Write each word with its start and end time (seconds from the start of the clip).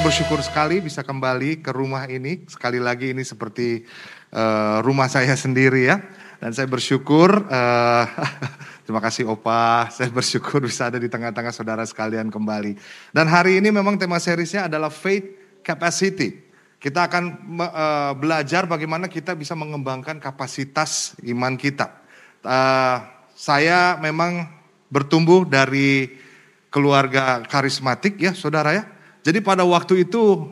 Saya 0.00 0.16
bersyukur 0.16 0.40
sekali 0.40 0.80
bisa 0.80 1.04
kembali 1.04 1.60
ke 1.60 1.76
rumah 1.76 2.08
ini. 2.08 2.40
Sekali 2.48 2.80
lagi 2.80 3.12
ini 3.12 3.20
seperti 3.20 3.84
uh, 4.32 4.80
rumah 4.80 5.12
saya 5.12 5.36
sendiri 5.36 5.92
ya. 5.92 6.00
Dan 6.40 6.56
saya 6.56 6.64
bersyukur, 6.72 7.28
uh, 7.28 8.04
terima 8.88 9.04
kasih 9.04 9.28
Opa, 9.28 9.92
saya 9.92 10.08
bersyukur 10.08 10.64
bisa 10.64 10.88
ada 10.88 10.96
di 10.96 11.04
tengah-tengah 11.04 11.52
saudara 11.52 11.84
sekalian 11.84 12.32
kembali. 12.32 12.80
Dan 13.12 13.28
hari 13.28 13.60
ini 13.60 13.68
memang 13.68 14.00
tema 14.00 14.16
seriesnya 14.16 14.72
adalah 14.72 14.88
Faith 14.88 15.60
Capacity. 15.60 16.48
Kita 16.80 17.04
akan 17.04 17.24
uh, 17.60 18.16
belajar 18.16 18.64
bagaimana 18.64 19.04
kita 19.04 19.36
bisa 19.36 19.52
mengembangkan 19.52 20.16
kapasitas 20.16 21.12
iman 21.28 21.60
kita. 21.60 21.92
Uh, 22.40 23.04
saya 23.36 24.00
memang 24.00 24.48
bertumbuh 24.88 25.44
dari 25.44 26.08
keluarga 26.72 27.44
karismatik 27.44 28.16
ya 28.16 28.32
saudara 28.32 28.72
ya. 28.72 28.96
Jadi 29.20 29.38
pada 29.44 29.66
waktu 29.66 30.08
itu, 30.08 30.48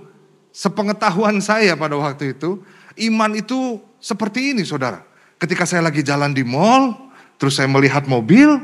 sepengetahuan 0.53 1.41
saya 1.41 1.79
pada 1.79 1.97
waktu 1.97 2.37
itu, 2.37 2.61
iman 3.09 3.31
itu 3.37 3.81
seperti 4.03 4.53
ini 4.57 4.63
saudara. 4.67 5.03
Ketika 5.39 5.65
saya 5.65 5.87
lagi 5.87 6.03
jalan 6.03 6.35
di 6.35 6.43
mall, 6.43 7.13
terus 7.39 7.57
saya 7.57 7.71
melihat 7.71 8.05
mobil, 8.11 8.59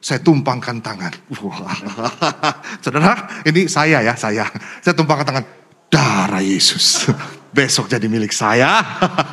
saya 0.00 0.20
tumpangkan 0.20 0.80
tangan. 0.80 1.12
saudara, 2.84 3.44
ini 3.44 3.68
saya 3.68 4.00
ya, 4.00 4.16
saya. 4.16 4.48
Saya 4.80 4.94
tumpangkan 4.96 5.26
tangan, 5.28 5.44
darah 5.92 6.42
Yesus. 6.42 7.08
Besok 7.56 7.86
jadi 7.86 8.10
milik 8.10 8.34
saya. 8.34 8.82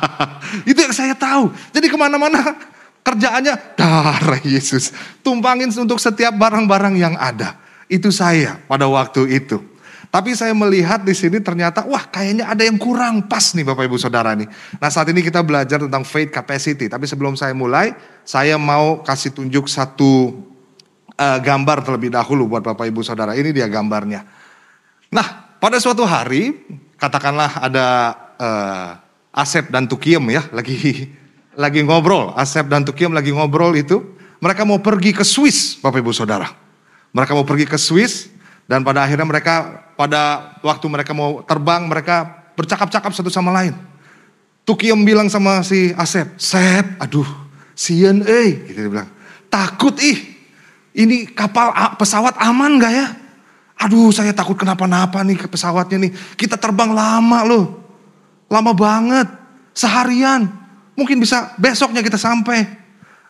itu 0.70 0.78
yang 0.78 0.94
saya 0.94 1.16
tahu. 1.18 1.50
Jadi 1.74 1.90
ke 1.90 1.98
mana-mana 1.98 2.54
kerjaannya 3.02 3.74
darah 3.74 4.42
Yesus. 4.46 4.94
Tumpangin 5.26 5.74
untuk 5.74 5.98
setiap 5.98 6.30
barang-barang 6.38 6.94
yang 6.94 7.14
ada. 7.18 7.58
Itu 7.90 8.14
saya 8.14 8.62
pada 8.70 8.86
waktu 8.86 9.42
itu. 9.42 9.71
Tapi 10.12 10.36
saya 10.36 10.52
melihat 10.52 11.00
di 11.00 11.16
sini 11.16 11.40
ternyata 11.40 11.88
wah 11.88 12.04
kayaknya 12.04 12.44
ada 12.44 12.60
yang 12.60 12.76
kurang 12.76 13.24
pas 13.32 13.56
nih 13.56 13.64
Bapak 13.64 13.88
Ibu 13.88 13.96
Saudara 13.96 14.36
nih. 14.36 14.44
Nah 14.76 14.92
saat 14.92 15.08
ini 15.08 15.24
kita 15.24 15.40
belajar 15.40 15.80
tentang 15.80 16.04
faith 16.04 16.28
capacity. 16.28 16.84
Tapi 16.84 17.08
sebelum 17.08 17.32
saya 17.32 17.56
mulai, 17.56 17.96
saya 18.20 18.60
mau 18.60 19.00
kasih 19.00 19.32
tunjuk 19.32 19.72
satu 19.72 20.36
uh, 21.16 21.38
gambar 21.40 21.80
terlebih 21.80 22.12
dahulu 22.12 22.44
buat 22.44 22.60
Bapak 22.60 22.92
Ibu 22.92 23.00
Saudara. 23.00 23.32
Ini 23.32 23.56
dia 23.56 23.64
gambarnya. 23.72 24.28
Nah 25.16 25.56
pada 25.56 25.80
suatu 25.80 26.04
hari, 26.04 26.60
katakanlah 27.00 27.64
ada 27.64 27.86
uh, 28.36 28.88
Asep 29.32 29.72
dan 29.72 29.88
Tukiem 29.88 30.28
ya 30.28 30.44
lagi 30.52 31.08
lagi 31.56 31.80
ngobrol. 31.88 32.36
Asep 32.36 32.68
dan 32.68 32.84
Tukiem 32.84 33.16
lagi 33.16 33.32
ngobrol 33.32 33.72
itu. 33.80 34.12
Mereka 34.44 34.68
mau 34.68 34.84
pergi 34.84 35.16
ke 35.16 35.24
Swiss 35.24 35.80
Bapak 35.80 36.04
Ibu 36.04 36.12
Saudara. 36.12 36.52
Mereka 37.16 37.32
mau 37.32 37.48
pergi 37.48 37.64
ke 37.64 37.80
Swiss 37.80 38.31
dan 38.72 38.80
pada 38.80 39.04
akhirnya 39.04 39.28
mereka 39.28 39.84
pada 40.00 40.56
waktu 40.64 40.88
mereka 40.88 41.12
mau 41.12 41.44
terbang 41.44 41.84
mereka 41.84 42.48
bercakap-cakap 42.56 43.12
satu 43.12 43.28
sama 43.28 43.52
lain. 43.52 43.76
Tukiem 44.64 44.96
bilang 45.04 45.28
sama 45.28 45.60
si 45.60 45.92
Asep, 45.92 46.40
Sep, 46.40 46.96
aduh, 46.96 47.28
sian 47.76 48.24
eh, 48.24 48.64
gitu 48.64 48.80
dia 48.80 48.88
bilang, 48.88 49.10
takut 49.52 49.92
ih, 50.00 50.16
ini 50.96 51.28
kapal 51.28 51.68
pesawat 52.00 52.40
aman 52.40 52.80
gak 52.80 52.94
ya? 52.96 53.06
Aduh 53.76 54.08
saya 54.08 54.32
takut 54.32 54.56
kenapa-napa 54.56 55.20
nih 55.20 55.36
ke 55.36 55.52
pesawatnya 55.52 56.08
nih. 56.08 56.12
Kita 56.40 56.56
terbang 56.56 56.96
lama 56.96 57.44
loh, 57.44 57.76
lama 58.48 58.72
banget, 58.72 59.28
seharian. 59.76 60.48
Mungkin 60.96 61.20
bisa 61.20 61.52
besoknya 61.60 62.00
kita 62.00 62.16
sampai. 62.16 62.64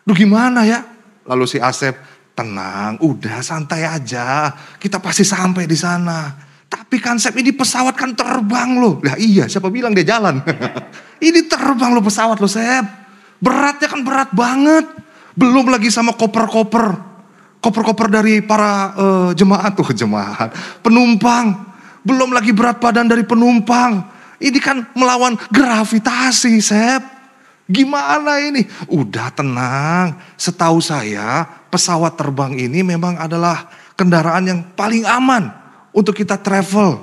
Duh 0.07 0.15
gimana 0.15 0.63
ya? 0.63 0.87
Lalu 1.27 1.51
si 1.51 1.59
Asep, 1.59 1.99
Tenang, 2.33 2.97
udah 2.97 3.45
santai 3.45 3.85
aja. 3.85 4.49
Kita 4.81 4.97
pasti 4.97 5.21
sampai 5.21 5.69
di 5.69 5.77
sana. 5.77 6.33
Tapi 6.65 6.97
konsep 6.97 7.37
ini 7.37 7.53
pesawat 7.53 7.93
kan 7.93 8.17
terbang 8.17 8.81
loh. 8.81 8.97
Lah 9.05 9.13
iya, 9.21 9.45
siapa 9.45 9.69
bilang 9.69 9.93
dia 9.93 10.17
jalan? 10.17 10.41
ini 11.29 11.45
terbang 11.45 11.93
loh 11.93 12.01
pesawat 12.01 12.41
loh, 12.41 12.49
Sep. 12.49 12.85
Beratnya 13.37 13.85
kan 13.85 14.01
berat 14.01 14.33
banget. 14.33 14.89
Belum 15.37 15.69
lagi 15.69 15.93
sama 15.93 16.17
koper-koper. 16.17 17.13
Koper-koper 17.61 18.09
dari 18.09 18.41
para 18.41 18.97
uh, 18.97 19.29
jemaat 19.37 19.77
tuh, 19.77 19.93
jemaat. 19.93 20.49
Penumpang. 20.81 21.53
Belum 22.01 22.33
lagi 22.33 22.49
berat 22.49 22.81
badan 22.81 23.05
dari 23.05 23.21
penumpang. 23.21 24.09
Ini 24.41 24.57
kan 24.57 24.89
melawan 24.97 25.37
gravitasi, 25.53 26.57
Sep. 26.57 27.12
Gimana 27.63 28.43
ini? 28.43 28.67
Udah 28.91 29.31
tenang. 29.31 30.19
Setahu 30.35 30.83
saya 30.83 31.47
pesawat 31.71 32.19
terbang 32.19 32.53
ini 32.59 32.83
memang 32.83 33.15
adalah 33.15 33.71
kendaraan 33.95 34.43
yang 34.43 34.59
paling 34.75 35.07
aman 35.07 35.47
untuk 35.95 36.17
kita 36.17 36.35
travel. 36.35 36.99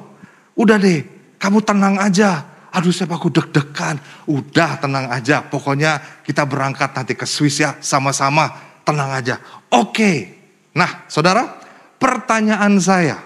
Udah 0.52 0.76
deh, 0.76 1.00
kamu 1.40 1.64
tenang 1.64 1.96
aja. 1.96 2.44
Aduh 2.70 2.94
saya 2.94 3.10
aku 3.10 3.32
deg-degan. 3.32 3.98
Udah 4.30 4.78
tenang 4.78 5.10
aja. 5.10 5.42
Pokoknya 5.42 6.22
kita 6.22 6.46
berangkat 6.46 6.94
nanti 6.94 7.18
ke 7.18 7.26
Swiss 7.26 7.58
ya. 7.58 7.74
Sama-sama 7.82 8.52
tenang 8.86 9.10
aja. 9.10 9.42
Oke. 9.74 10.38
Nah 10.76 11.08
saudara, 11.10 11.58
pertanyaan 11.98 12.78
saya. 12.78 13.18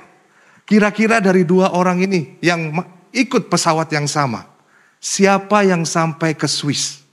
Kira-kira 0.64 1.20
dari 1.20 1.44
dua 1.44 1.76
orang 1.76 2.00
ini 2.00 2.40
yang 2.40 2.72
ikut 3.12 3.52
pesawat 3.52 3.92
yang 3.92 4.08
sama. 4.08 4.48
Siapa 4.96 5.60
yang 5.68 5.84
sampai 5.84 6.32
ke 6.32 6.48
Swiss? 6.48 7.03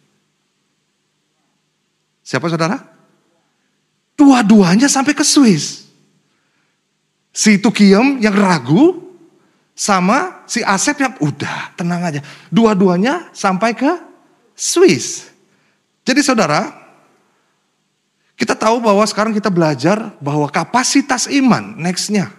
Siapa 2.31 2.47
saudara? 2.47 2.79
Dua-duanya 4.15 4.87
sampai 4.87 5.11
ke 5.11 5.19
Swiss. 5.19 5.83
Si 7.35 7.59
Tukiem 7.59 8.23
yang 8.23 8.31
ragu 8.31 9.03
sama 9.75 10.47
si 10.47 10.63
Asep 10.63 10.95
yang 11.03 11.11
udah 11.19 11.75
tenang 11.75 11.99
aja. 12.07 12.23
Dua-duanya 12.47 13.27
sampai 13.35 13.75
ke 13.75 13.91
Swiss. 14.55 15.27
Jadi 16.07 16.23
saudara, 16.23 16.71
kita 18.39 18.55
tahu 18.55 18.79
bahwa 18.79 19.03
sekarang 19.03 19.35
kita 19.35 19.51
belajar 19.51 20.15
bahwa 20.23 20.47
kapasitas 20.47 21.27
iman, 21.35 21.75
nextnya. 21.75 22.31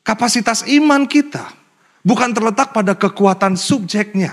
Kapasitas 0.00 0.64
iman 0.64 1.04
kita 1.04 1.44
bukan 2.00 2.32
terletak 2.32 2.72
pada 2.72 2.96
kekuatan 2.96 3.52
subjeknya. 3.52 4.32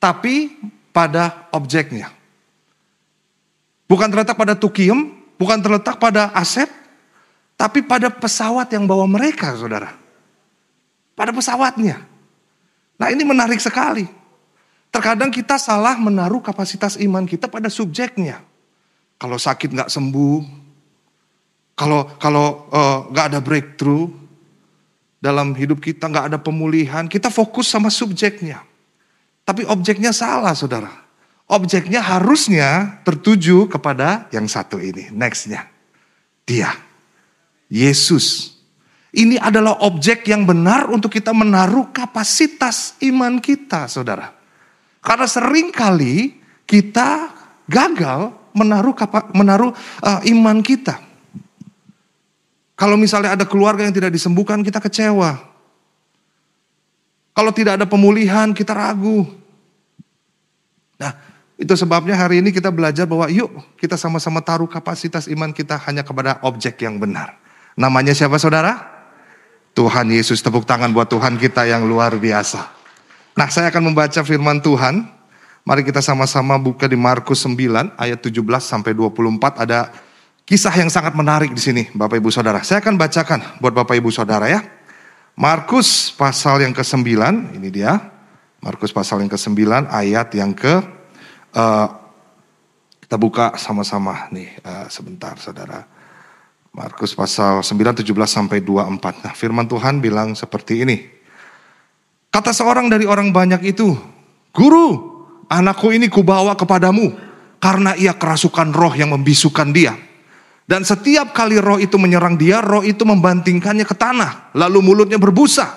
Tapi 0.00 0.56
pada 0.88 1.52
objeknya. 1.52 2.21
Bukan 3.90 4.08
terletak 4.08 4.38
pada 4.38 4.54
Tukiem, 4.56 5.12
bukan 5.36 5.58
terletak 5.60 5.98
pada 5.98 6.30
aset, 6.32 6.70
tapi 7.58 7.82
pada 7.84 8.08
pesawat 8.08 8.70
yang 8.72 8.86
bawa 8.88 9.06
mereka, 9.06 9.54
saudara. 9.54 9.94
Pada 11.12 11.30
pesawatnya. 11.30 12.02
Nah 12.96 13.08
ini 13.10 13.26
menarik 13.26 13.58
sekali. 13.58 14.06
Terkadang 14.92 15.32
kita 15.32 15.56
salah 15.56 15.96
menaruh 15.96 16.44
kapasitas 16.44 17.00
iman 17.00 17.24
kita 17.26 17.48
pada 17.48 17.66
subjeknya. 17.66 18.44
Kalau 19.18 19.38
sakit 19.40 19.72
nggak 19.72 19.90
sembuh, 19.90 20.40
kalau 21.74 22.06
kalau 22.20 22.68
uh, 22.70 23.10
nggak 23.10 23.26
ada 23.32 23.40
breakthrough 23.42 24.06
dalam 25.22 25.54
hidup 25.58 25.82
kita, 25.82 26.06
nggak 26.06 26.34
ada 26.34 26.38
pemulihan, 26.38 27.06
kita 27.10 27.30
fokus 27.30 27.70
sama 27.70 27.90
subjeknya. 27.90 28.62
Tapi 29.42 29.66
objeknya 29.66 30.14
salah, 30.14 30.54
saudara. 30.54 31.01
Objeknya 31.52 32.00
harusnya 32.00 32.96
tertuju 33.04 33.68
kepada 33.68 34.24
yang 34.32 34.48
satu 34.48 34.80
ini. 34.80 35.12
Nextnya. 35.12 35.68
Dia. 36.48 36.72
Yesus. 37.68 38.56
Ini 39.12 39.36
adalah 39.36 39.84
objek 39.84 40.24
yang 40.32 40.48
benar 40.48 40.88
untuk 40.88 41.12
kita 41.12 41.36
menaruh 41.36 41.92
kapasitas 41.92 42.96
iman 43.04 43.36
kita, 43.36 43.84
saudara. 43.84 44.32
Karena 45.04 45.28
sering 45.28 45.68
kali 45.68 46.40
kita 46.64 47.28
gagal 47.68 48.32
menaruh 48.56 48.96
menaruh 49.36 49.76
uh, 50.00 50.20
iman 50.24 50.64
kita. 50.64 50.96
Kalau 52.72 52.96
misalnya 52.96 53.36
ada 53.36 53.44
keluarga 53.44 53.84
yang 53.84 53.92
tidak 53.92 54.08
disembuhkan, 54.16 54.64
kita 54.64 54.80
kecewa. 54.80 55.36
Kalau 57.36 57.52
tidak 57.52 57.76
ada 57.76 57.84
pemulihan, 57.84 58.56
kita 58.56 58.72
ragu. 58.72 59.28
Nah, 60.96 61.12
itu 61.62 61.78
sebabnya 61.78 62.18
hari 62.18 62.42
ini 62.42 62.50
kita 62.50 62.74
belajar 62.74 63.06
bahwa 63.06 63.30
yuk 63.30 63.54
kita 63.78 63.94
sama-sama 63.94 64.42
taruh 64.42 64.66
kapasitas 64.66 65.30
iman 65.30 65.54
kita 65.54 65.78
hanya 65.86 66.02
kepada 66.02 66.42
objek 66.42 66.82
yang 66.82 66.98
benar. 66.98 67.38
Namanya 67.78 68.10
siapa 68.10 68.34
saudara? 68.42 68.90
Tuhan 69.72 70.10
Yesus 70.10 70.42
tepuk 70.42 70.66
tangan 70.66 70.90
buat 70.90 71.06
Tuhan 71.06 71.38
kita 71.38 71.64
yang 71.64 71.86
luar 71.86 72.18
biasa. 72.18 72.66
Nah 73.38 73.46
saya 73.46 73.70
akan 73.70 73.94
membaca 73.94 74.20
firman 74.26 74.58
Tuhan. 74.58 75.06
Mari 75.62 75.86
kita 75.86 76.02
sama-sama 76.02 76.58
buka 76.58 76.90
di 76.90 76.98
Markus 76.98 77.46
9 77.46 77.94
ayat 77.94 78.18
17 78.18 78.42
sampai 78.58 78.98
24 78.98 79.62
ada 79.62 79.94
kisah 80.42 80.74
yang 80.74 80.90
sangat 80.90 81.14
menarik 81.14 81.54
di 81.54 81.62
sini 81.62 81.86
Bapak 81.94 82.18
Ibu 82.18 82.34
Saudara. 82.34 82.58
Saya 82.66 82.82
akan 82.82 82.98
bacakan 82.98 83.62
buat 83.62 83.70
Bapak 83.70 83.94
Ibu 83.94 84.10
Saudara 84.10 84.50
ya. 84.50 84.66
Markus 85.38 86.10
pasal 86.12 86.60
yang 86.66 86.74
ke-9, 86.74 87.06
ini 87.54 87.70
dia. 87.70 87.96
Markus 88.58 88.90
pasal 88.90 89.22
yang 89.22 89.30
ke-9 89.30 89.88
ayat 89.88 90.28
yang 90.34 90.50
ke 90.50 91.01
Uh, 91.52 91.88
kita 93.04 93.20
buka 93.20 93.52
sama-sama 93.60 94.32
nih 94.32 94.56
uh, 94.64 94.88
sebentar 94.88 95.36
saudara. 95.36 95.84
Markus 96.72 97.12
pasal 97.12 97.60
9, 97.60 98.00
17 98.00 98.08
sampai 98.24 98.64
24. 98.64 99.20
Nah 99.20 99.36
firman 99.36 99.68
Tuhan 99.68 100.00
bilang 100.00 100.32
seperti 100.32 100.80
ini. 100.80 100.96
Kata 102.32 102.56
seorang 102.56 102.88
dari 102.88 103.04
orang 103.04 103.28
banyak 103.28 103.60
itu, 103.68 103.92
Guru, 104.56 104.88
anakku 105.52 105.92
ini 105.92 106.08
kubawa 106.08 106.56
kepadamu 106.56 107.12
karena 107.60 107.92
ia 108.00 108.16
kerasukan 108.16 108.72
roh 108.72 108.96
yang 108.96 109.12
membisukan 109.12 109.68
dia. 109.68 109.92
Dan 110.64 110.88
setiap 110.88 111.36
kali 111.36 111.60
roh 111.60 111.76
itu 111.76 112.00
menyerang 112.00 112.40
dia, 112.40 112.64
roh 112.64 112.80
itu 112.80 113.04
membantingkannya 113.04 113.84
ke 113.84 113.92
tanah. 113.92 114.56
Lalu 114.56 114.80
mulutnya 114.80 115.20
berbusa, 115.20 115.68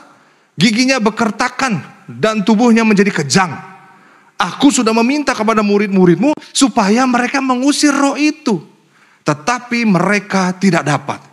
giginya 0.55 1.03
bekertakan, 1.03 1.83
dan 2.07 2.47
tubuhnya 2.47 2.87
menjadi 2.87 3.11
kejang. 3.11 3.74
Aku 4.35 4.67
sudah 4.67 4.91
meminta 4.91 5.31
kepada 5.31 5.63
murid-muridmu 5.63 6.35
supaya 6.51 7.07
mereka 7.07 7.39
mengusir 7.39 7.95
roh 7.95 8.19
itu. 8.19 8.59
Tetapi 9.23 9.87
mereka 9.87 10.51
tidak 10.59 10.83
dapat. 10.83 11.23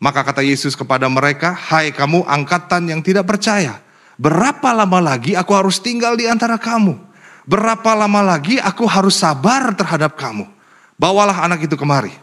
Maka 0.00 0.20
kata 0.24 0.42
Yesus 0.44 0.74
kepada 0.74 1.06
mereka, 1.06 1.52
Hai 1.54 1.92
kamu 1.92 2.24
angkatan 2.24 2.90
yang 2.90 3.00
tidak 3.04 3.28
percaya. 3.28 3.80
Berapa 4.16 4.72
lama 4.72 5.00
lagi 5.00 5.36
aku 5.36 5.52
harus 5.52 5.78
tinggal 5.78 6.16
di 6.16 6.24
antara 6.24 6.56
kamu? 6.56 6.96
Berapa 7.44 7.92
lama 7.92 8.20
lagi 8.24 8.56
aku 8.56 8.88
harus 8.88 9.20
sabar 9.20 9.76
terhadap 9.76 10.16
kamu? 10.16 10.48
Bawalah 10.96 11.44
anak 11.44 11.68
itu 11.68 11.76
kemari. 11.76 12.14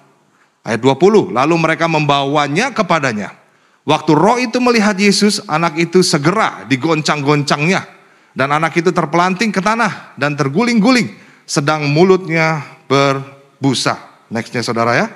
Ayat 0.61 0.81
20, 0.81 1.33
lalu 1.33 1.55
mereka 1.57 1.85
membawanya 1.89 2.69
kepadanya. 2.73 3.33
Waktu 3.81 4.11
roh 4.13 4.37
itu 4.37 4.61
melihat 4.61 4.93
Yesus, 4.93 5.41
anak 5.49 5.77
itu 5.77 6.05
segera 6.05 6.65
digoncang-goncangnya. 6.69 8.00
Dan 8.31 8.51
anak 8.55 8.75
itu 8.79 8.95
terpelanting 8.95 9.51
ke 9.51 9.59
tanah 9.59 10.15
dan 10.15 10.39
terguling-guling. 10.39 11.11
Sedang 11.43 11.87
mulutnya 11.91 12.63
berbusa. 12.87 13.99
Nextnya 14.31 14.63
saudara 14.63 14.95
ya. 14.95 15.07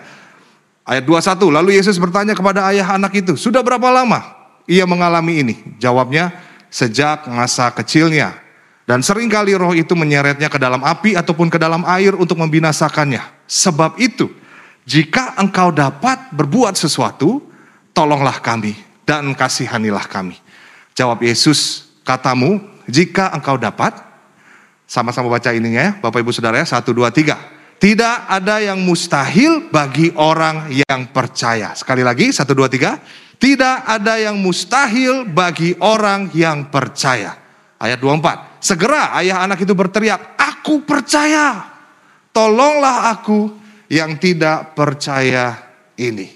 Ayat 0.85 1.07
21, 1.07 1.49
lalu 1.49 1.79
Yesus 1.79 1.97
bertanya 1.97 2.37
kepada 2.37 2.69
ayah 2.69 2.93
anak 2.93 3.17
itu, 3.17 3.33
sudah 3.33 3.65
berapa 3.65 3.89
lama 3.89 4.21
ia 4.69 4.85
mengalami 4.85 5.41
ini? 5.41 5.55
Jawabnya, 5.81 6.29
sejak 6.69 7.25
masa 7.25 7.73
kecilnya. 7.73 8.37
Dan 8.85 9.01
sering 9.01 9.25
kali 9.25 9.57
roh 9.57 9.73
itu 9.73 9.97
menyeretnya 9.97 10.45
ke 10.45 10.61
dalam 10.61 10.85
api 10.85 11.17
ataupun 11.17 11.49
ke 11.49 11.57
dalam 11.57 11.81
air 11.89 12.13
untuk 12.13 12.37
membinasakannya. 12.37 13.49
Sebab 13.49 13.97
itu, 13.97 14.29
jika 14.85 15.33
engkau 15.41 15.73
dapat 15.73 16.29
berbuat 16.29 16.77
sesuatu, 16.77 17.41
tolonglah 17.97 18.37
kami 18.45 18.77
dan 19.09 19.33
kasihanilah 19.33 20.05
kami. 20.05 20.37
Jawab 20.93 21.25
Yesus, 21.25 21.89
katamu, 22.05 22.61
jika 22.85 23.33
engkau 23.33 23.57
dapat, 23.57 23.97
sama-sama 24.85 25.29
baca 25.29 25.49
ininya 25.53 25.81
ya, 25.81 25.91
Bapak 25.97 26.21
Ibu 26.21 26.31
Saudara 26.31 26.61
ya, 26.61 26.65
satu, 26.65 26.93
dua, 26.93 27.09
tiga. 27.09 27.37
Tidak 27.75 28.31
ada 28.31 28.63
yang 28.63 28.79
mustahil 28.79 29.67
bagi 29.67 30.13
orang 30.15 30.71
yang 30.71 31.11
percaya. 31.11 31.75
Sekali 31.75 32.05
lagi, 32.05 32.31
satu, 32.31 32.55
dua, 32.55 32.71
tiga. 32.71 32.97
Tidak 33.35 33.83
ada 33.83 34.15
yang 34.15 34.39
mustahil 34.39 35.27
bagi 35.27 35.75
orang 35.83 36.31
yang 36.31 36.71
percaya. 36.71 37.35
Ayat 37.75 37.99
24. 37.99 38.63
Segera 38.63 39.11
ayah 39.19 39.43
anak 39.43 39.59
itu 39.59 39.75
berteriak, 39.75 40.39
aku 40.39 40.87
percaya. 40.87 41.75
Tolonglah 42.31 43.11
aku 43.11 43.51
yang 43.91 44.15
tidak 44.17 44.73
percaya 44.73 45.53
ini. 45.99 46.27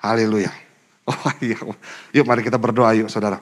Haleluya. 0.00 0.52
Oh 1.06 1.30
iya. 1.38 1.54
Yuk 2.18 2.26
mari 2.26 2.42
kita 2.42 2.58
berdoa 2.58 2.90
yuk 2.98 3.06
saudara. 3.06 3.38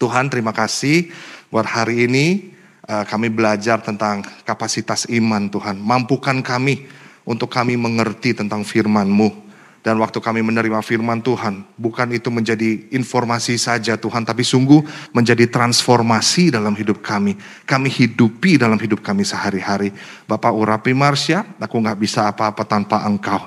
Tuhan 0.00 0.32
terima 0.32 0.48
kasih 0.48 1.12
buat 1.50 1.66
hari 1.66 2.06
ini 2.06 2.54
eh, 2.86 3.04
kami 3.04 3.28
belajar 3.28 3.82
tentang 3.82 4.22
kapasitas 4.46 5.10
iman 5.10 5.50
Tuhan. 5.50 5.76
Mampukan 5.82 6.40
kami 6.40 6.86
untuk 7.26 7.50
kami 7.52 7.76
mengerti 7.76 8.32
tentang 8.32 8.64
firman-Mu. 8.64 9.50
Dan 9.80 9.96
waktu 9.96 10.20
kami 10.20 10.44
menerima 10.44 10.84
firman 10.84 11.24
Tuhan, 11.24 11.64
bukan 11.80 12.12
itu 12.12 12.28
menjadi 12.28 12.92
informasi 12.92 13.56
saja 13.56 13.96
Tuhan, 13.96 14.28
tapi 14.28 14.44
sungguh 14.44 14.84
menjadi 15.16 15.48
transformasi 15.48 16.52
dalam 16.52 16.76
hidup 16.76 17.00
kami. 17.00 17.32
Kami 17.64 17.88
hidupi 17.88 18.60
dalam 18.60 18.76
hidup 18.76 19.00
kami 19.00 19.24
sehari-hari. 19.24 19.88
Bapak 20.28 20.52
urapi 20.52 20.92
Marsya, 20.92 21.56
aku 21.56 21.80
nggak 21.80 21.96
bisa 21.96 22.28
apa-apa 22.28 22.60
tanpa 22.68 23.08
engkau. 23.08 23.40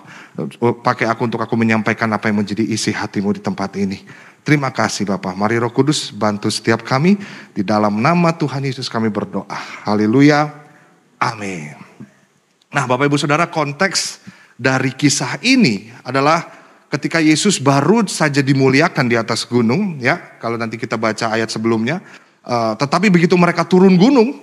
Pakai 0.81 1.06
aku 1.06 1.29
untuk 1.29 1.38
aku 1.38 1.53
menyampaikan 1.53 2.09
apa 2.09 2.33
yang 2.33 2.41
menjadi 2.41 2.65
isi 2.65 2.89
hatimu 2.89 3.38
di 3.38 3.41
tempat 3.45 3.77
ini. 3.77 4.01
Terima 4.44 4.75
kasih 4.75 5.07
Bapak. 5.07 5.40
Mari 5.40 5.56
Roh 5.56 5.72
Kudus 5.72 6.12
bantu 6.12 6.51
setiap 6.51 6.84
kami. 6.84 7.16
Di 7.56 7.63
dalam 7.63 8.04
nama 8.04 8.36
Tuhan 8.36 8.60
Yesus 8.68 8.92
kami 8.92 9.07
berdoa. 9.07 9.56
Haleluya. 9.88 10.51
Amin. 11.16 11.80
Nah 12.68 12.84
Bapak 12.84 13.07
Ibu 13.07 13.16
Saudara 13.16 13.48
konteks 13.48 14.19
dari 14.60 14.92
kisah 14.92 15.40
ini 15.48 15.88
adalah 16.04 16.44
ketika 16.92 17.24
Yesus 17.24 17.57
baru 17.57 18.04
saja 18.06 18.44
dimuliakan 18.44 19.07
di 19.07 19.16
atas 19.16 19.48
gunung, 19.48 19.98
ya, 20.04 20.38
kalau 20.38 20.60
nanti 20.60 20.75
kita 20.75 21.00
baca 21.00 21.34
ayat 21.34 21.50
sebelumnya, 21.50 22.04
uh, 22.45 22.78
tetapi 22.78 23.10
begitu 23.10 23.34
mereka 23.40 23.66
turun 23.66 23.98
gunung, 23.98 24.38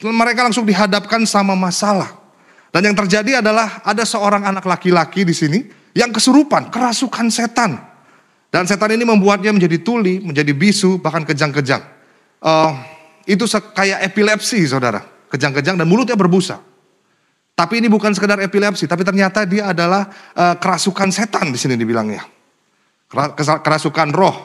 mereka 0.00 0.46
langsung 0.46 0.64
dihadapkan 0.64 1.26
sama 1.28 1.52
masalah. 1.52 2.22
Dan 2.74 2.90
yang 2.90 2.96
terjadi 2.96 3.38
adalah 3.38 3.84
ada 3.86 4.02
seorang 4.02 4.46
anak 4.46 4.64
laki-laki 4.66 5.22
di 5.22 5.34
sini 5.36 5.60
yang 5.94 6.10
kesurupan, 6.10 6.74
kerasukan 6.74 7.30
setan. 7.30 7.93
Dan 8.54 8.70
setan 8.70 8.94
ini 8.94 9.02
membuatnya 9.02 9.50
menjadi 9.50 9.82
tuli, 9.82 10.22
menjadi 10.22 10.54
bisu, 10.54 11.02
bahkan 11.02 11.26
kejang-kejang. 11.26 11.82
Uh, 12.38 12.70
itu 13.26 13.42
kayak 13.74 14.06
epilepsi, 14.06 14.62
saudara. 14.70 15.02
Kejang-kejang 15.26 15.74
dan 15.74 15.90
mulutnya 15.90 16.14
berbusa. 16.14 16.62
Tapi 17.58 17.82
ini 17.82 17.90
bukan 17.90 18.14
sekedar 18.14 18.38
epilepsi, 18.38 18.86
tapi 18.86 19.02
ternyata 19.02 19.42
dia 19.42 19.74
adalah 19.74 20.06
uh, 20.38 20.54
kerasukan 20.54 21.10
setan 21.10 21.50
di 21.50 21.58
sini 21.58 21.74
dibilangnya. 21.74 22.22
Kerasukan 23.42 24.14
roh. 24.14 24.36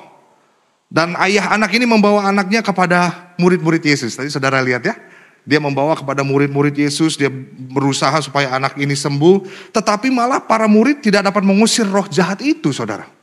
Dan 0.89 1.13
ayah 1.21 1.53
anak 1.53 1.69
ini 1.77 1.85
membawa 1.85 2.33
anaknya 2.33 2.65
kepada 2.65 3.29
murid-murid 3.37 3.85
Yesus. 3.85 4.17
Tadi 4.17 4.33
saudara 4.33 4.57
lihat 4.65 4.89
ya. 4.89 4.97
Dia 5.45 5.61
membawa 5.61 5.93
kepada 5.93 6.25
murid-murid 6.25 6.73
Yesus, 6.73 7.13
dia 7.13 7.29
berusaha 7.69 8.17
supaya 8.25 8.57
anak 8.57 8.73
ini 8.81 8.97
sembuh. 8.97 9.69
Tetapi 9.69 10.09
malah 10.09 10.41
para 10.41 10.65
murid 10.65 11.05
tidak 11.05 11.29
dapat 11.29 11.45
mengusir 11.45 11.85
roh 11.85 12.09
jahat 12.09 12.41
itu 12.41 12.73
saudara. 12.73 13.18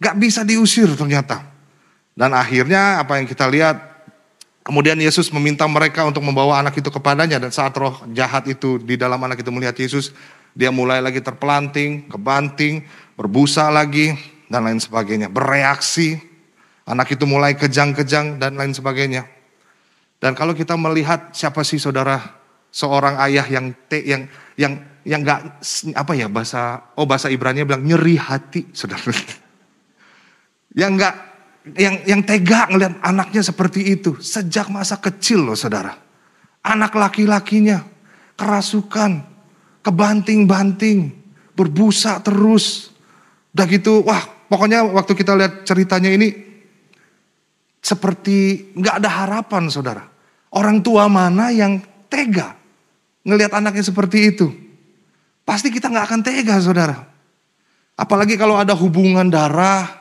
Gak 0.00 0.16
bisa 0.16 0.42
diusir 0.42 0.88
ternyata. 0.96 1.44
Dan 2.16 2.32
akhirnya 2.32 2.98
apa 3.04 3.20
yang 3.20 3.28
kita 3.28 3.46
lihat 3.46 3.90
Kemudian 4.60 5.00
Yesus 5.00 5.32
meminta 5.32 5.64
mereka 5.64 6.04
untuk 6.04 6.20
membawa 6.20 6.60
anak 6.60 6.76
itu 6.78 6.92
kepadanya 6.92 7.40
dan 7.40 7.48
saat 7.48 7.72
roh 7.80 7.96
jahat 8.12 8.44
itu 8.44 8.76
di 8.76 9.00
dalam 9.00 9.16
anak 9.24 9.40
itu 9.40 9.48
melihat 9.48 9.72
Yesus, 9.72 10.12
dia 10.52 10.68
mulai 10.68 11.00
lagi 11.00 11.24
terpelanting, 11.24 12.06
kebanting, 12.12 12.84
berbusa 13.16 13.72
lagi 13.72 14.12
dan 14.52 14.68
lain 14.68 14.76
sebagainya, 14.76 15.32
bereaksi. 15.32 16.20
Anak 16.84 17.08
itu 17.08 17.24
mulai 17.24 17.56
kejang-kejang 17.56 18.36
dan 18.36 18.58
lain 18.58 18.76
sebagainya. 18.76 19.24
Dan 20.20 20.36
kalau 20.36 20.52
kita 20.52 20.76
melihat 20.76 21.32
siapa 21.32 21.64
sih 21.64 21.80
saudara 21.80 22.20
seorang 22.68 23.16
ayah 23.24 23.46
yang 23.48 23.72
te, 23.88 24.04
yang 24.04 24.28
yang 24.60 24.76
yang 25.08 25.24
nggak 25.24 25.64
apa 25.96 26.12
ya 26.12 26.28
bahasa 26.28 26.92
oh 27.00 27.08
bahasa 27.08 27.32
Ibrani 27.32 27.64
bilang 27.64 27.82
nyeri 27.82 28.20
hati 28.20 28.68
saudara 28.76 29.00
yang 30.74 30.94
nggak 30.98 31.14
yang 31.76 31.94
yang 32.08 32.20
tega 32.24 32.70
ngelihat 32.72 33.04
anaknya 33.04 33.42
seperti 33.44 33.94
itu 33.98 34.16
sejak 34.18 34.70
masa 34.72 34.96
kecil 34.98 35.44
loh 35.44 35.58
saudara. 35.58 35.92
Anak 36.60 36.92
laki-lakinya 36.92 37.80
kerasukan, 38.36 39.20
kebanting-banting, 39.84 41.12
berbusa 41.56 42.20
terus. 42.24 42.92
Udah 43.52 43.66
gitu, 43.68 44.04
wah 44.04 44.20
pokoknya 44.48 44.84
waktu 44.88 45.12
kita 45.16 45.36
lihat 45.36 45.68
ceritanya 45.68 46.12
ini 46.12 46.32
seperti 47.80 48.70
nggak 48.76 48.94
ada 49.04 49.10
harapan 49.24 49.68
saudara. 49.68 50.04
Orang 50.52 50.80
tua 50.80 51.08
mana 51.08 51.52
yang 51.52 51.80
tega 52.08 52.56
ngelihat 53.24 53.52
anaknya 53.56 53.84
seperti 53.84 54.32
itu? 54.32 54.48
Pasti 55.44 55.68
kita 55.68 55.92
nggak 55.92 56.06
akan 56.08 56.20
tega 56.24 56.56
saudara. 56.60 56.96
Apalagi 58.00 58.40
kalau 58.40 58.56
ada 58.56 58.72
hubungan 58.72 59.28
darah, 59.28 59.99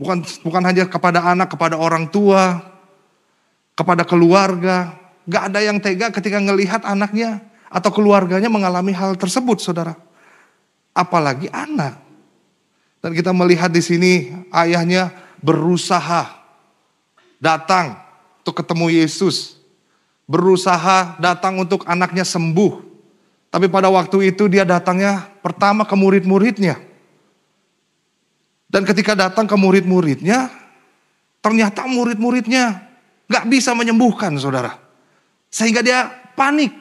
Bukan 0.00 0.24
bukan 0.40 0.62
hanya 0.64 0.88
kepada 0.88 1.20
anak, 1.20 1.52
kepada 1.52 1.76
orang 1.76 2.08
tua, 2.08 2.64
kepada 3.76 4.00
keluarga. 4.08 4.96
Gak 5.28 5.52
ada 5.52 5.60
yang 5.60 5.76
tega 5.76 6.08
ketika 6.08 6.40
ngelihat 6.40 6.88
anaknya 6.88 7.44
atau 7.68 7.92
keluarganya 7.92 8.48
mengalami 8.48 8.96
hal 8.96 9.12
tersebut, 9.20 9.60
saudara. 9.60 9.92
Apalagi 10.96 11.52
anak. 11.52 12.00
Dan 13.04 13.12
kita 13.12 13.36
melihat 13.36 13.68
di 13.68 13.84
sini 13.84 14.12
ayahnya 14.56 15.12
berusaha 15.44 16.32
datang 17.36 17.96
untuk 18.40 18.64
ketemu 18.64 19.04
Yesus. 19.04 19.60
Berusaha 20.24 21.20
datang 21.20 21.60
untuk 21.60 21.84
anaknya 21.84 22.24
sembuh. 22.24 22.88
Tapi 23.52 23.66
pada 23.68 23.92
waktu 23.92 24.32
itu 24.32 24.48
dia 24.48 24.64
datangnya 24.64 25.28
pertama 25.44 25.84
ke 25.84 25.92
murid-muridnya. 25.92 26.89
Dan 28.70 28.86
ketika 28.86 29.18
datang 29.18 29.50
ke 29.50 29.56
murid-muridnya, 29.58 30.46
ternyata 31.42 31.90
murid-muridnya 31.90 32.86
gak 33.26 33.50
bisa 33.50 33.74
menyembuhkan 33.74 34.38
saudara. 34.38 34.78
Sehingga 35.50 35.82
dia 35.82 36.06
panik. 36.38 36.72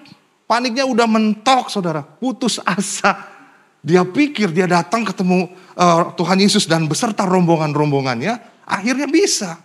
Paniknya 0.49 0.85
udah 0.85 1.05
mentok 1.05 1.69
saudara, 1.69 2.01
putus 2.01 2.57
asa. 2.65 3.37
Dia 3.85 4.01
pikir 4.01 4.49
dia 4.49 4.65
datang 4.65 5.05
ketemu 5.05 5.49
uh, 5.77 6.09
Tuhan 6.17 6.41
Yesus 6.41 6.65
dan 6.65 6.89
beserta 6.89 7.21
rombongan-rombongannya, 7.25 8.65
akhirnya 8.65 9.05
bisa. 9.05 9.61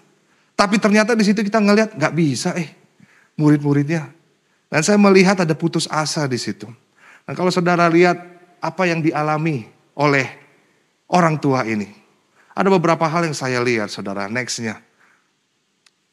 Tapi 0.53 0.77
ternyata 0.77 1.17
di 1.17 1.25
situ 1.25 1.41
kita 1.41 1.57
ngelihat 1.57 1.97
nggak 1.97 2.15
bisa 2.15 2.53
eh 2.61 2.69
murid-muridnya. 3.41 4.13
Dan 4.69 4.81
saya 4.85 5.01
melihat 5.01 5.41
ada 5.41 5.57
putus 5.57 5.89
asa 5.89 6.29
di 6.29 6.37
situ. 6.37 6.69
Dan 7.25 7.33
kalau 7.33 7.49
saudara 7.49 7.89
lihat 7.89 8.21
apa 8.61 8.85
yang 8.85 9.01
dialami 9.01 9.65
oleh 9.97 10.27
orang 11.09 11.41
tua 11.41 11.65
ini. 11.65 12.04
Ada 12.55 12.71
beberapa 12.71 13.03
hal 13.11 13.27
yang 13.27 13.35
saya 13.35 13.59
lihat 13.59 13.91
saudara, 13.91 14.31
nextnya. 14.31 14.79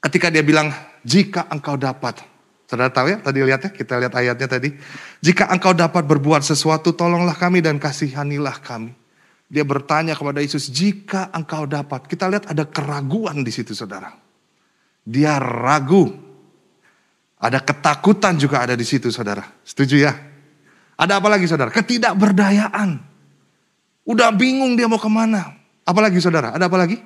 Ketika 0.02 0.34
dia 0.34 0.42
bilang, 0.42 0.74
jika 1.06 1.46
engkau 1.54 1.78
dapat. 1.78 2.26
Saudara 2.66 2.90
tahu 2.90 3.14
ya, 3.14 3.18
tadi 3.22 3.38
lihat 3.46 3.62
ya, 3.62 3.70
kita 3.70 4.02
lihat 4.02 4.14
ayatnya 4.18 4.50
tadi. 4.50 4.74
Jika 5.22 5.54
engkau 5.54 5.78
dapat 5.78 6.02
berbuat 6.02 6.42
sesuatu, 6.42 6.98
tolonglah 6.98 7.38
kami 7.38 7.62
dan 7.62 7.78
kasihanilah 7.78 8.58
kami. 8.66 8.98
Dia 9.52 9.62
bertanya 9.62 10.18
kepada 10.18 10.42
Yesus, 10.42 10.72
jika 10.74 11.30
engkau 11.36 11.70
dapat. 11.70 12.10
Kita 12.10 12.26
lihat 12.26 12.50
ada 12.50 12.66
keraguan 12.66 13.46
di 13.46 13.52
situ 13.54 13.78
saudara. 13.78 14.10
Dia 15.06 15.38
ragu. 15.38 16.10
Ada 17.38 17.62
ketakutan 17.62 18.40
juga 18.42 18.66
ada 18.66 18.74
di 18.74 18.86
situ 18.88 19.14
saudara. 19.14 19.46
Setuju 19.62 19.96
ya? 20.02 20.14
Ada 20.98 21.22
apa 21.22 21.28
lagi 21.30 21.46
saudara? 21.46 21.70
Ketidakberdayaan. 21.70 22.90
Udah 24.08 24.30
bingung 24.34 24.74
dia 24.74 24.90
mau 24.90 24.98
ke 24.98 25.12
mana. 25.12 25.61
Apalagi 25.92 26.24
saudara? 26.24 26.56
Ada 26.56 26.72
apa 26.72 26.78
lagi? 26.80 27.04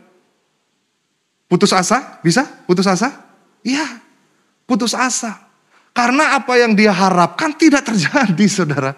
Putus 1.50 1.74
asa? 1.74 2.22
Bisa? 2.22 2.46
Putus 2.70 2.86
asa? 2.86 3.10
Iya, 3.65 3.98
putus 4.70 4.94
asa. 4.94 5.42
Karena 5.89 6.38
apa 6.38 6.54
yang 6.62 6.77
dia 6.77 6.94
harapkan 6.94 7.50
tidak 7.58 7.89
terjadi, 7.89 8.46
saudara. 8.46 8.94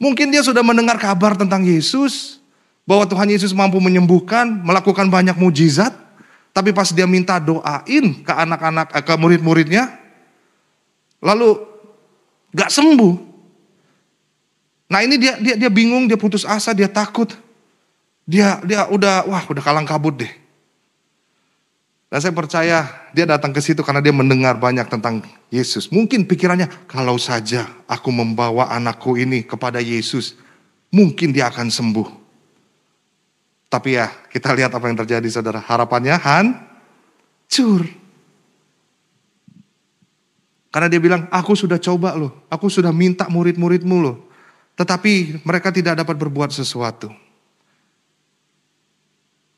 Mungkin 0.00 0.32
dia 0.32 0.40
sudah 0.40 0.64
mendengar 0.64 0.96
kabar 0.96 1.36
tentang 1.36 1.60
Yesus, 1.68 2.40
bahwa 2.88 3.04
Tuhan 3.04 3.28
Yesus 3.28 3.52
mampu 3.52 3.76
menyembuhkan, 3.76 4.64
melakukan 4.64 5.08
banyak 5.12 5.36
mujizat, 5.36 5.92
tapi 6.56 6.72
pas 6.72 6.88
dia 6.92 7.04
minta 7.04 7.36
doain 7.36 8.24
ke 8.24 8.32
anak-anak, 8.32 8.88
eh, 8.94 9.04
ke 9.04 9.14
murid-muridnya, 9.20 9.90
lalu 11.20 11.60
gak 12.56 12.72
sembuh. 12.72 13.14
Nah 14.88 15.00
ini 15.00 15.16
dia 15.18 15.40
dia 15.40 15.56
dia 15.60 15.70
bingung, 15.72 16.06
dia 16.06 16.20
putus 16.20 16.44
asa, 16.44 16.76
dia 16.76 16.86
takut. 16.86 17.43
Dia 18.24 18.60
dia 18.64 18.88
udah 18.88 19.28
wah 19.28 19.44
udah 19.44 19.62
kalang 19.62 19.84
kabut 19.84 20.16
deh. 20.24 20.32
Dan 22.14 22.22
saya 22.22 22.30
percaya 22.30 22.86
dia 23.10 23.26
datang 23.26 23.50
ke 23.50 23.58
situ 23.58 23.82
karena 23.82 23.98
dia 23.98 24.14
mendengar 24.14 24.54
banyak 24.54 24.86
tentang 24.86 25.26
Yesus. 25.50 25.90
Mungkin 25.90 26.30
pikirannya, 26.30 26.86
kalau 26.86 27.18
saja 27.18 27.66
aku 27.90 28.14
membawa 28.14 28.70
anakku 28.70 29.18
ini 29.18 29.42
kepada 29.42 29.82
Yesus, 29.82 30.38
mungkin 30.94 31.34
dia 31.34 31.50
akan 31.50 31.74
sembuh. 31.74 32.08
Tapi 33.66 33.98
ya, 33.98 34.06
kita 34.30 34.54
lihat 34.54 34.70
apa 34.70 34.86
yang 34.86 35.02
terjadi 35.02 35.26
saudara. 35.26 35.58
Harapannya 35.58 36.14
hancur. 36.14 37.82
Karena 40.70 40.86
dia 40.86 41.02
bilang, 41.02 41.26
aku 41.34 41.58
sudah 41.58 41.82
coba 41.82 42.14
loh, 42.14 42.46
aku 42.46 42.70
sudah 42.70 42.94
minta 42.94 43.26
murid-muridmu 43.26 43.98
loh. 43.98 44.30
Tetapi 44.78 45.42
mereka 45.42 45.74
tidak 45.74 45.98
dapat 45.98 46.14
berbuat 46.14 46.54
sesuatu. 46.54 47.10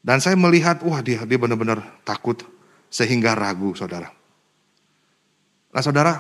Dan 0.07 0.23
saya 0.23 0.39
melihat, 0.39 0.87
wah 0.87 1.03
dia 1.03 1.27
dia 1.27 1.35
benar-benar 1.35 1.83
takut 2.07 2.47
sehingga 2.87 3.35
ragu, 3.35 3.75
saudara. 3.75 4.07
Nah 5.75 5.83
saudara, 5.83 6.15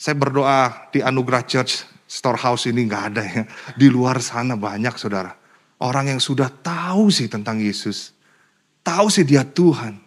saya 0.00 0.16
berdoa 0.16 0.88
di 0.88 1.04
Anugerah 1.04 1.44
Church 1.44 1.84
Storehouse 2.08 2.72
ini 2.72 2.88
nggak 2.88 3.04
ada 3.12 3.20
ya. 3.20 3.44
Di 3.76 3.92
luar 3.92 4.24
sana 4.24 4.56
banyak 4.56 4.96
saudara. 4.96 5.36
Orang 5.76 6.08
yang 6.08 6.16
sudah 6.16 6.48
tahu 6.48 7.12
sih 7.12 7.28
tentang 7.28 7.60
Yesus. 7.60 8.16
Tahu 8.80 9.12
sih 9.12 9.28
dia 9.28 9.44
Tuhan. 9.44 10.00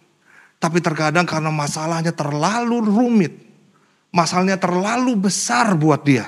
Tapi 0.58 0.82
terkadang 0.82 1.22
karena 1.30 1.54
masalahnya 1.54 2.10
terlalu 2.10 2.90
rumit. 2.90 3.38
Masalahnya 4.10 4.58
terlalu 4.58 5.30
besar 5.30 5.78
buat 5.78 6.02
dia. 6.02 6.26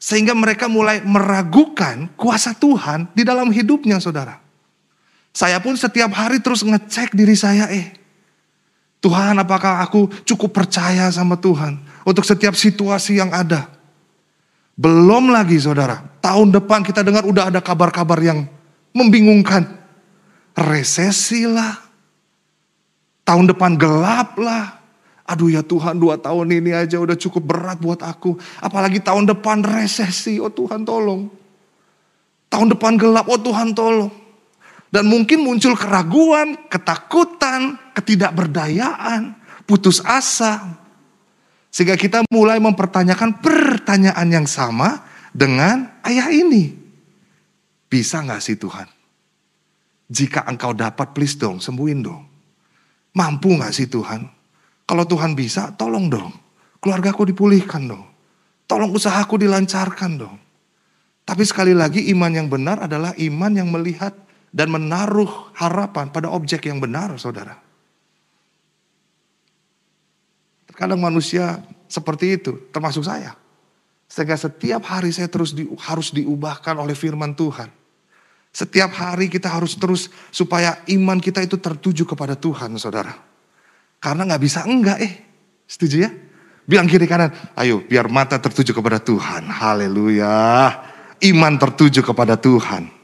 Sehingga 0.00 0.32
mereka 0.32 0.64
mulai 0.64 1.04
meragukan 1.04 2.08
kuasa 2.16 2.56
Tuhan 2.56 3.12
di 3.12 3.20
dalam 3.20 3.52
hidupnya 3.52 4.00
saudara. 4.00 4.39
Saya 5.30 5.62
pun 5.62 5.78
setiap 5.78 6.10
hari 6.10 6.42
terus 6.42 6.66
ngecek 6.66 7.14
diri 7.14 7.38
saya, 7.38 7.70
eh 7.70 7.94
Tuhan 9.00 9.38
apakah 9.40 9.80
aku 9.80 10.12
cukup 10.28 10.52
percaya 10.52 11.08
sama 11.08 11.38
Tuhan 11.40 11.80
untuk 12.04 12.26
setiap 12.26 12.52
situasi 12.52 13.16
yang 13.16 13.32
ada. 13.32 13.70
Belum 14.76 15.32
lagi 15.32 15.56
saudara, 15.56 16.04
tahun 16.20 16.52
depan 16.52 16.84
kita 16.84 17.00
dengar 17.00 17.24
udah 17.24 17.48
ada 17.48 17.60
kabar-kabar 17.64 18.20
yang 18.20 18.44
membingungkan. 18.92 19.80
Resesi 20.50 21.46
lah, 21.46 21.78
tahun 23.24 23.48
depan 23.54 23.78
gelap 23.80 24.36
lah. 24.36 24.82
Aduh 25.30 25.46
ya 25.46 25.62
Tuhan 25.62 25.94
dua 25.94 26.18
tahun 26.18 26.50
ini 26.50 26.74
aja 26.74 26.98
udah 26.98 27.14
cukup 27.14 27.54
berat 27.54 27.78
buat 27.78 28.02
aku. 28.02 28.34
Apalagi 28.58 28.98
tahun 28.98 29.30
depan 29.30 29.62
resesi, 29.62 30.42
oh 30.42 30.50
Tuhan 30.50 30.82
tolong. 30.82 31.30
Tahun 32.50 32.66
depan 32.74 32.98
gelap, 32.98 33.30
oh 33.30 33.38
Tuhan 33.38 33.70
tolong. 33.70 34.10
Dan 34.90 35.06
mungkin 35.06 35.46
muncul 35.46 35.78
keraguan, 35.78 36.66
ketakutan, 36.66 37.78
ketidakberdayaan, 37.94 39.38
putus 39.62 40.02
asa. 40.02 40.66
Sehingga 41.70 41.94
kita 41.94 42.26
mulai 42.26 42.58
mempertanyakan 42.58 43.38
pertanyaan 43.38 44.26
yang 44.26 44.46
sama 44.50 45.06
dengan 45.30 46.02
ayah 46.02 46.34
ini. 46.34 46.74
Bisa 47.86 48.18
gak 48.26 48.42
sih 48.42 48.58
Tuhan? 48.58 48.90
Jika 50.10 50.42
engkau 50.50 50.74
dapat 50.74 51.14
please 51.14 51.38
dong, 51.38 51.62
sembuhin 51.62 52.00
dong. 52.02 52.26
Mampu 53.14 53.54
gak 53.62 53.70
sih 53.70 53.86
Tuhan? 53.86 54.26
Kalau 54.90 55.06
Tuhan 55.06 55.38
bisa, 55.38 55.70
tolong 55.78 56.10
dong. 56.10 56.34
Keluargaku 56.82 57.30
dipulihkan 57.30 57.86
dong. 57.86 58.10
Tolong 58.66 58.90
usahaku 58.90 59.38
dilancarkan 59.38 60.12
dong. 60.18 60.38
Tapi 61.22 61.46
sekali 61.46 61.70
lagi 61.78 62.10
iman 62.10 62.30
yang 62.34 62.50
benar 62.50 62.90
adalah 62.90 63.14
iman 63.14 63.52
yang 63.54 63.70
melihat 63.70 64.10
dan 64.50 64.68
menaruh 64.70 65.54
harapan 65.54 66.10
pada 66.10 66.26
objek 66.30 66.66
yang 66.66 66.82
benar, 66.82 67.14
saudara. 67.16 67.54
Terkadang 70.66 70.98
manusia 70.98 71.62
seperti 71.86 72.38
itu, 72.38 72.70
termasuk 72.74 73.06
saya. 73.06 73.38
Sehingga 74.10 74.34
setiap 74.34 74.82
hari 74.90 75.14
saya 75.14 75.30
terus 75.30 75.54
di, 75.54 75.70
harus 75.86 76.10
diubahkan 76.10 76.74
oleh 76.74 76.98
firman 76.98 77.34
Tuhan. 77.38 77.70
Setiap 78.50 78.90
hari 78.90 79.30
kita 79.30 79.46
harus 79.46 79.78
terus 79.78 80.10
supaya 80.34 80.82
iman 80.90 81.22
kita 81.22 81.38
itu 81.46 81.54
tertuju 81.54 82.02
kepada 82.02 82.34
Tuhan, 82.34 82.74
saudara. 82.74 83.14
Karena 84.02 84.26
nggak 84.26 84.42
bisa 84.42 84.66
enggak 84.66 84.98
eh, 84.98 85.12
setuju 85.70 85.96
ya? 86.02 86.10
Bilang 86.66 86.90
kiri 86.90 87.06
kanan, 87.06 87.30
ayo 87.54 87.86
biar 87.86 88.10
mata 88.10 88.42
tertuju 88.42 88.74
kepada 88.74 88.98
Tuhan. 88.98 89.46
Haleluya. 89.46 90.74
Iman 91.22 91.54
tertuju 91.58 92.02
kepada 92.02 92.34
Tuhan. 92.34 92.99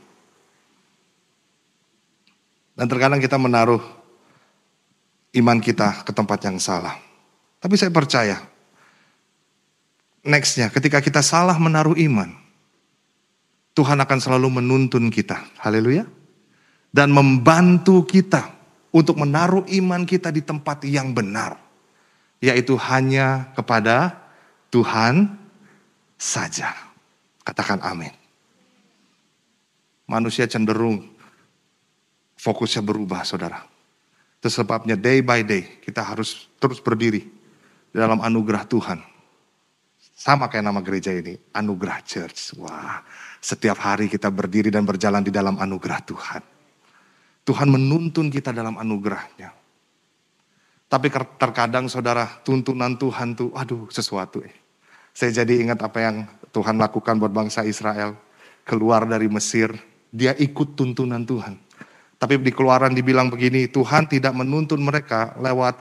Dan 2.77 2.93
terkadang 2.93 3.19
kita 3.25 3.41
menaruh 3.41 3.81
iman 5.33 5.59
kita 5.65 6.05
ke 6.05 6.13
tempat 6.13 6.45
yang 6.45 6.61
salah. 6.61 6.93
Tapi 7.57 7.75
saya 7.81 7.89
percaya, 7.89 8.37
nextnya 10.21 10.69
ketika 10.69 11.01
kita 11.01 11.25
salah 11.25 11.57
menaruh 11.57 11.97
iman, 11.97 12.37
Tuhan 13.73 13.97
akan 13.97 14.19
selalu 14.21 14.61
menuntun 14.61 15.09
kita. 15.09 15.41
Haleluya. 15.61 16.05
Dan 16.93 17.13
membantu 17.13 18.05
kita 18.05 18.53
untuk 18.93 19.21
menaruh 19.21 19.65
iman 19.69 20.05
kita 20.05 20.29
di 20.33 20.45
tempat 20.45 20.85
yang 20.85 21.17
benar. 21.17 21.57
Yaitu 22.41 22.77
hanya 22.77 23.53
kepada 23.57 24.17
Tuhan 24.69 25.37
saja. 26.21 26.73
Katakan 27.41 27.81
amin. 27.81 28.13
Manusia 30.09 30.45
cenderung 30.45 31.16
fokusnya 32.47 32.87
berubah 32.87 33.27
saudara. 33.27 33.67
Itu 34.39 34.47
sebabnya 34.47 34.95
day 34.95 35.19
by 35.27 35.43
day 35.43 35.83
kita 35.83 36.07
harus 36.07 36.47
terus 36.63 36.79
berdiri 36.79 37.27
dalam 37.91 38.23
anugerah 38.23 38.63
Tuhan. 38.71 39.03
Sama 40.17 40.49
kayak 40.49 40.65
nama 40.65 40.81
gereja 40.81 41.13
ini, 41.13 41.37
Anugerah 41.53 42.01
Church. 42.01 42.57
Wah, 42.57 43.05
setiap 43.37 43.77
hari 43.85 44.09
kita 44.09 44.33
berdiri 44.33 44.73
dan 44.73 44.89
berjalan 44.89 45.21
di 45.21 45.29
dalam 45.29 45.61
anugerah 45.61 46.01
Tuhan. 46.09 46.43
Tuhan 47.47 47.69
menuntun 47.69 48.33
kita 48.33 48.51
dalam 48.51 48.81
anugerahnya. 48.81 49.53
Tapi 50.89 51.07
terkadang 51.37 51.87
saudara, 51.93 52.41
tuntunan 52.43 52.97
Tuhan 52.97 53.37
tuh, 53.37 53.53
aduh 53.53 53.93
sesuatu 53.93 54.41
eh. 54.41 54.57
Saya 55.13 55.45
jadi 55.45 55.69
ingat 55.69 55.85
apa 55.85 55.99
yang 56.01 56.17
Tuhan 56.49 56.81
lakukan 56.81 57.21
buat 57.21 57.31
bangsa 57.31 57.63
Israel. 57.69 58.17
Keluar 58.67 59.05
dari 59.05 59.29
Mesir, 59.31 59.71
dia 60.11 60.33
ikut 60.33 60.75
tuntunan 60.75 61.23
Tuhan. 61.23 61.66
Tapi 62.17 62.41
di 62.41 62.53
keluaran 62.53 62.97
dibilang 62.97 63.29
begini, 63.29 63.69
Tuhan 63.69 64.09
tidak 64.09 64.33
menuntun 64.33 64.81
mereka 64.81 65.37
lewat 65.37 65.77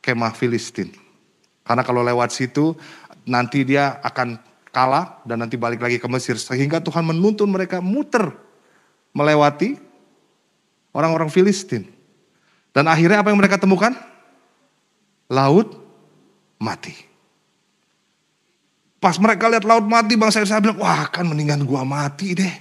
kemah 0.00 0.32
Filistin. 0.32 0.88
Karena 1.60 1.84
kalau 1.84 2.00
lewat 2.00 2.32
situ, 2.32 2.72
nanti 3.28 3.68
dia 3.68 4.00
akan 4.00 4.40
kalah 4.72 5.20
dan 5.28 5.44
nanti 5.44 5.60
balik 5.60 5.84
lagi 5.84 6.00
ke 6.00 6.08
Mesir. 6.08 6.40
Sehingga 6.40 6.80
Tuhan 6.80 7.04
menuntun 7.04 7.52
mereka 7.52 7.84
muter 7.84 8.32
melewati 9.12 9.76
orang-orang 10.96 11.28
Filistin. 11.28 11.84
Dan 12.72 12.88
akhirnya 12.88 13.20
apa 13.20 13.28
yang 13.28 13.38
mereka 13.38 13.60
temukan? 13.60 13.92
Laut 15.28 15.76
mati. 16.56 16.96
Pas 19.00 19.16
mereka 19.16 19.48
lihat 19.48 19.64
laut 19.64 19.84
mati, 19.84 20.16
bangsa 20.16 20.44
Israel 20.44 20.60
bilang, 20.64 20.80
wah 20.80 21.08
kan 21.08 21.24
mendingan 21.24 21.64
gua 21.64 21.84
mati 21.84 22.32
deh. 22.32 22.54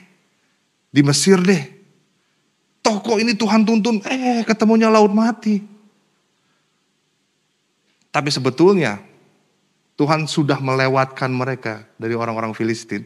Di 0.91 0.99
Mesir 1.03 1.39
deh. 1.39 1.78
Toko 2.89 3.21
ini 3.21 3.37
Tuhan 3.37 3.69
tuntun, 3.69 4.01
eh 4.01 4.41
ketemunya 4.41 4.89
laut 4.89 5.13
mati. 5.13 5.61
Tapi 8.09 8.33
sebetulnya 8.33 8.97
Tuhan 9.93 10.25
sudah 10.25 10.57
melewatkan 10.57 11.29
mereka 11.29 11.85
dari 12.01 12.17
orang-orang 12.17 12.57
Filistin. 12.57 13.05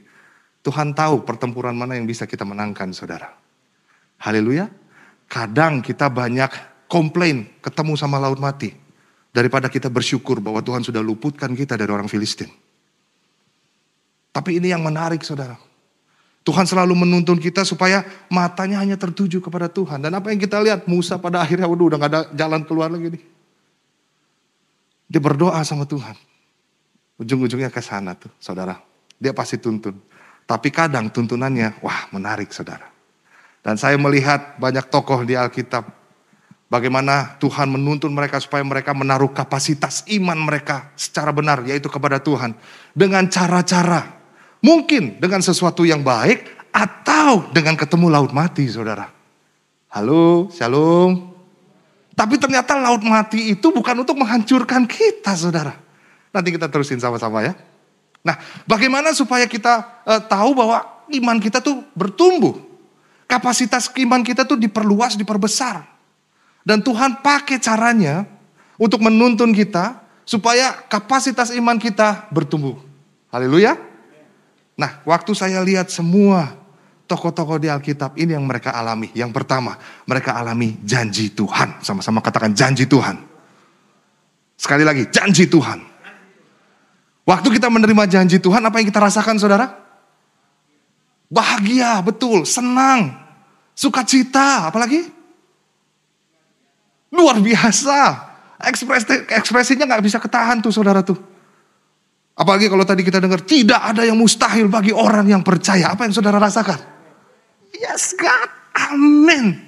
Tuhan 0.63 0.95
tahu 0.95 1.27
pertempuran 1.27 1.75
mana 1.75 1.99
yang 1.99 2.07
bisa 2.07 2.23
kita 2.23 2.47
menangkan 2.47 2.95
saudara. 2.95 3.35
Haleluya. 4.23 4.71
Kadang 5.27 5.83
kita 5.83 6.07
banyak 6.07 6.87
komplain 6.87 7.51
ketemu 7.59 7.99
sama 7.99 8.23
laut 8.23 8.39
mati. 8.39 8.71
Daripada 9.35 9.67
kita 9.67 9.91
bersyukur 9.91 10.39
bahwa 10.39 10.63
Tuhan 10.63 10.79
sudah 10.79 11.03
luputkan 11.03 11.51
kita 11.51 11.75
dari 11.75 11.91
orang 11.91 12.07
Filistin. 12.07 12.47
Tapi 14.31 14.63
ini 14.63 14.71
yang 14.71 14.79
menarik 14.79 15.27
saudara. 15.27 15.59
Tuhan 16.43 16.67
selalu 16.67 16.91
menuntun 16.91 17.39
kita 17.39 17.63
supaya 17.63 18.03
matanya 18.27 18.83
hanya 18.83 18.99
tertuju 18.99 19.39
kepada 19.39 19.71
Tuhan. 19.71 20.03
Dan 20.03 20.11
apa 20.11 20.27
yang 20.27 20.39
kita 20.43 20.59
lihat, 20.59 20.83
Musa 20.91 21.15
pada 21.15 21.39
akhirnya 21.39 21.71
waduh, 21.71 21.87
udah 21.87 21.97
gak 22.03 22.11
ada 22.11 22.21
jalan 22.35 22.61
keluar 22.67 22.91
lagi 22.91 23.15
nih. 23.15 23.23
Dia 25.07 25.23
berdoa 25.23 25.63
sama 25.63 25.87
Tuhan. 25.87 26.19
Ujung-ujungnya 27.15 27.71
ke 27.71 27.79
sana 27.79 28.11
tuh 28.19 28.31
saudara. 28.43 28.75
Dia 29.15 29.31
pasti 29.31 29.55
tuntun. 29.55 29.95
Tapi 30.43 30.67
kadang 30.67 31.07
tuntunannya, 31.07 31.79
wah 31.79 32.11
menarik 32.11 32.51
saudara. 32.51 32.91
Dan 33.63 33.79
saya 33.79 33.95
melihat 33.95 34.59
banyak 34.59 34.83
tokoh 34.91 35.23
di 35.23 35.39
Alkitab. 35.39 35.87
Bagaimana 36.67 37.39
Tuhan 37.39 37.71
menuntun 37.71 38.11
mereka 38.11 38.41
supaya 38.43 38.65
mereka 38.65 38.91
menaruh 38.91 39.31
kapasitas 39.31 40.03
iman 40.11 40.35
mereka 40.35 40.91
secara 40.99 41.31
benar, 41.31 41.63
yaitu 41.63 41.87
kepada 41.87 42.19
Tuhan. 42.19 42.57
Dengan 42.91 43.29
cara-cara 43.31 44.22
Mungkin 44.63 45.19
dengan 45.19 45.43
sesuatu 45.43 45.83
yang 45.83 45.99
baik 46.07 46.47
atau 46.71 47.51
dengan 47.51 47.75
ketemu 47.75 48.07
laut 48.07 48.31
mati, 48.31 48.63
saudara. 48.71 49.11
Halo, 49.91 50.47
shalom. 50.55 51.35
Tapi 52.15 52.39
ternyata 52.39 52.79
laut 52.79 53.03
mati 53.03 53.51
itu 53.51 53.75
bukan 53.75 54.07
untuk 54.07 54.15
menghancurkan 54.15 54.87
kita, 54.87 55.35
saudara. 55.35 55.75
Nanti 56.31 56.55
kita 56.55 56.71
terusin 56.71 56.97
sama-sama 56.97 57.43
ya. 57.43 57.53
Nah, 58.23 58.39
bagaimana 58.63 59.11
supaya 59.11 59.43
kita 59.51 59.83
uh, 60.07 60.23
tahu 60.23 60.55
bahwa 60.55 60.79
iman 61.11 61.37
kita 61.43 61.59
tuh 61.59 61.83
bertumbuh. 61.91 62.55
Kapasitas 63.27 63.91
iman 63.99 64.23
kita 64.23 64.47
tuh 64.47 64.55
diperluas, 64.55 65.19
diperbesar. 65.19 65.83
Dan 66.63 66.79
Tuhan 66.79 67.19
pakai 67.19 67.59
caranya 67.59 68.23
untuk 68.79 69.03
menuntun 69.03 69.51
kita 69.51 69.99
supaya 70.23 70.71
kapasitas 70.87 71.51
iman 71.51 71.75
kita 71.75 72.31
bertumbuh. 72.31 72.79
Haleluya. 73.27 73.92
Nah, 74.73 75.05
waktu 75.05 75.31
saya 75.37 75.61
lihat 75.61 75.93
semua 75.93 76.63
tokoh-tokoh 77.05 77.61
di 77.61 77.69
Alkitab 77.69 78.17
ini 78.17 78.33
yang 78.33 78.45
mereka 78.47 78.73
alami. 78.73 79.13
Yang 79.13 79.31
pertama, 79.35 79.77
mereka 80.09 80.33
alami 80.33 80.81
janji 80.81 81.29
Tuhan. 81.29 81.83
Sama-sama 81.85 82.23
katakan 82.25 82.57
janji 82.57 82.89
Tuhan. 82.89 83.21
Sekali 84.57 84.81
lagi, 84.81 85.05
janji 85.13 85.45
Tuhan. 85.45 85.79
Waktu 87.23 87.47
kita 87.55 87.71
menerima 87.71 88.03
janji 88.09 88.41
Tuhan, 88.41 88.59
apa 88.65 88.81
yang 88.81 88.87
kita 88.89 88.99
rasakan 88.99 89.39
saudara? 89.39 89.79
Bahagia, 91.31 92.03
betul, 92.03 92.43
senang, 92.43 93.15
sukacita, 93.73 94.69
apalagi? 94.69 95.07
Luar 97.13 97.39
biasa. 97.39 98.31
Ekspresi, 98.63 99.27
ekspresinya 99.29 99.85
nggak 99.87 100.03
bisa 100.03 100.17
ketahan 100.17 100.61
tuh 100.63 100.71
saudara 100.71 101.03
tuh. 101.03 101.32
Apalagi 102.33 102.65
kalau 102.65 102.81
tadi 102.81 103.05
kita 103.05 103.21
dengar 103.21 103.45
tidak 103.45 103.77
ada 103.93 104.01
yang 104.01 104.17
mustahil 104.17 104.65
bagi 104.65 104.89
orang 104.89 105.29
yang 105.29 105.45
percaya. 105.45 105.93
Apa 105.93 106.09
yang 106.09 106.13
saudara 106.17 106.41
rasakan? 106.41 106.81
Yes 107.77 108.17
God, 108.17 108.49
amin. 108.89 109.61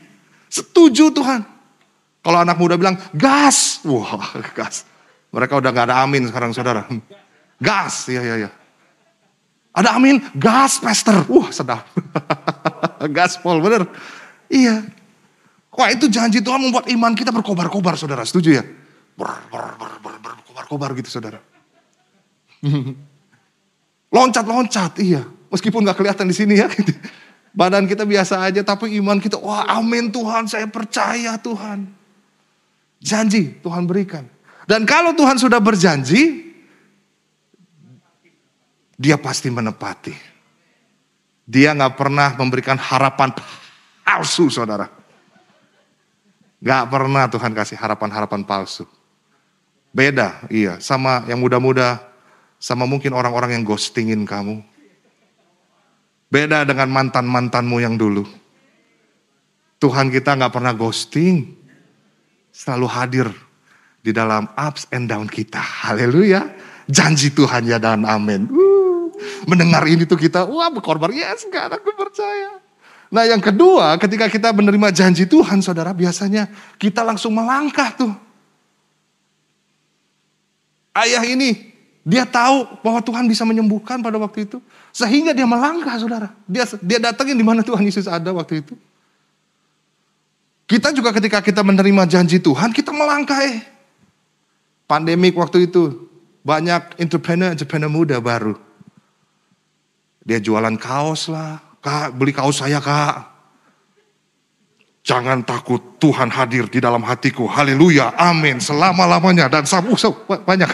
Setuju 0.49 1.13
Tuhan. 1.13 1.45
Kalau 2.25 2.41
anak 2.41 2.57
muda 2.57 2.73
bilang 2.73 2.97
gas, 3.13 3.85
wah 3.85 4.17
gas. 4.57 4.81
Mereka 5.29 5.61
udah 5.61 5.69
gak 5.69 5.93
ada 5.93 6.01
amin 6.01 6.25
sekarang 6.25 6.57
saudara. 6.57 6.89
Gas, 7.61 8.09
iya 8.09 8.21
iya 8.25 8.35
iya. 8.47 8.49
Ada 9.75 9.99
amin, 9.99 10.23
gas 10.33 10.81
pester. 10.81 11.21
Wah 11.29 11.53
sedap. 11.53 11.85
Gaspol, 13.15 13.61
bener. 13.61 13.85
Iya. 14.49 14.89
Wah 15.75 15.91
itu 15.91 16.07
janji 16.07 16.39
Tuhan 16.39 16.63
membuat 16.63 16.87
iman 16.87 17.13
kita 17.13 17.29
berkobar-kobar 17.29 17.99
saudara. 17.99 18.23
Setuju 18.23 18.49
ya? 18.55 18.63
Ber, 19.19 19.29
ber, 19.51 19.75
ber, 19.75 19.93
ber, 19.99 20.13
berkobar-kobar 20.23 20.95
gitu 20.97 21.11
saudara. 21.11 21.37
Loncat-loncat, 24.15 24.97
iya. 25.01 25.23
Meskipun 25.51 25.85
gak 25.85 25.97
kelihatan 25.99 26.27
di 26.29 26.35
sini 26.35 26.59
ya. 26.59 26.67
Badan 27.55 27.87
kita 27.87 28.03
biasa 28.03 28.43
aja, 28.43 28.61
tapi 28.67 28.99
iman 28.99 29.15
kita, 29.19 29.39
wah 29.39 29.63
amin 29.79 30.11
Tuhan, 30.11 30.49
saya 30.51 30.67
percaya 30.67 31.39
Tuhan. 31.39 31.87
Janji 32.99 33.55
Tuhan 33.63 33.87
berikan. 33.87 34.27
Dan 34.65 34.83
kalau 34.83 35.13
Tuhan 35.15 35.39
sudah 35.39 35.61
berjanji, 35.61 36.51
dia 38.97 39.15
pasti 39.15 39.47
menepati. 39.47 40.15
Dia 41.45 41.77
gak 41.77 41.95
pernah 41.95 42.33
memberikan 42.35 42.75
harapan 42.75 43.31
palsu, 44.01 44.49
saudara. 44.49 44.89
Gak 46.59 46.83
pernah 46.89 47.29
Tuhan 47.29 47.53
kasih 47.53 47.77
harapan-harapan 47.77 48.41
palsu. 48.41 48.89
Beda, 49.95 50.43
iya. 50.49 50.81
Sama 50.81 51.23
yang 51.29 51.39
muda-muda 51.39 52.14
sama 52.59 52.89
mungkin 52.89 53.13
orang-orang 53.13 53.59
yang 53.59 53.63
ghostingin 53.67 54.23
kamu. 54.23 54.63
Beda 56.29 56.65
dengan 56.65 56.89
mantan-mantanmu 56.89 57.77
yang 57.79 57.95
dulu. 57.95 58.25
Tuhan 59.79 60.09
kita 60.09 60.33
nggak 60.35 60.53
pernah 60.53 60.73
ghosting. 60.73 61.53
Selalu 62.55 62.87
hadir 62.87 63.27
di 63.99 64.15
dalam 64.15 64.47
ups 64.55 64.87
and 64.89 65.11
down 65.11 65.27
kita. 65.27 65.59
Haleluya. 65.59 66.47
Janji 66.87 67.33
Tuhan 67.33 67.67
ya 67.67 67.81
dan 67.81 68.07
amin. 68.07 68.47
Mendengar 69.49 69.83
ini 69.89 70.05
tuh 70.05 70.19
kita, 70.19 70.45
wah 70.45 70.69
berkorban. 70.69 71.11
Yes, 71.11 71.47
gak 71.49 71.81
aku 71.81 71.91
percaya. 71.97 72.61
Nah 73.09 73.23
yang 73.25 73.41
kedua, 73.41 73.95
ketika 74.01 74.29
kita 74.29 74.49
menerima 74.53 74.91
janji 74.91 75.25
Tuhan, 75.29 75.61
saudara, 75.61 75.93
biasanya 75.93 76.49
kita 76.77 77.05
langsung 77.05 77.33
melangkah 77.33 77.89
tuh. 77.93 78.13
Ayah 80.95 81.23
ini 81.27 81.74
dia 82.05 82.21
tahu 82.21 82.69
bahwa 82.85 83.01
Tuhan 83.01 83.25
bisa 83.25 83.41
menyembuhkan 83.49 83.97
pada 83.97 84.21
waktu 84.21 84.45
itu. 84.45 84.61
Sehingga 84.93 85.33
dia 85.33 85.49
melangkah 85.49 85.97
saudara. 85.97 86.29
Dia, 86.45 86.69
dia 86.77 87.01
datangin 87.01 87.33
di 87.33 87.41
mana 87.41 87.65
Tuhan 87.65 87.81
Yesus 87.81 88.05
ada 88.05 88.29
waktu 88.29 88.61
itu. 88.61 88.77
Kita 90.69 90.93
juga 90.93 91.09
ketika 91.09 91.41
kita 91.41 91.65
menerima 91.65 92.05
janji 92.05 92.37
Tuhan, 92.37 92.69
kita 92.69 92.93
melangkah 92.93 93.41
eh. 93.41 93.65
Pandemik 94.85 95.33
waktu 95.33 95.65
itu, 95.65 96.05
banyak 96.45 97.01
entrepreneur-entrepreneur 97.01 97.89
muda 97.89 98.21
baru. 98.21 98.53
Dia 100.21 100.37
jualan 100.37 100.77
kaos 100.77 101.33
lah. 101.33 101.57
Kak, 101.81 102.13
beli 102.17 102.33
kaos 102.33 102.61
saya 102.61 102.77
kak. 102.81 103.33
Jangan 105.05 105.41
takut 105.45 105.97
Tuhan 106.01 106.29
hadir 106.33 106.69
di 106.69 106.81
dalam 106.81 107.01
hatiku. 107.01 107.49
Haleluya, 107.49 108.13
amin. 108.13 108.61
Selama-lamanya. 108.61 109.49
Dan 109.49 109.65
sabu, 109.65 109.93
banyak. 110.25 110.69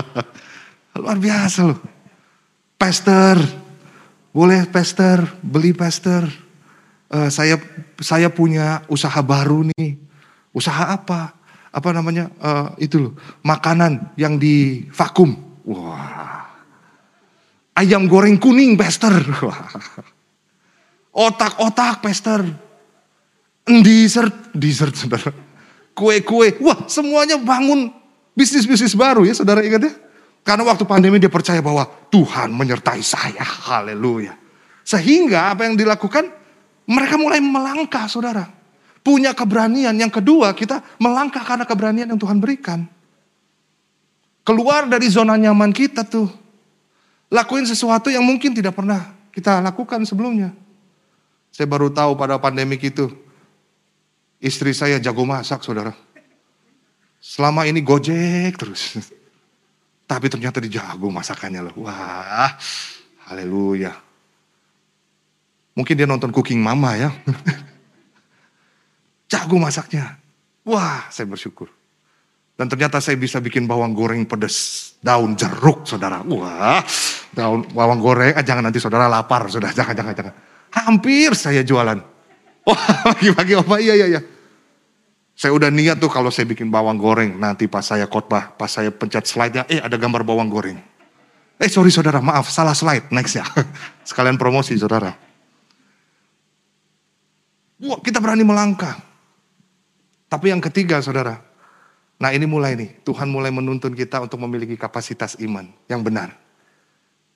Luar 1.02 1.18
biasa 1.18 1.60
loh. 1.72 1.80
Pastor, 2.76 3.38
boleh 4.34 4.66
pastor, 4.68 5.24
beli 5.40 5.72
pastor. 5.72 6.26
Uh, 7.12 7.28
saya 7.28 7.60
saya 8.00 8.32
punya 8.32 8.82
usaha 8.88 9.20
baru 9.20 9.68
nih. 9.76 10.00
Usaha 10.52 10.92
apa? 10.92 11.36
Apa 11.72 11.88
namanya? 11.92 12.28
Uh, 12.40 12.68
itu 12.76 13.08
loh, 13.08 13.12
makanan 13.44 14.12
yang 14.20 14.36
di 14.36 14.84
vakum. 14.92 15.36
Wah. 15.64 16.44
Ayam 17.72 18.04
goreng 18.04 18.36
kuning, 18.36 18.76
pastor. 18.76 19.16
Otak-otak, 21.12 22.04
pastor. 22.04 22.44
Dessert, 23.64 24.52
dessert. 24.52 24.96
Kue-kue. 25.96 26.56
Wah, 26.60 26.88
semuanya 26.88 27.40
bangun 27.40 28.01
Bisnis-bisnis 28.32 28.96
baru 28.96 29.28
ya 29.28 29.36
saudara 29.36 29.60
ingat 29.60 29.82
ya. 29.84 29.92
Karena 30.42 30.66
waktu 30.66 30.82
pandemi 30.82 31.22
dia 31.22 31.30
percaya 31.30 31.62
bahwa 31.62 31.86
Tuhan 32.10 32.50
menyertai 32.50 32.98
saya. 33.04 33.44
Haleluya. 33.44 34.34
Sehingga 34.82 35.54
apa 35.54 35.70
yang 35.70 35.78
dilakukan? 35.78 36.26
Mereka 36.82 37.14
mulai 37.14 37.38
melangkah 37.38 38.10
saudara. 38.10 38.50
Punya 39.06 39.30
keberanian. 39.36 39.94
Yang 39.94 40.18
kedua 40.18 40.50
kita 40.50 40.82
melangkah 40.98 41.46
karena 41.46 41.62
keberanian 41.62 42.10
yang 42.10 42.18
Tuhan 42.18 42.42
berikan. 42.42 42.90
Keluar 44.42 44.90
dari 44.90 45.06
zona 45.06 45.38
nyaman 45.38 45.70
kita 45.70 46.02
tuh. 46.02 46.26
Lakuin 47.30 47.64
sesuatu 47.64 48.10
yang 48.10 48.26
mungkin 48.26 48.50
tidak 48.50 48.74
pernah 48.74 49.14
kita 49.30 49.62
lakukan 49.62 50.02
sebelumnya. 50.02 50.50
Saya 51.54 51.70
baru 51.70 51.88
tahu 51.88 52.18
pada 52.18 52.36
pandemik 52.42 52.82
itu. 52.82 53.08
Istri 54.42 54.74
saya 54.74 54.96
jago 54.98 55.22
masak, 55.22 55.62
saudara. 55.62 55.94
Selama 57.22 57.62
ini 57.70 57.86
gojek 57.86 58.58
terus. 58.58 58.98
Tapi 60.10 60.26
ternyata 60.26 60.58
dijago 60.58 61.06
masakannya 61.06 61.70
loh. 61.70 61.86
Wah, 61.86 62.50
haleluya. 63.30 63.94
Mungkin 65.78 65.94
dia 65.94 66.10
nonton 66.10 66.34
Cooking 66.34 66.58
Mama 66.58 66.98
ya. 66.98 67.14
jago 69.30 69.56
masaknya. 69.56 70.18
Wah, 70.66 71.06
saya 71.14 71.30
bersyukur. 71.30 71.70
Dan 72.58 72.68
ternyata 72.68 72.98
saya 72.98 73.16
bisa 73.16 73.38
bikin 73.38 73.70
bawang 73.70 73.94
goreng 73.94 74.26
pedas. 74.26 74.90
Daun 74.98 75.38
jeruk, 75.38 75.86
saudara. 75.86 76.26
Wah, 76.26 76.82
daun 77.32 77.70
bawang 77.70 78.02
goreng. 78.02 78.34
Ah, 78.34 78.44
jangan 78.44 78.66
nanti 78.66 78.82
saudara 78.82 79.06
lapar, 79.06 79.46
sudah. 79.46 79.70
Jangan, 79.70 79.94
jangan, 79.94 80.14
jangan. 80.18 80.34
Hampir 80.74 81.38
saya 81.38 81.62
jualan. 81.62 82.02
Wah, 82.66 82.82
pagi-pagi 83.14 83.54
apa? 83.56 83.74
Iya, 83.78 83.94
iya, 83.94 84.06
iya. 84.18 84.20
Saya 85.32 85.56
udah 85.56 85.72
niat 85.72 85.96
tuh 85.96 86.12
kalau 86.12 86.28
saya 86.28 86.44
bikin 86.44 86.68
bawang 86.68 87.00
goreng. 87.00 87.40
Nanti 87.40 87.66
pas 87.66 87.82
saya 87.82 88.04
khotbah, 88.04 88.52
pas 88.54 88.68
saya 88.68 88.92
pencet 88.92 89.24
slide-nya, 89.24 89.64
eh 89.66 89.80
ada 89.80 89.96
gambar 89.96 90.22
bawang 90.22 90.48
goreng. 90.52 90.78
Eh 91.56 91.70
sorry 91.70 91.94
saudara, 91.94 92.20
maaf 92.20 92.50
salah 92.52 92.76
slide. 92.76 93.08
Next 93.14 93.38
ya. 93.38 93.46
Sekalian 94.08 94.36
promosi 94.36 94.76
saudara. 94.76 95.14
Wah, 97.82 97.98
kita 97.98 98.22
berani 98.22 98.46
melangkah. 98.46 98.94
Tapi 100.30 100.48
yang 100.48 100.62
ketiga 100.64 101.02
saudara, 101.04 101.36
nah 102.16 102.32
ini 102.32 102.48
mulai 102.48 102.72
nih, 102.72 103.04
Tuhan 103.04 103.28
mulai 103.28 103.52
menuntun 103.52 103.92
kita 103.92 104.22
untuk 104.24 104.40
memiliki 104.40 104.80
kapasitas 104.80 105.36
iman 105.44 105.68
yang 105.92 106.00
benar. 106.00 106.32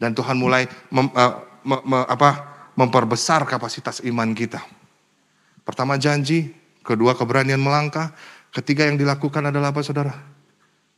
Dan 0.00 0.16
Tuhan 0.16 0.38
mulai 0.38 0.64
mem, 0.88 1.12
uh, 1.12 1.44
me, 1.60 1.76
me, 1.84 1.98
apa, 2.08 2.56
memperbesar 2.72 3.44
kapasitas 3.44 4.00
iman 4.00 4.32
kita. 4.32 4.64
Pertama 5.60 6.00
janji, 6.00 6.56
kedua 6.86 7.18
keberanian 7.18 7.58
melangkah, 7.58 8.14
ketiga 8.54 8.86
yang 8.86 8.94
dilakukan 8.94 9.50
adalah 9.50 9.74
apa 9.74 9.82
saudara? 9.82 10.14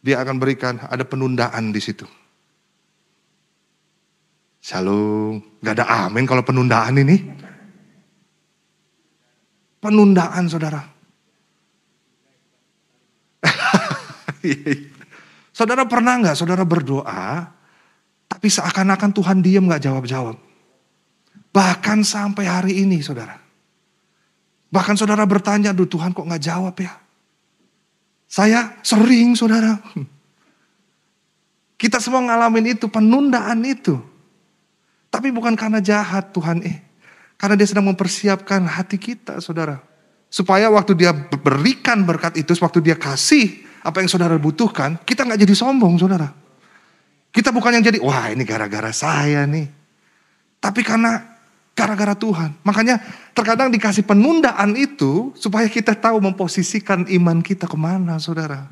Dia 0.05 0.21
akan 0.21 0.37
berikan, 0.37 0.77
ada 0.85 1.03
penundaan 1.09 1.73
di 1.73 1.81
situ. 1.81 2.05
Shalom, 4.61 5.41
gak 5.65 5.81
ada 5.81 6.07
amin 6.07 6.29
kalau 6.29 6.45
penundaan 6.45 7.01
ini. 7.01 7.17
Penundaan 9.81 10.45
saudara. 10.51 10.85
saudara 15.57 15.87
pernah 15.87 16.19
nggak 16.19 16.37
saudara 16.37 16.67
berdoa, 16.67 17.47
tapi 18.27 18.47
seakan-akan 18.51 19.15
Tuhan 19.15 19.39
diam 19.39 19.71
nggak 19.71 19.87
jawab-jawab. 19.87 20.37
Bahkan 21.55 21.99
sampai 22.05 22.45
hari 22.45 22.83
ini 22.83 23.01
saudara. 23.01 23.48
Bahkan 24.69 24.95
saudara 25.01 25.25
bertanya, 25.25 25.73
duh 25.73 25.89
Tuhan 25.89 26.13
kok 26.13 26.29
nggak 26.29 26.45
jawab 26.45 26.77
ya? 26.77 26.93
Saya 28.29 28.77
sering 28.85 29.33
saudara. 29.33 29.81
Kita 31.81 32.03
semua 32.03 32.21
ngalamin 32.21 32.77
itu, 32.77 32.91
penundaan 32.91 33.65
itu. 33.65 33.97
Tapi 35.09 35.33
bukan 35.33 35.57
karena 35.57 35.81
jahat 35.81 36.35
Tuhan 36.37 36.61
eh. 36.67 36.85
Karena 37.39 37.55
dia 37.55 37.65
sedang 37.71 37.89
mempersiapkan 37.89 38.67
hati 38.67 39.01
kita 39.01 39.41
saudara. 39.41 39.81
Supaya 40.29 40.69
waktu 40.69 40.93
dia 40.93 41.15
berikan 41.17 42.05
berkat 42.05 42.37
itu, 42.37 42.53
waktu 42.61 42.85
dia 42.85 42.99
kasih 42.99 43.65
apa 43.81 44.05
yang 44.05 44.11
saudara 44.11 44.37
butuhkan, 44.37 45.01
kita 45.07 45.25
nggak 45.25 45.41
jadi 45.49 45.55
sombong 45.57 45.97
saudara. 45.97 46.29
Kita 47.33 47.55
bukan 47.55 47.81
yang 47.81 47.85
jadi, 47.87 48.03
wah 48.03 48.29
ini 48.29 48.45
gara-gara 48.45 48.93
saya 48.93 49.49
nih. 49.49 49.71
Tapi 50.59 50.83
karena 50.83 51.38
Gara-gara 51.79 52.19
Tuhan. 52.19 52.59
Makanya 52.67 52.99
terkadang 53.31 53.71
dikasih 53.71 54.03
penundaan 54.03 54.75
itu 54.75 55.31
supaya 55.39 55.71
kita 55.71 55.95
tahu 55.95 56.19
memposisikan 56.19 57.07
iman 57.07 57.39
kita 57.39 57.71
ke 57.71 57.79
mana 57.79 58.19
saudara. 58.19 58.67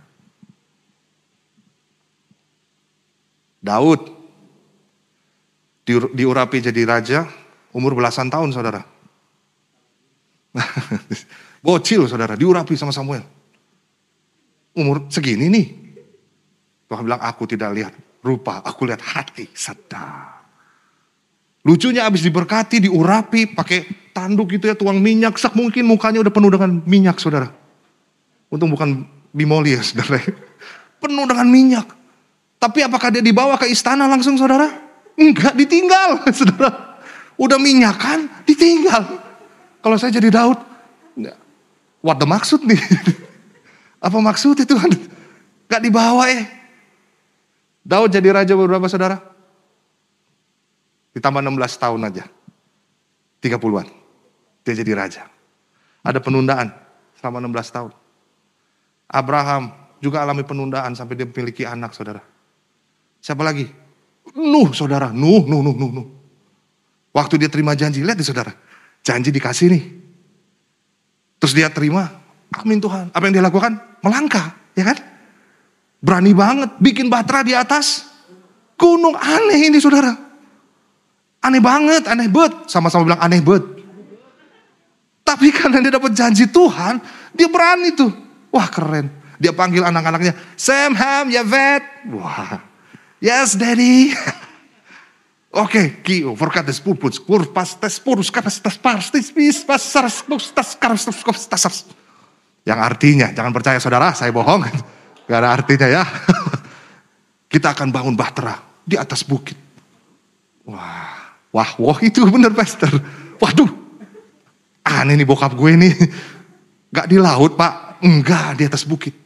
Daud 3.63 4.11
diurapi 5.87 6.59
jadi 6.59 6.83
raja 6.83 7.31
umur 7.71 7.95
belasan 7.95 8.27
tahun 8.27 8.51
saudara. 8.51 8.83
Bocil 11.67 12.11
saudara, 12.11 12.35
diurapi 12.35 12.75
sama 12.75 12.91
Samuel. 12.91 13.23
Umur 14.75 15.07
segini 15.15 15.47
nih. 15.47 15.67
Tuhan 16.91 17.07
bilang 17.07 17.23
aku 17.23 17.47
tidak 17.47 17.71
lihat 17.71 17.95
rupa, 18.27 18.67
aku 18.67 18.83
lihat 18.83 18.99
hati. 18.99 19.47
Sedap. 19.55 20.36
Lucunya 21.67 22.07
abis 22.07 22.23
diberkati, 22.23 22.79
diurapi, 22.79 23.51
pakai 23.51 23.91
tanduk 24.15 24.55
gitu 24.55 24.71
ya, 24.71 24.79
tuang 24.79 25.03
minyak. 25.03 25.35
Sak 25.35 25.59
mungkin 25.59 25.83
mukanya 25.83 26.23
udah 26.23 26.31
penuh 26.31 26.51
dengan 26.55 26.79
minyak 26.87 27.19
saudara. 27.19 27.51
Untung 28.47 28.71
bukan 28.71 29.03
bimoli 29.35 29.75
ya 29.75 29.83
saudara. 29.89 30.23
Penuh 31.03 31.27
dengan 31.27 31.51
minyak. 31.51 31.91
Tapi 32.63 32.87
apakah 32.87 33.11
dia 33.11 33.19
dibawa 33.19 33.59
ke 33.59 33.67
istana 33.67 34.07
langsung 34.07 34.39
saudara? 34.39 34.71
Enggak, 35.19 35.59
ditinggal 35.59 36.23
saudara. 36.39 37.03
Udah 37.35 37.59
minyak 37.59 37.99
kan, 37.99 38.31
ditinggal. 38.47 39.03
Kalau 39.83 39.99
saya 39.99 40.15
jadi 40.15 40.31
Daud, 40.31 40.63
what 41.99 42.17
the 42.23 42.27
maksud 42.31 42.63
nih? 42.63 42.79
Apa 44.07 44.23
maksud 44.23 44.55
itu? 44.55 44.79
Gak 45.67 45.83
dibawa 45.83 46.31
eh. 46.31 46.47
Daud 47.83 48.15
jadi 48.15 48.31
raja 48.31 48.55
beberapa 48.55 48.87
saudara? 48.87 49.36
Ditambah 51.17 51.41
16 51.41 51.81
tahun 51.81 52.01
aja. 52.13 52.25
30-an. 53.41 53.89
Dia 54.69 54.75
jadi 54.77 54.93
raja. 54.93 55.25
Ada 56.05 56.21
penundaan 56.21 56.69
selama 57.17 57.41
16 57.41 57.73
tahun. 57.73 57.93
Abraham 59.09 59.73
juga 60.05 60.21
alami 60.21 60.45
penundaan 60.45 60.93
sampai 60.93 61.17
dia 61.17 61.25
memiliki 61.25 61.65
anak 61.65 61.97
saudara. 61.97 62.21
Siapa 63.25 63.41
lagi? 63.41 63.65
Nuh 64.37 64.77
saudara. 64.77 65.09
Nuh, 65.09 65.49
Nuh, 65.49 65.65
Nuh, 65.65 65.73
Nuh, 65.73 65.93
Nuh. 65.97 66.09
Waktu 67.17 67.41
dia 67.41 67.49
terima 67.49 67.73
janji, 67.73 68.05
lihat 68.05 68.21
nih 68.21 68.29
saudara. 68.29 68.53
Janji 69.01 69.33
dikasih 69.33 69.73
nih. 69.73 69.85
Terus 71.41 71.57
dia 71.57 71.73
terima, 71.73 72.13
amin 72.53 72.77
Tuhan. 72.77 73.09
Apa 73.17 73.25
yang 73.25 73.41
dia 73.41 73.45
lakukan? 73.45 73.73
Melangkah, 74.05 74.53
ya 74.77 74.85
kan? 74.85 74.99
Berani 76.01 76.37
banget, 76.37 76.77
bikin 76.77 77.09
batra 77.09 77.41
di 77.41 77.57
atas 77.57 78.05
gunung 78.77 79.17
aneh 79.17 79.73
ini 79.73 79.81
saudara. 79.81 80.26
Aneh 81.47 81.63
banget, 81.63 82.11
aneh 82.11 82.27
bet. 82.27 82.67
Sama-sama 82.67 83.07
bilang 83.07 83.23
aneh 83.23 83.39
bet. 83.39 83.63
Tapi 85.23 85.51
karena 85.57 85.79
dia 85.79 85.95
dapat 85.95 86.11
janji 86.11 86.51
Tuhan, 86.51 86.99
dia 87.31 87.47
berani 87.47 87.95
tuh. 87.95 88.11
Wah 88.51 88.67
keren. 88.67 89.07
Dia 89.37 89.53
panggil 89.53 89.85
anak-anaknya, 89.85 90.33
Sam, 90.57 90.97
Ham, 90.97 91.29
Yavet. 91.29 92.09
Wah, 92.09 92.57
yes 93.21 93.53
daddy. 93.53 94.17
Oke, 95.63 96.01
kio, 96.05 96.37
forkat 96.37 96.69
des 96.69 96.81
pupus, 96.81 97.21
kurpas 97.21 97.77
tes 97.81 97.97
purus, 98.01 98.29
kapas 98.29 98.61
tes 98.61 98.77
parstis, 98.77 99.33
bis, 99.33 99.65
pasars, 99.65 100.21
pustas, 100.25 100.77
karstus, 100.77 101.21
kostasars. 101.25 101.89
Yang 102.65 102.81
artinya, 102.81 103.29
jangan 103.33 103.53
percaya 103.57 103.81
saudara, 103.81 104.13
saya 104.13 104.33
bohong. 104.33 104.69
Gak 105.29 105.39
ada 105.41 105.51
artinya 105.53 105.89
ya. 105.89 106.05
Kita 107.53 107.73
akan 107.73 107.89
bangun 107.89 108.17
bahtera 108.17 108.57
di 108.85 109.01
atas 109.01 109.25
bukit. 109.25 109.57
Wah, 110.69 111.16
Wah, 111.57 111.73
wah 111.81 111.97
itu 112.05 112.21
bener 112.29 112.53
pastor. 112.53 112.93
Waduh, 113.41 113.71
aneh 114.85 115.17
nih 115.17 115.25
bokap 115.25 115.57
gue 115.57 115.73
nih. 115.73 115.95
Gak 116.93 117.09
di 117.09 117.17
laut 117.17 117.57
pak, 117.57 118.05
enggak 118.05 118.61
di 118.61 118.69
atas 118.69 118.85
bukit. 118.85 119.17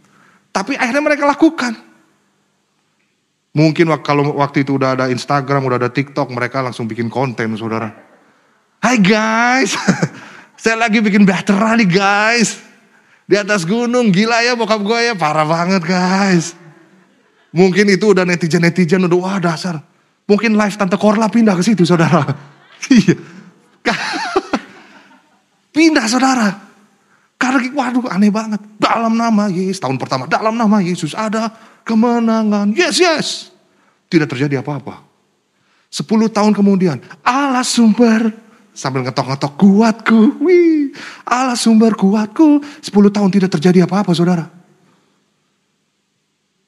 Tapi 0.54 0.78
akhirnya 0.78 1.02
mereka 1.02 1.26
lakukan. 1.26 1.74
Mungkin 3.50 3.90
kalau 4.06 4.38
waktu 4.38 4.62
itu 4.62 4.78
udah 4.78 4.94
ada 4.94 5.04
Instagram, 5.10 5.66
udah 5.66 5.78
ada 5.82 5.90
TikTok, 5.90 6.30
mereka 6.30 6.62
langsung 6.62 6.86
bikin 6.86 7.10
konten 7.10 7.50
saudara. 7.58 7.90
Hai 8.78 9.02
guys, 9.02 9.74
saya 10.62 10.78
lagi 10.78 11.02
bikin 11.02 11.26
bahtera 11.26 11.74
nih 11.74 11.90
guys. 11.90 12.62
Di 13.26 13.34
atas 13.34 13.66
gunung, 13.66 14.14
gila 14.14 14.38
ya 14.46 14.54
bokap 14.54 14.78
gue 14.86 14.98
ya, 15.10 15.14
parah 15.18 15.46
banget 15.46 15.82
guys. 15.82 16.54
Mungkin 17.50 17.90
itu 17.90 18.14
udah 18.14 18.22
netizen-netizen 18.22 19.02
udah 19.10 19.18
wah 19.18 19.38
dasar. 19.42 19.89
Mungkin 20.30 20.54
live 20.54 20.78
Tante 20.78 20.94
Korla 20.94 21.26
pindah 21.26 21.58
ke 21.58 21.66
situ 21.66 21.82
saudara. 21.82 22.22
Iya. 22.90 23.12
pindah 25.68 26.08
saudara. 26.08 26.48
Karena 27.36 27.60
waduh 27.76 28.08
aneh 28.08 28.32
banget. 28.32 28.56
Dalam 28.80 29.20
nama 29.20 29.52
Yesus. 29.52 29.84
Tahun 29.84 30.00
pertama 30.00 30.24
dalam 30.24 30.56
nama 30.56 30.80
Yesus 30.80 31.12
ada 31.12 31.52
kemenangan. 31.84 32.72
Yes, 32.72 32.96
yes. 32.96 33.52
Tidak 34.08 34.24
terjadi 34.24 34.64
apa-apa. 34.64 35.04
Sepuluh 35.92 36.32
tahun 36.32 36.56
kemudian 36.56 37.04
Allah 37.20 37.60
sumber 37.60 38.32
sambil 38.72 39.04
ngetok-ngetok 39.04 39.52
kuatku. 39.60 40.40
Wih, 40.40 40.96
Allah 41.28 41.54
sumber 41.54 41.92
kuatku. 42.00 42.64
Sepuluh 42.80 43.12
tahun 43.12 43.28
tidak 43.28 43.60
terjadi 43.60 43.84
apa-apa 43.84 44.16
saudara. 44.16 44.48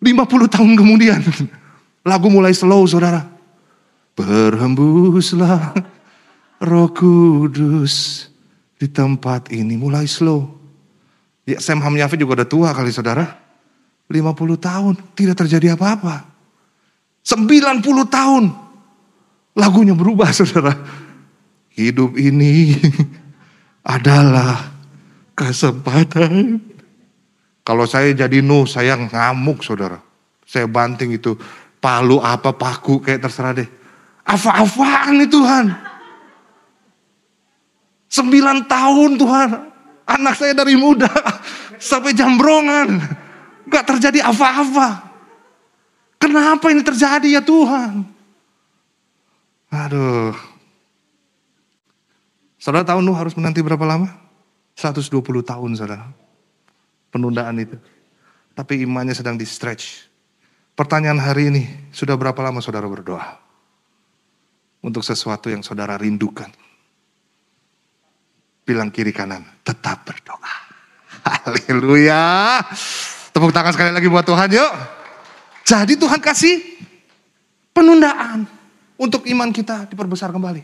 Lima 0.05 0.29
puluh 0.29 0.45
tahun 0.45 0.77
kemudian 0.77 1.25
lagu 2.11 2.29
mulai 2.29 2.53
slow 2.53 2.85
saudara. 2.85 3.32
Berhembuslah 4.13 5.73
roh 6.61 6.89
kudus 6.93 8.29
di 8.77 8.87
tempat 8.91 9.49
ini 9.51 9.75
mulai 9.79 10.05
slow. 10.05 10.47
Ya 11.49 11.59
Sam 11.59 11.83
Hamyafi 11.83 12.21
juga 12.21 12.43
udah 12.43 12.49
tua 12.49 12.69
kali 12.71 12.93
saudara. 12.95 13.41
50 14.13 14.37
tahun 14.61 14.95
tidak 15.17 15.37
terjadi 15.47 15.75
apa-apa. 15.75 16.29
90 17.25 17.83
tahun 18.11 18.45
lagunya 19.57 19.97
berubah 19.97 20.31
saudara. 20.37 20.77
Hidup 21.73 22.21
ini 22.21 22.77
adalah 23.97 24.77
kesempatan. 25.33 26.61
Kalau 27.63 27.87
saya 27.87 28.13
jadi 28.13 28.43
Nuh, 28.43 28.69
saya 28.69 28.99
ngamuk 28.99 29.65
saudara. 29.65 30.03
Saya 30.45 30.69
banting 30.69 31.17
itu 31.17 31.39
palu 31.81 32.21
apa 32.21 32.53
paku 32.53 33.01
kayak 33.01 33.25
terserah 33.25 33.57
deh. 33.57 33.82
Apa-apaan 34.33 35.21
nih 35.21 35.29
Tuhan? 35.29 35.67
Sembilan 38.09 38.65
tahun 38.65 39.21
Tuhan. 39.21 39.51
Anak 40.09 40.35
saya 40.41 40.57
dari 40.57 40.73
muda 40.77 41.09
sampai 41.77 42.17
jambrongan. 42.17 42.97
Gak 43.69 43.85
terjadi 43.89 44.25
apa-apa. 44.25 45.13
Kenapa 46.17 46.73
ini 46.73 46.81
terjadi 46.81 47.29
ya 47.29 47.43
Tuhan? 47.45 48.05
Aduh. 49.73 50.37
Saudara 52.61 52.87
tahu 52.87 53.03
Nuh 53.03 53.17
harus 53.17 53.35
menanti 53.35 53.59
berapa 53.59 53.83
lama? 53.83 54.07
120 54.79 55.11
tahun 55.43 55.71
saudara. 55.75 56.09
Penundaan 57.11 57.59
itu. 57.59 57.77
Tapi 58.55 58.85
imannya 58.85 59.17
sedang 59.17 59.35
di 59.35 59.45
stretch. 59.45 60.09
Pertanyaan 60.73 61.21
hari 61.21 61.53
ini, 61.53 61.63
sudah 61.93 62.17
berapa 62.17 62.39
lama 62.41 62.63
saudara 62.63 62.89
berdoa? 62.89 63.42
Untuk 64.83 65.07
sesuatu 65.07 65.47
yang 65.47 65.63
saudara 65.63 65.95
rindukan. 65.95 66.51
Bilang 68.67 68.91
kiri 68.91 69.15
kanan, 69.15 69.47
tetap 69.63 70.03
berdoa. 70.03 70.55
Haleluya. 71.47 72.59
Tepuk 73.33 73.55
tangan 73.55 73.73
sekali 73.73 73.95
lagi 73.95 74.11
buat 74.11 74.27
Tuhan 74.27 74.51
yuk. 74.53 74.73
Jadi 75.63 75.95
Tuhan 75.97 76.19
kasih 76.19 76.61
penundaan 77.73 78.45
untuk 79.01 79.25
iman 79.25 79.51
kita 79.51 79.89
diperbesar 79.89 80.35
kembali. 80.35 80.63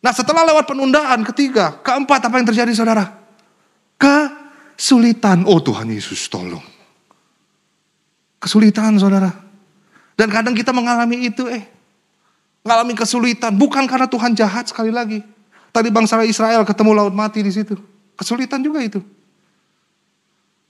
Nah 0.00 0.12
setelah 0.12 0.44
lewat 0.48 0.68
penundaan 0.68 1.24
ketiga, 1.28 1.76
keempat 1.80 2.28
apa 2.28 2.34
yang 2.40 2.46
terjadi 2.48 2.72
saudara? 2.72 3.04
Kesulitan. 4.00 5.44
Oh 5.44 5.60
Tuhan 5.60 5.88
Yesus 5.92 6.28
tolong. 6.28 6.62
Kesulitan 8.40 8.96
saudara. 8.96 9.28
Dan 10.16 10.28
kadang 10.28 10.52
kita 10.56 10.72
mengalami 10.72 11.28
itu 11.28 11.48
eh. 11.48 11.64
Mengalami 12.60 12.92
kesulitan. 12.92 13.56
Bukan 13.56 13.88
karena 13.88 14.06
Tuhan 14.06 14.36
jahat 14.36 14.68
sekali 14.68 14.92
lagi. 14.92 15.24
Tadi 15.70 15.88
bangsa 15.88 16.20
Israel 16.26 16.66
ketemu 16.66 16.90
laut 16.92 17.14
mati 17.14 17.40
di 17.40 17.52
situ. 17.54 17.78
Kesulitan 18.18 18.60
juga 18.60 18.82
itu. 18.84 19.00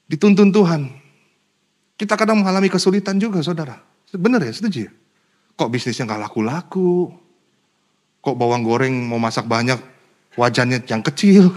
Dituntun 0.06 0.50
Tuhan. 0.54 0.90
Kita 1.96 2.16
kadang 2.16 2.40
mengalami 2.40 2.70
kesulitan 2.70 3.18
juga 3.18 3.42
saudara. 3.42 3.78
Benar 4.10 4.42
ya, 4.42 4.52
setuju 4.54 4.88
ya? 4.88 4.92
Kok 5.54 5.70
bisnisnya 5.70 6.08
nggak 6.08 6.30
laku-laku? 6.30 7.12
Kok 8.20 8.36
bawang 8.36 8.64
goreng 8.64 8.92
mau 9.04 9.20
masak 9.20 9.44
banyak, 9.48 9.80
wajannya 10.36 10.84
yang 10.84 11.04
kecil? 11.04 11.52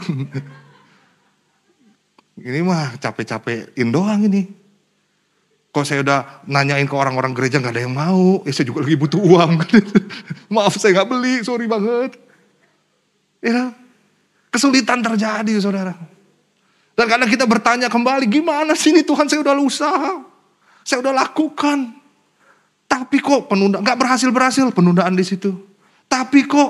ini 2.47 2.59
mah 2.63 2.95
capek-capekin 2.99 3.89
doang 3.91 4.27
ini. 4.27 4.62
Kok 5.73 5.81
saya 5.89 6.05
udah 6.05 6.45
nanyain 6.45 6.85
ke 6.85 6.93
orang-orang 6.93 7.33
gereja 7.33 7.57
nggak 7.57 7.73
ada 7.73 7.81
yang 7.81 7.97
mau, 7.97 8.45
ya 8.45 8.53
saya 8.53 8.69
juga 8.69 8.85
lagi 8.85 8.93
butuh 8.93 9.17
uang. 9.17 9.57
Maaf 10.53 10.77
saya 10.77 11.01
nggak 11.01 11.09
beli, 11.09 11.41
sorry 11.41 11.65
banget. 11.65 12.13
Ya, 13.41 13.73
kesulitan 14.53 15.01
terjadi 15.01 15.49
saudara. 15.57 15.97
Dan 16.93 17.09
kadang 17.09 17.25
kita 17.25 17.49
bertanya 17.49 17.89
kembali, 17.89 18.29
gimana 18.29 18.77
sih 18.77 18.93
ini 18.93 19.01
Tuhan 19.01 19.25
saya 19.25 19.41
udah 19.41 19.57
usaha, 19.57 20.21
saya 20.85 21.01
udah 21.01 21.13
lakukan. 21.25 21.89
Tapi 22.85 23.17
kok 23.17 23.49
penunda, 23.49 23.81
nggak 23.81 23.97
berhasil-berhasil 23.97 24.69
penundaan 24.77 25.17
di 25.17 25.25
situ. 25.25 25.57
Tapi 26.05 26.45
kok 26.45 26.69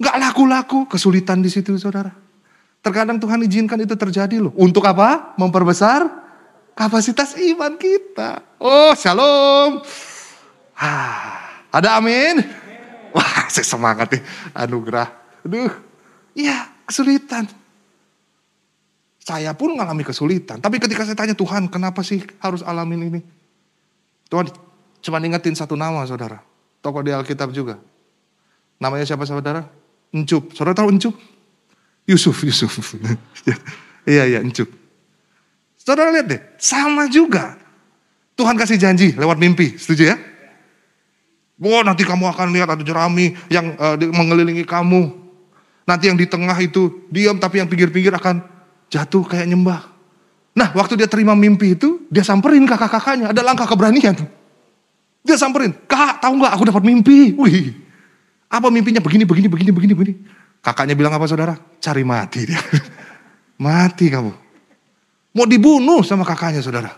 nggak 0.00 0.16
laku-laku 0.16 0.88
kesulitan 0.88 1.44
di 1.44 1.52
situ 1.52 1.76
saudara. 1.76 2.08
Terkadang 2.80 3.20
Tuhan 3.20 3.44
izinkan 3.44 3.76
itu 3.84 3.92
terjadi 3.92 4.40
loh. 4.40 4.56
Untuk 4.56 4.80
apa? 4.88 5.36
Memperbesar 5.36 6.08
kapasitas 6.74 7.36
iman 7.36 7.76
kita. 7.76 8.44
Oh 8.60 8.92
shalom. 8.94 9.82
Ah, 10.76 11.66
ada 11.70 12.00
amin? 12.00 12.40
Wah 13.14 13.46
saya 13.52 13.66
semangat 13.66 14.10
nih. 14.14 14.22
Anugerah. 14.54 15.08
Aduh. 15.46 15.72
Iya 16.34 16.70
kesulitan. 16.88 17.46
Saya 19.20 19.54
pun 19.54 19.76
mengalami 19.78 20.02
kesulitan. 20.02 20.58
Tapi 20.58 20.82
ketika 20.82 21.06
saya 21.06 21.14
tanya 21.14 21.38
Tuhan 21.38 21.70
kenapa 21.70 22.02
sih 22.02 22.24
harus 22.42 22.66
alamin 22.66 23.14
ini? 23.14 23.20
Tuhan 24.26 24.50
cuma 25.04 25.22
ingetin 25.22 25.54
satu 25.54 25.78
nama 25.78 26.02
saudara. 26.08 26.42
Tokoh 26.80 27.04
di 27.04 27.12
Alkitab 27.12 27.52
juga. 27.52 27.78
Namanya 28.80 29.04
siapa 29.04 29.28
saudara? 29.28 29.68
Encup. 30.10 30.56
Saudara 30.56 30.72
tahu 30.72 30.88
Encup? 30.90 31.14
Yusuf, 32.08 32.40
Yusuf. 32.42 32.96
iya, 34.08 34.24
iya, 34.24 34.40
Encup. 34.40 34.79
Saudara 35.80 36.12
lihat 36.12 36.26
deh, 36.28 36.40
sama 36.60 37.08
juga. 37.08 37.56
Tuhan 38.36 38.56
kasih 38.56 38.76
janji 38.76 39.16
lewat 39.16 39.36
mimpi, 39.40 39.76
setuju 39.80 40.12
ya? 40.12 40.16
Wah 41.60 41.84
nanti 41.84 42.08
kamu 42.08 42.24
akan 42.24 42.56
lihat 42.56 42.72
ada 42.72 42.80
jerami 42.80 43.36
yang 43.52 43.76
uh, 43.76 43.96
mengelilingi 43.96 44.64
kamu. 44.64 45.12
Nanti 45.84 46.08
yang 46.08 46.16
di 46.16 46.24
tengah 46.24 46.56
itu 46.60 47.04
diam 47.12 47.36
tapi 47.36 47.60
yang 47.60 47.68
pinggir-pinggir 47.68 48.12
akan 48.16 48.40
jatuh 48.88 49.24
kayak 49.28 49.44
nyembah. 49.44 49.92
Nah 50.56 50.72
waktu 50.72 50.96
dia 50.96 51.08
terima 51.08 51.36
mimpi 51.36 51.76
itu, 51.76 52.00
dia 52.08 52.24
samperin 52.24 52.64
kakak-kakaknya. 52.64 53.32
Ada 53.32 53.44
langkah 53.44 53.68
keberanian. 53.68 54.16
Dia 55.20 55.36
samperin, 55.36 55.76
kak 55.84 56.24
tahu 56.24 56.40
nggak 56.40 56.52
aku 56.56 56.64
dapat 56.64 56.82
mimpi. 56.84 57.36
Wih, 57.36 57.76
apa 58.48 58.72
mimpinya 58.72 59.04
begini, 59.04 59.28
begini, 59.28 59.48
begini, 59.52 59.70
begini, 59.72 59.92
begini. 59.92 60.14
Kakaknya 60.64 60.96
bilang 60.96 61.12
apa 61.12 61.28
saudara? 61.28 61.56
Cari 61.76 62.04
mati 62.04 62.48
dia. 62.48 62.60
mati 63.64 64.08
kamu. 64.08 64.49
Mau 65.30 65.46
dibunuh 65.46 66.02
sama 66.02 66.26
kakaknya 66.26 66.58
saudara. 66.58 66.90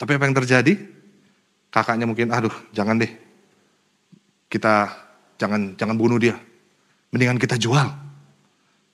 Tapi 0.00 0.10
apa 0.16 0.24
yang 0.26 0.36
terjadi? 0.36 0.74
Kakaknya 1.70 2.08
mungkin, 2.08 2.34
aduh 2.34 2.52
jangan 2.74 2.98
deh. 2.98 3.12
Kita 4.50 4.90
jangan 5.38 5.78
jangan 5.78 5.94
bunuh 5.94 6.18
dia. 6.18 6.34
Mendingan 7.14 7.38
kita 7.38 7.54
jual. 7.54 7.86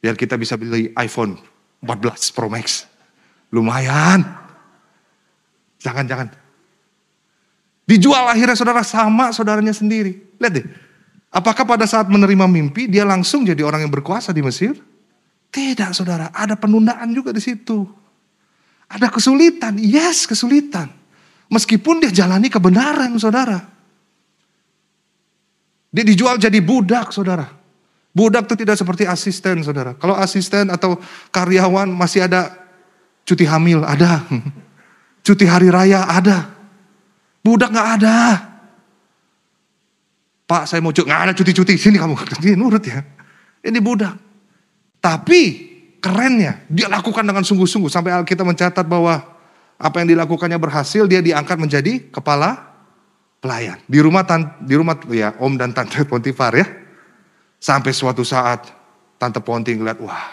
Biar 0.03 0.12
kita 0.12 0.37
bisa 0.37 0.61
beli 0.61 0.92
iPhone 1.01 1.40
14 1.81 2.37
Pro 2.37 2.53
Max. 2.53 2.85
Lumayan. 3.55 4.27
Jangan, 5.81 6.05
jangan. 6.05 6.29
Dijual 7.87 8.27
akhirnya 8.27 8.59
saudara 8.59 8.83
sama 8.83 9.31
saudaranya 9.31 9.72
sendiri. 9.72 10.18
Lihat 10.42 10.53
deh. 10.53 10.66
Apakah 11.31 11.62
pada 11.62 11.87
saat 11.87 12.11
menerima 12.11 12.44
mimpi 12.51 12.90
dia 12.90 13.07
langsung 13.07 13.46
jadi 13.46 13.62
orang 13.62 13.87
yang 13.87 13.92
berkuasa 13.92 14.35
di 14.35 14.42
Mesir? 14.42 14.75
Tidak 15.57 15.97
saudara, 15.97 16.29
ada 16.37 16.53
penundaan 16.53 17.16
juga 17.16 17.33
di 17.33 17.40
situ. 17.40 17.88
Ada 18.92 19.09
kesulitan, 19.09 19.81
yes 19.81 20.29
kesulitan. 20.29 20.92
Meskipun 21.49 22.05
dia 22.05 22.12
jalani 22.12 22.53
kebenaran 22.53 23.16
saudara. 23.16 23.57
Dia 25.88 26.05
dijual 26.05 26.37
jadi 26.37 26.61
budak 26.61 27.09
saudara. 27.09 27.49
Budak 28.12 28.45
itu 28.53 28.69
tidak 28.69 28.77
seperti 28.77 29.09
asisten 29.09 29.64
saudara. 29.64 29.97
Kalau 29.97 30.12
asisten 30.21 30.69
atau 30.69 31.01
karyawan 31.33 31.88
masih 31.88 32.29
ada 32.29 32.53
cuti 33.25 33.49
hamil, 33.49 33.81
ada. 33.81 34.29
Cuti 35.27 35.42
hari 35.42 35.73
raya, 35.73 36.07
ada. 36.07 36.47
Budak 37.42 37.75
nggak 37.75 37.88
ada. 37.99 38.19
Pak 40.47 40.71
saya 40.71 40.79
mau 40.79 40.95
cuti, 40.95 41.11
nggak 41.11 41.23
ada 41.27 41.33
cuti-cuti, 41.35 41.75
sini 41.75 41.99
kamu. 41.99 42.14
Ini 42.47 42.55
nurut 42.61 42.85
ya. 42.87 43.03
Ini 43.66 43.83
budak. 43.83 44.26
Tapi 45.07 45.40
kerennya, 46.03 46.66
dia 46.66 46.90
lakukan 46.90 47.23
dengan 47.23 47.47
sungguh-sungguh. 47.47 47.87
Sampai 47.87 48.11
kita 48.27 48.42
mencatat 48.42 48.83
bahwa 48.83 49.23
apa 49.79 49.97
yang 50.03 50.19
dilakukannya 50.19 50.59
berhasil, 50.59 51.07
dia 51.07 51.23
diangkat 51.23 51.62
menjadi 51.62 52.11
kepala 52.11 52.75
pelayan. 53.38 53.79
Di 53.87 54.03
rumah 54.03 54.27
tan, 54.27 54.59
di 54.66 54.75
rumah 54.75 54.99
ya 55.14 55.38
om 55.38 55.55
dan 55.55 55.71
tante 55.71 56.03
Pontifar 56.11 56.59
ya. 56.59 56.66
Sampai 57.62 57.95
suatu 57.95 58.27
saat 58.27 58.66
tante 59.14 59.38
Ponti 59.38 59.79
ngeliat, 59.79 60.03
wah 60.03 60.27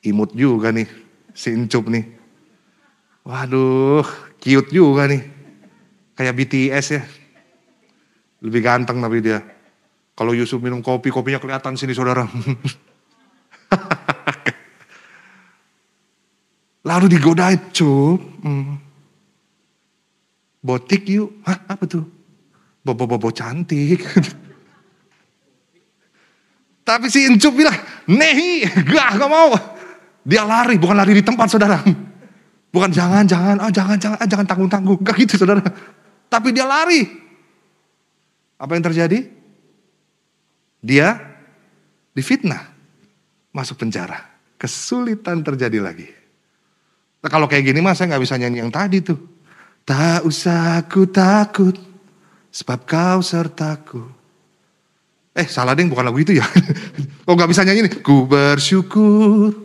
imut 0.00 0.32
juga 0.32 0.72
nih 0.72 0.88
si 1.36 1.52
Incup 1.52 1.92
nih. 1.92 2.08
Waduh, 3.28 4.08
cute 4.40 4.72
juga 4.72 5.04
nih. 5.04 5.28
Kayak 6.16 6.34
BTS 6.40 6.86
ya. 6.88 7.02
Lebih 8.40 8.64
ganteng 8.64 8.96
tapi 8.96 9.20
dia. 9.20 9.44
Kalau 10.16 10.32
Yusuf 10.32 10.56
minum 10.64 10.80
kopi, 10.80 11.12
kopinya 11.12 11.36
kelihatan 11.36 11.76
sini 11.76 11.92
saudara. 11.92 12.24
Lalu 16.88 17.06
digodain, 17.14 17.60
cup. 17.70 18.18
Hmm. 18.42 18.74
Botik 20.62 21.10
yuk. 21.10 21.42
Hah, 21.46 21.58
apa 21.66 21.86
tuh? 21.86 22.06
Bobo-bobo 22.82 23.30
cantik. 23.30 24.02
Tapi 26.82 27.06
si 27.06 27.30
Encup 27.30 27.54
bilang, 27.54 27.78
nehi, 28.10 28.66
gak, 28.66 29.14
gak 29.14 29.30
mau. 29.30 29.54
Dia 30.26 30.42
lari, 30.42 30.82
bukan 30.82 30.98
lari 30.98 31.14
di 31.14 31.22
tempat 31.22 31.46
saudara. 31.46 31.78
Bukan 32.74 32.90
jangan, 32.90 33.22
jangan, 33.22 33.62
ah 33.62 33.70
jangan, 33.70 33.98
jangan, 33.98 34.18
ah, 34.18 34.26
jangan 34.26 34.46
tanggung-tanggung. 34.46 34.98
Gak 35.06 35.14
gitu 35.22 35.38
saudara. 35.38 35.62
Tapi 36.26 36.50
dia 36.50 36.66
lari. 36.66 37.06
Apa 38.58 38.74
yang 38.74 38.84
terjadi? 38.90 39.30
Dia 40.82 41.22
difitnah. 42.14 42.71
Masuk 43.52 43.78
penjara. 43.78 44.18
Kesulitan 44.56 45.44
terjadi 45.44 45.78
lagi. 45.78 46.08
Nah, 47.22 47.30
kalau 47.30 47.46
kayak 47.46 47.70
gini 47.70 47.78
mah 47.78 47.94
saya 47.94 48.16
nggak 48.16 48.24
bisa 48.24 48.34
nyanyi 48.34 48.64
yang 48.64 48.72
tadi 48.72 48.98
tuh. 48.98 49.20
Tak 49.86 50.26
usah 50.26 50.78
aku 50.82 51.10
takut, 51.10 51.74
sebab 52.50 52.86
kau 52.86 53.18
sertaku. 53.22 54.02
Eh 55.32 55.48
salah 55.48 55.72
deh 55.72 55.88
bukan 55.88 56.04
lagu 56.04 56.20
itu 56.20 56.36
ya. 56.36 56.46
Kok 57.24 57.34
nggak 57.38 57.50
bisa 57.50 57.64
nyanyi 57.64 57.88
nih? 57.88 57.94
Ku 58.04 58.28
bersyukur, 58.28 59.56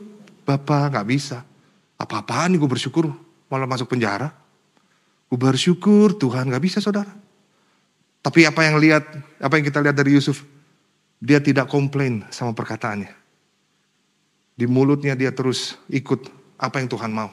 Bapak 0.47 0.95
nggak 0.95 1.07
bisa. 1.11 1.43
Apa-apaan 1.99 2.55
nih 2.55 2.57
gue 2.61 2.69
bersyukur, 2.71 3.11
malah 3.51 3.67
masuk 3.67 3.91
penjara. 3.91 4.31
Ku 5.27 5.35
bersyukur 5.35 6.15
Tuhan 6.15 6.47
nggak 6.47 6.63
bisa 6.63 6.79
saudara. 6.79 7.11
Tapi 8.23 8.47
apa 8.47 8.63
yang 8.63 8.79
lihat, 8.79 9.03
apa 9.43 9.53
yang 9.59 9.65
kita 9.67 9.83
lihat 9.83 9.95
dari 9.97 10.15
Yusuf, 10.15 10.47
dia 11.19 11.43
tidak 11.43 11.67
komplain 11.67 12.23
sama 12.31 12.55
perkataannya. 12.55 13.26
Di 14.57 14.65
mulutnya 14.65 15.13
dia 15.13 15.29
terus 15.29 15.77
ikut 15.85 16.33
apa 16.57 16.81
yang 16.81 16.89
Tuhan 16.89 17.13
mau. 17.13 17.29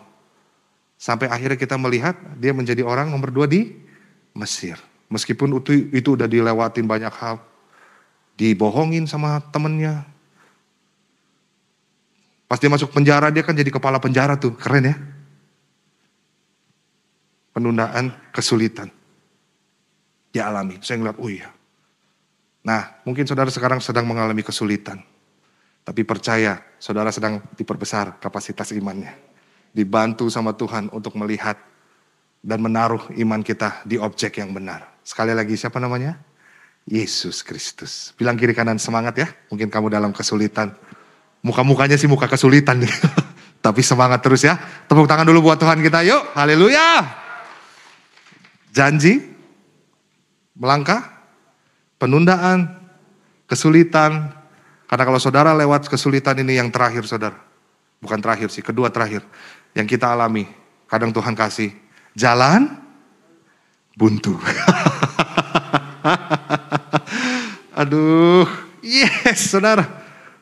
Sampai 1.01 1.33
akhirnya 1.33 1.57
kita 1.57 1.81
melihat 1.81 2.13
dia 2.37 2.53
menjadi 2.53 2.85
orang 2.85 3.09
nomor 3.09 3.33
dua 3.33 3.49
di 3.49 3.73
Mesir. 4.37 4.77
Meskipun 5.09 5.57
itu, 5.57 5.89
itu 5.89 6.09
udah 6.21 6.29
dilewatin 6.29 6.85
banyak 6.85 7.13
hal. 7.17 7.41
Dibohongin 8.37 9.09
sama 9.09 9.41
temennya. 9.49 10.05
Pas 12.45 12.61
dia 12.61 12.69
masuk 12.69 12.93
penjara 12.93 13.33
dia 13.33 13.41
kan 13.41 13.57
jadi 13.57 13.73
kepala 13.73 13.97
penjara 13.97 14.37
tuh. 14.37 14.53
Keren 14.61 14.93
ya. 14.93 14.97
Penundaan 17.57 18.13
kesulitan. 18.35 18.93
Dia 20.35 20.51
alami. 20.51 20.83
Saya 20.83 21.01
ngeliat, 21.01 21.17
oh 21.17 21.31
iya. 21.31 21.49
Nah 22.67 23.01
mungkin 23.09 23.25
saudara 23.25 23.49
sekarang 23.49 23.79
sedang 23.81 24.05
mengalami 24.05 24.45
kesulitan. 24.45 25.01
Tapi 25.85 26.01
percaya 26.01 26.65
saudara 26.81 27.13
sedang 27.13 27.45
diperbesar 27.53 28.17
kapasitas 28.17 28.73
imannya. 28.73 29.13
Dibantu 29.69 30.33
sama 30.33 30.57
Tuhan 30.57 30.89
untuk 30.97 31.13
melihat 31.21 31.61
dan 32.41 32.61
menaruh 32.65 33.13
iman 33.21 33.41
kita 33.45 33.85
di 33.85 34.01
objek 34.01 34.41
yang 34.41 34.57
benar. 34.57 34.97
Sekali 35.05 35.37
lagi 35.37 35.57
siapa 35.61 35.77
namanya? 35.77 36.17
Yesus 36.89 37.41
Kristus. 37.45 38.13
Bilang 38.17 38.37
kiri 38.37 38.53
kanan 38.53 38.81
semangat 38.81 39.17
ya. 39.17 39.29
Mungkin 39.49 39.69
kamu 39.73 39.93
dalam 39.93 40.13
kesulitan. 40.13 40.77
Muka-mukanya 41.45 41.97
sih 41.97 42.09
muka 42.09 42.29
kesulitan. 42.29 42.85
Tapi 43.65 43.81
semangat 43.81 44.21
terus 44.21 44.45
ya. 44.45 44.61
Tepuk 44.89 45.09
tangan 45.09 45.25
dulu 45.25 45.49
buat 45.49 45.57
Tuhan 45.57 45.81
kita 45.81 46.05
yuk. 46.05 46.37
Haleluya. 46.37 47.05
Janji. 48.73 49.25
Melangkah. 50.57 51.25
Penundaan. 51.97 52.69
Kesulitan. 53.49 54.44
Karena 54.95 55.11
kalau 55.11 55.19
saudara 55.19 55.51
lewat 55.59 55.91
kesulitan 55.91 56.39
ini 56.39 56.55
yang 56.55 56.71
terakhir 56.71 57.03
saudara. 57.03 57.35
Bukan 57.99 58.15
terakhir 58.23 58.47
sih, 58.55 58.63
kedua 58.63 58.95
terakhir. 58.95 59.27
Yang 59.75 59.99
kita 59.99 60.15
alami. 60.15 60.47
Kadang 60.87 61.11
Tuhan 61.11 61.35
kasih 61.35 61.75
jalan 62.15 62.79
buntu. 63.99 64.39
Aduh, 67.83 68.47
yes 68.87 69.51
saudara. 69.51 69.83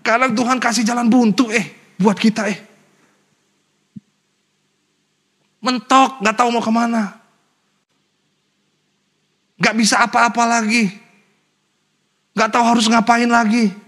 Kadang 0.05 0.37
Tuhan 0.37 0.61
kasih 0.61 0.85
jalan 0.85 1.09
buntu 1.09 1.49
eh 1.49 1.73
buat 1.97 2.21
kita 2.21 2.53
eh. 2.53 2.61
Mentok, 5.65 6.21
gak 6.21 6.37
tahu 6.37 6.53
mau 6.53 6.61
ke 6.61 6.69
mana. 6.69 7.17
Gak 9.57 9.81
bisa 9.81 10.05
apa-apa 10.05 10.45
lagi. 10.45 10.93
Gak 12.37 12.53
tahu 12.53 12.69
harus 12.69 12.85
ngapain 12.85 13.33
lagi. 13.33 13.81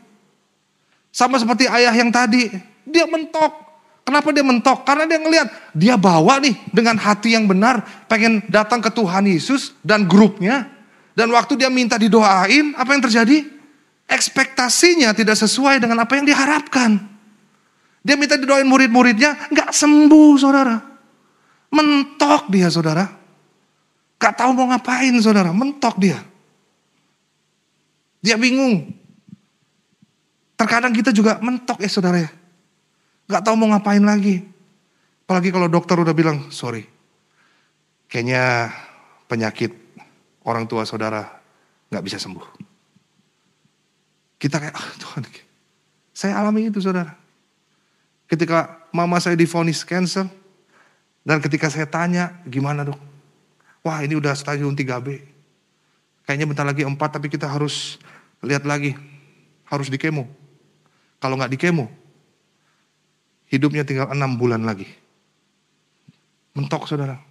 Sama 1.14 1.38
seperti 1.38 1.70
ayah 1.70 1.94
yang 1.94 2.10
tadi. 2.10 2.50
Dia 2.82 3.06
mentok. 3.06 3.62
Kenapa 4.02 4.34
dia 4.34 4.42
mentok? 4.42 4.82
Karena 4.82 5.06
dia 5.06 5.22
ngelihat 5.22 5.48
dia 5.70 5.94
bawa 5.94 6.42
nih 6.42 6.58
dengan 6.74 6.98
hati 6.98 7.38
yang 7.38 7.46
benar, 7.46 7.80
pengen 8.10 8.42
datang 8.50 8.82
ke 8.82 8.90
Tuhan 8.90 9.24
Yesus 9.30 9.78
dan 9.86 10.10
grupnya. 10.10 10.66
Dan 11.14 11.30
waktu 11.30 11.54
dia 11.54 11.70
minta 11.70 11.94
didoain, 11.94 12.74
apa 12.74 12.90
yang 12.90 13.02
terjadi? 13.06 13.46
Ekspektasinya 14.10 15.14
tidak 15.14 15.38
sesuai 15.38 15.78
dengan 15.78 16.02
apa 16.02 16.18
yang 16.18 16.26
diharapkan. 16.26 16.98
Dia 18.04 18.18
minta 18.18 18.34
didoain 18.34 18.66
murid-muridnya, 18.66 19.54
nggak 19.54 19.70
sembuh 19.70 20.34
saudara. 20.36 20.76
Mentok 21.70 22.50
dia 22.50 22.68
saudara. 22.68 23.06
Gak 24.18 24.40
tahu 24.40 24.50
mau 24.56 24.68
ngapain 24.68 25.14
saudara, 25.22 25.54
mentok 25.54 25.96
dia. 25.96 26.18
Dia 28.20 28.40
bingung. 28.40 29.03
Terkadang 30.64 30.96
kita 30.96 31.12
juga 31.12 31.36
mentok 31.44 31.84
ya 31.84 31.92
saudara 31.92 32.24
ya. 32.24 32.32
Gak 33.28 33.44
tahu 33.44 33.52
mau 33.52 33.68
ngapain 33.68 34.00
lagi. 34.00 34.40
Apalagi 35.28 35.52
kalau 35.52 35.68
dokter 35.68 35.92
udah 36.00 36.16
bilang, 36.16 36.48
sorry. 36.48 36.88
Kayaknya 38.08 38.72
penyakit 39.28 39.76
orang 40.40 40.64
tua 40.64 40.88
saudara 40.88 41.20
gak 41.92 42.00
bisa 42.00 42.16
sembuh. 42.16 42.64
Kita 44.40 44.56
kayak, 44.56 44.72
ah 44.72 44.88
Tuhan, 44.96 45.28
saya 46.16 46.40
alami 46.40 46.72
itu 46.72 46.80
saudara. 46.80 47.12
Ketika 48.24 48.88
mama 48.88 49.20
saya 49.20 49.36
difonis 49.36 49.84
cancer, 49.84 50.24
dan 51.28 51.44
ketika 51.44 51.68
saya 51.68 51.84
tanya, 51.84 52.40
gimana 52.48 52.88
dok? 52.88 52.96
Wah 53.84 54.00
ini 54.00 54.16
udah 54.16 54.32
stadium 54.32 54.72
3B. 54.72 55.28
Kayaknya 56.24 56.48
bentar 56.48 56.64
lagi 56.64 56.88
4, 56.88 56.96
tapi 56.96 57.28
kita 57.28 57.52
harus 57.52 58.00
lihat 58.40 58.64
lagi. 58.64 58.96
Harus 59.68 59.92
di 59.92 60.00
kemo. 60.00 60.43
Kalau 61.24 61.40
nggak 61.40 61.56
di 61.56 61.56
kemo, 61.56 61.88
Hidupnya 63.54 63.86
tinggal 63.86 64.10
enam 64.10 64.34
bulan 64.34 64.66
lagi. 64.66 64.90
Mentok 66.58 66.90
saudara. 66.90 67.22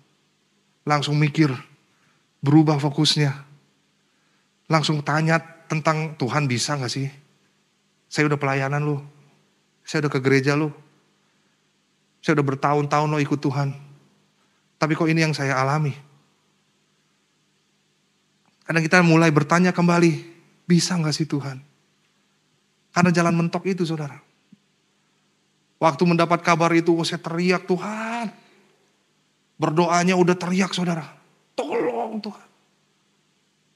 Langsung 0.88 1.20
mikir. 1.20 1.52
Berubah 2.40 2.80
fokusnya. 2.80 3.44
Langsung 4.72 5.04
tanya 5.04 5.44
tentang 5.68 6.16
Tuhan 6.16 6.48
bisa 6.48 6.80
gak 6.80 6.88
sih? 6.88 7.12
Saya 8.08 8.32
udah 8.32 8.40
pelayanan 8.40 8.88
loh. 8.88 9.04
Saya 9.84 10.08
udah 10.08 10.12
ke 10.16 10.20
gereja 10.24 10.56
loh. 10.56 10.72
Saya 12.24 12.40
udah 12.40 12.56
bertahun-tahun 12.56 13.12
lo 13.12 13.20
ikut 13.20 13.40
Tuhan. 13.44 13.76
Tapi 14.80 14.96
kok 14.96 15.12
ini 15.12 15.28
yang 15.28 15.36
saya 15.36 15.60
alami? 15.60 15.92
Kadang 18.64 18.84
kita 18.84 19.04
mulai 19.04 19.28
bertanya 19.28 19.76
kembali, 19.76 20.24
bisa 20.64 20.96
gak 20.96 21.12
sih 21.12 21.28
Tuhan? 21.28 21.73
Karena 22.94 23.10
jalan 23.10 23.34
mentok 23.34 23.66
itu 23.66 23.82
saudara. 23.84 24.22
Waktu 25.82 26.04
mendapat 26.08 26.40
kabar 26.46 26.72
itu 26.72 26.96
saya 27.04 27.20
teriak 27.20 27.66
Tuhan. 27.66 28.30
Berdoanya 29.58 30.16
udah 30.16 30.38
teriak 30.38 30.72
saudara. 30.72 31.04
Tolong 31.58 32.22
Tuhan. 32.22 32.48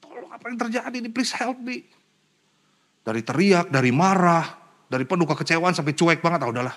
Tolong 0.00 0.30
apa 0.30 0.44
yang 0.48 0.56
terjadi 0.56 0.96
ini 1.02 1.10
please 1.10 1.34
help 1.34 1.58
me. 1.58 1.84
Dari 3.02 3.20
teriak, 3.26 3.68
dari 3.68 3.90
marah, 3.90 4.46
dari 4.86 5.02
penuh 5.04 5.26
kekecewaan 5.26 5.74
sampai 5.74 5.92
cuek 5.98 6.22
banget. 6.22 6.40
Ah 6.46 6.48
udahlah. 6.48 6.76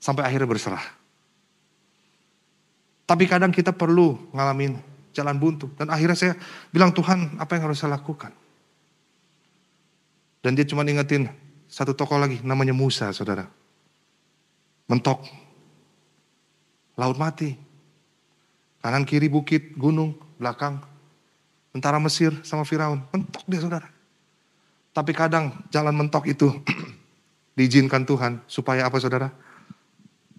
Sampai 0.00 0.24
akhirnya 0.24 0.48
berserah. 0.48 0.82
Tapi 3.06 3.24
kadang 3.30 3.54
kita 3.54 3.70
perlu 3.70 4.32
ngalamin 4.34 4.80
jalan 5.14 5.36
buntu. 5.38 5.70
Dan 5.78 5.94
akhirnya 5.94 6.18
saya 6.18 6.34
bilang 6.74 6.90
Tuhan 6.90 7.38
apa 7.38 7.54
yang 7.54 7.70
harus 7.70 7.78
saya 7.78 7.94
lakukan. 7.94 8.45
Dan 10.46 10.54
dia 10.54 10.62
cuma 10.62 10.86
ingetin 10.86 11.26
satu 11.66 11.90
tokoh 11.90 12.22
lagi 12.22 12.38
namanya 12.46 12.70
Musa 12.70 13.10
saudara 13.10 13.50
mentok. 14.90 15.22
Laut 16.96 17.18
mati. 17.20 17.52
Kanan 18.80 19.04
kiri 19.04 19.28
bukit, 19.28 19.74
gunung, 19.76 20.16
belakang. 20.40 20.80
Tentara 21.74 22.00
Mesir 22.00 22.32
sama 22.40 22.64
Firaun. 22.64 23.04
Mentok 23.12 23.44
dia 23.44 23.60
saudara. 23.60 23.88
Tapi 24.96 25.12
kadang 25.12 25.52
jalan 25.68 25.92
mentok 25.92 26.24
itu 26.24 26.48
diizinkan 27.58 28.08
Tuhan. 28.08 28.40
Supaya 28.48 28.88
apa 28.88 28.96
saudara? 28.96 29.28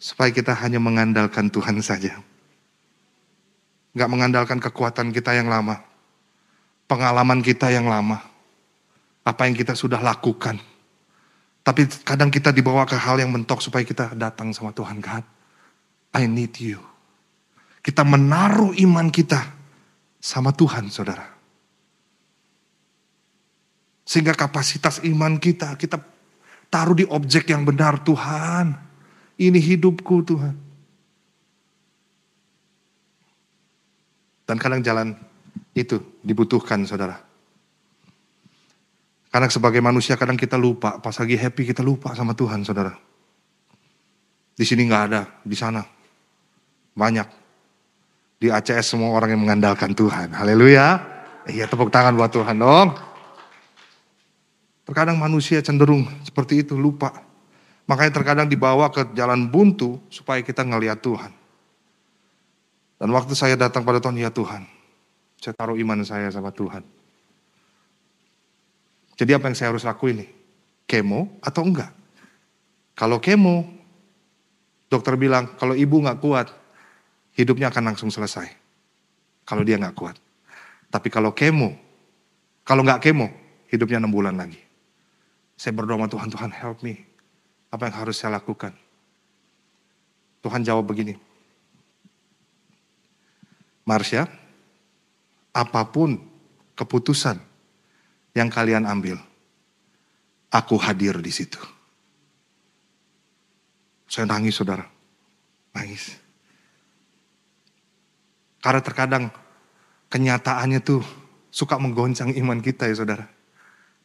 Supaya 0.02 0.34
kita 0.34 0.58
hanya 0.58 0.82
mengandalkan 0.82 1.54
Tuhan 1.54 1.78
saja. 1.86 2.18
Gak 3.94 4.10
mengandalkan 4.10 4.58
kekuatan 4.58 5.14
kita 5.14 5.38
yang 5.38 5.50
lama. 5.50 5.78
Pengalaman 6.90 7.46
kita 7.46 7.70
yang 7.70 7.86
lama. 7.86 8.24
Apa 9.28 9.44
yang 9.44 9.60
kita 9.60 9.76
sudah 9.76 10.00
lakukan 10.00 10.56
tapi 11.68 11.84
kadang 12.08 12.32
kita 12.32 12.56
dibawa 12.56 12.88
ke 12.88 12.96
hal 12.96 13.20
yang 13.20 13.28
mentok 13.28 13.60
supaya 13.60 13.84
kita 13.84 14.16
datang 14.16 14.56
sama 14.56 14.72
Tuhan. 14.72 15.04
God, 15.04 15.28
I 16.16 16.24
need 16.24 16.56
you. 16.64 16.80
Kita 17.84 18.08
menaruh 18.08 18.72
iman 18.88 19.12
kita 19.12 19.52
sama 20.24 20.56
Tuhan, 20.56 20.88
saudara. 20.88 21.28
Sehingga 24.08 24.32
kapasitas 24.32 25.04
iman 25.04 25.36
kita, 25.36 25.76
kita 25.76 26.00
taruh 26.72 26.96
di 26.96 27.04
objek 27.04 27.52
yang 27.52 27.68
benar 27.68 28.00
Tuhan. 28.00 28.72
Ini 29.36 29.60
hidupku 29.60 30.24
Tuhan. 30.24 30.56
Dan 34.48 34.56
kadang 34.56 34.80
jalan 34.80 35.20
itu 35.76 36.00
dibutuhkan 36.24 36.88
saudara. 36.88 37.27
Karena 39.38 39.54
sebagai 39.54 39.86
manusia 39.86 40.18
kadang 40.18 40.34
kita 40.34 40.58
lupa, 40.58 40.98
pas 40.98 41.14
lagi 41.14 41.38
happy 41.38 41.70
kita 41.70 41.86
lupa 41.86 42.10
sama 42.18 42.34
Tuhan 42.34 42.66
saudara. 42.66 42.90
Di 44.58 44.66
sini 44.66 44.90
nggak 44.90 45.04
ada, 45.14 45.30
di 45.46 45.54
sana 45.54 45.86
banyak. 46.98 47.30
Di 48.42 48.50
ACS 48.50 48.98
semua 48.98 49.14
orang 49.14 49.38
yang 49.38 49.46
mengandalkan 49.46 49.94
Tuhan. 49.94 50.34
Haleluya. 50.34 50.98
Iya 51.54 51.70
tepuk 51.70 51.94
tangan 51.94 52.18
buat 52.18 52.34
Tuhan 52.34 52.58
dong. 52.58 52.98
Terkadang 54.90 55.22
manusia 55.22 55.62
cenderung 55.62 56.10
seperti 56.26 56.66
itu, 56.66 56.74
lupa. 56.74 57.14
Makanya 57.86 58.18
terkadang 58.18 58.50
dibawa 58.50 58.90
ke 58.90 59.06
jalan 59.14 59.54
buntu 59.54 60.02
supaya 60.10 60.42
kita 60.42 60.66
ngeliat 60.66 60.98
Tuhan. 60.98 61.30
Dan 62.98 63.14
waktu 63.14 63.38
saya 63.38 63.54
datang 63.54 63.86
pada 63.86 64.02
Tuhan, 64.02 64.18
ya 64.18 64.34
Tuhan, 64.34 64.66
saya 65.38 65.54
taruh 65.54 65.78
iman 65.78 66.02
saya 66.02 66.34
sama 66.34 66.50
Tuhan. 66.50 66.97
Jadi 69.18 69.34
apa 69.34 69.50
yang 69.50 69.58
saya 69.58 69.74
harus 69.74 69.84
lakuin 69.84 70.22
nih? 70.24 70.30
Kemo 70.86 71.42
atau 71.42 71.66
enggak? 71.66 71.92
Kalau 72.94 73.18
kemo, 73.18 73.66
dokter 74.88 75.18
bilang 75.18 75.58
kalau 75.58 75.74
ibu 75.74 75.98
nggak 76.00 76.22
kuat, 76.22 76.48
hidupnya 77.34 77.74
akan 77.74 77.94
langsung 77.94 78.14
selesai. 78.14 78.48
Kalau 79.44 79.66
dia 79.66 79.76
nggak 79.82 79.98
kuat. 79.98 80.16
Tapi 80.88 81.10
kalau 81.10 81.34
kemo, 81.34 81.74
kalau 82.62 82.86
nggak 82.86 83.04
kemo, 83.04 83.28
hidupnya 83.74 84.00
enam 84.00 84.14
bulan 84.14 84.38
lagi. 84.38 84.62
Saya 85.58 85.74
berdoa 85.74 85.98
sama 85.98 86.08
Tuhan, 86.08 86.28
Tuhan 86.30 86.52
help 86.54 86.80
me. 86.86 87.02
Apa 87.74 87.90
yang 87.90 87.96
harus 87.98 88.16
saya 88.22 88.38
lakukan? 88.38 88.72
Tuhan 90.46 90.62
jawab 90.64 90.86
begini, 90.88 91.18
Marsha, 93.84 94.30
apa 95.52 95.82
pun 95.88 96.20
keputusan 96.78 97.40
yang 98.38 98.54
kalian 98.54 98.86
ambil, 98.86 99.18
aku 100.54 100.78
hadir 100.78 101.18
di 101.18 101.34
situ. 101.34 101.58
Saya 104.06 104.30
nangis 104.30 104.54
saudara, 104.54 104.86
nangis. 105.74 106.14
Karena 108.62 108.82
terkadang 108.86 109.34
kenyataannya 110.14 110.80
tuh 110.86 111.02
suka 111.50 111.82
menggoncang 111.82 112.30
iman 112.38 112.62
kita 112.62 112.86
ya 112.86 113.02
saudara. 113.02 113.26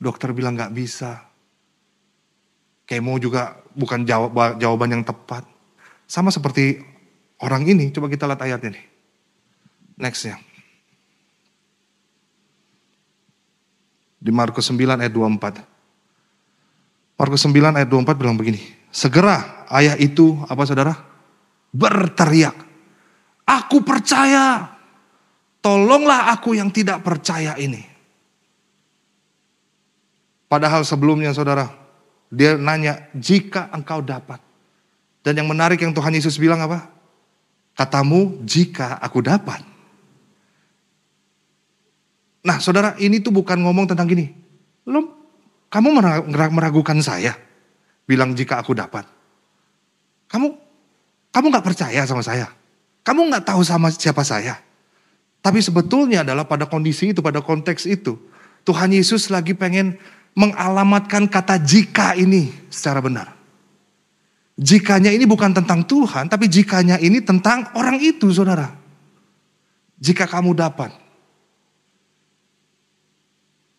Dokter 0.00 0.32
bilang 0.32 0.56
gak 0.56 0.72
bisa. 0.72 1.28
Kemo 2.88 3.14
juga 3.20 3.62
bukan 3.76 4.02
jawab, 4.02 4.58
jawaban 4.58 4.98
yang 4.98 5.04
tepat. 5.06 5.46
Sama 6.08 6.34
seperti 6.34 6.82
orang 7.38 7.68
ini, 7.68 7.94
coba 7.94 8.10
kita 8.10 8.26
lihat 8.26 8.42
ayatnya 8.42 8.80
nih. 8.80 8.86
Next 10.02 10.26
Di 14.22 14.30
Markus 14.30 14.70
9 14.70 15.02
ayat 15.02 15.10
24. 15.10 17.18
Markus 17.18 17.42
9 17.42 17.74
ayat 17.74 17.90
24 17.90 18.22
bilang 18.22 18.38
begini. 18.38 18.62
Segera 18.94 19.66
ayah 19.74 19.98
itu, 19.98 20.38
apa 20.46 20.62
saudara? 20.62 20.94
Berteriak. 21.74 22.54
Aku 23.42 23.82
percaya. 23.82 24.78
Tolonglah 25.58 26.30
aku 26.30 26.54
yang 26.54 26.70
tidak 26.70 27.02
percaya 27.02 27.58
ini. 27.58 27.82
Padahal 30.46 30.86
sebelumnya 30.86 31.34
saudara, 31.34 31.66
dia 32.30 32.54
nanya, 32.54 33.10
jika 33.16 33.74
engkau 33.74 34.04
dapat. 34.04 34.38
Dan 35.22 35.42
yang 35.42 35.48
menarik 35.50 35.82
yang 35.82 35.94
Tuhan 35.94 36.14
Yesus 36.14 36.38
bilang 36.38 36.62
apa? 36.62 36.86
Katamu, 37.74 38.42
jika 38.46 39.02
aku 39.02 39.24
dapat. 39.24 39.71
Nah 42.42 42.58
saudara 42.58 42.98
ini 42.98 43.22
tuh 43.22 43.30
bukan 43.30 43.62
ngomong 43.62 43.86
tentang 43.90 44.10
gini. 44.10 44.30
Lo, 44.86 45.06
kamu 45.70 46.02
meragukan 46.52 46.98
saya. 46.98 47.38
Bilang 48.02 48.34
jika 48.34 48.58
aku 48.58 48.74
dapat. 48.74 49.06
Kamu 50.26 50.48
kamu 51.32 51.46
gak 51.48 51.64
percaya 51.64 52.02
sama 52.04 52.20
saya. 52.20 52.50
Kamu 53.06 53.32
gak 53.32 53.48
tahu 53.48 53.62
sama 53.64 53.88
siapa 53.88 54.20
saya. 54.20 54.60
Tapi 55.42 55.58
sebetulnya 55.58 56.22
adalah 56.22 56.46
pada 56.46 56.68
kondisi 56.68 57.10
itu, 57.10 57.24
pada 57.24 57.42
konteks 57.42 57.88
itu. 57.88 58.14
Tuhan 58.62 58.94
Yesus 58.94 59.26
lagi 59.32 59.58
pengen 59.58 59.98
mengalamatkan 60.38 61.26
kata 61.26 61.58
jika 61.58 62.14
ini 62.14 62.52
secara 62.70 63.02
benar. 63.02 63.34
Jikanya 64.54 65.10
ini 65.10 65.26
bukan 65.26 65.50
tentang 65.50 65.82
Tuhan, 65.82 66.30
tapi 66.30 66.46
jikanya 66.46 67.00
ini 67.00 67.18
tentang 67.24 67.72
orang 67.74 67.98
itu 67.98 68.30
saudara. 68.30 68.70
Jika 69.98 70.30
kamu 70.30 70.54
dapat. 70.54 71.01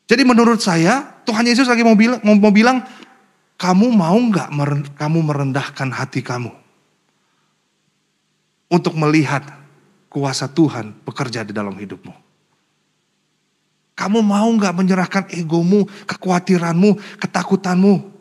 Jadi 0.03 0.23
menurut 0.27 0.59
saya 0.59 1.23
Tuhan 1.23 1.47
Yesus 1.47 1.67
lagi 1.67 1.81
mau 1.81 1.95
bilang, 1.95 2.19
mau 2.23 2.51
bilang 2.51 2.83
kamu 3.55 3.87
mau 3.95 4.17
nggak 4.19 4.49
kamu 4.99 5.19
merendahkan 5.23 5.89
hati 5.95 6.19
kamu 6.19 6.51
untuk 8.67 8.97
melihat 8.99 9.45
kuasa 10.11 10.51
Tuhan 10.51 10.91
bekerja 11.07 11.47
di 11.47 11.55
dalam 11.55 11.73
hidupmu. 11.73 12.11
Kamu 13.93 14.19
mau 14.25 14.49
nggak 14.49 14.73
menyerahkan 14.73 15.25
egomu, 15.31 15.85
kekhawatiranmu, 16.09 17.21
ketakutanmu? 17.21 18.11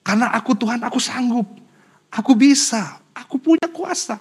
Karena 0.00 0.32
aku 0.32 0.56
Tuhan, 0.56 0.80
aku 0.80 0.96
sanggup, 0.96 1.44
aku 2.08 2.32
bisa, 2.32 2.98
aku 3.12 3.36
punya 3.36 3.68
kuasa. 3.68 4.16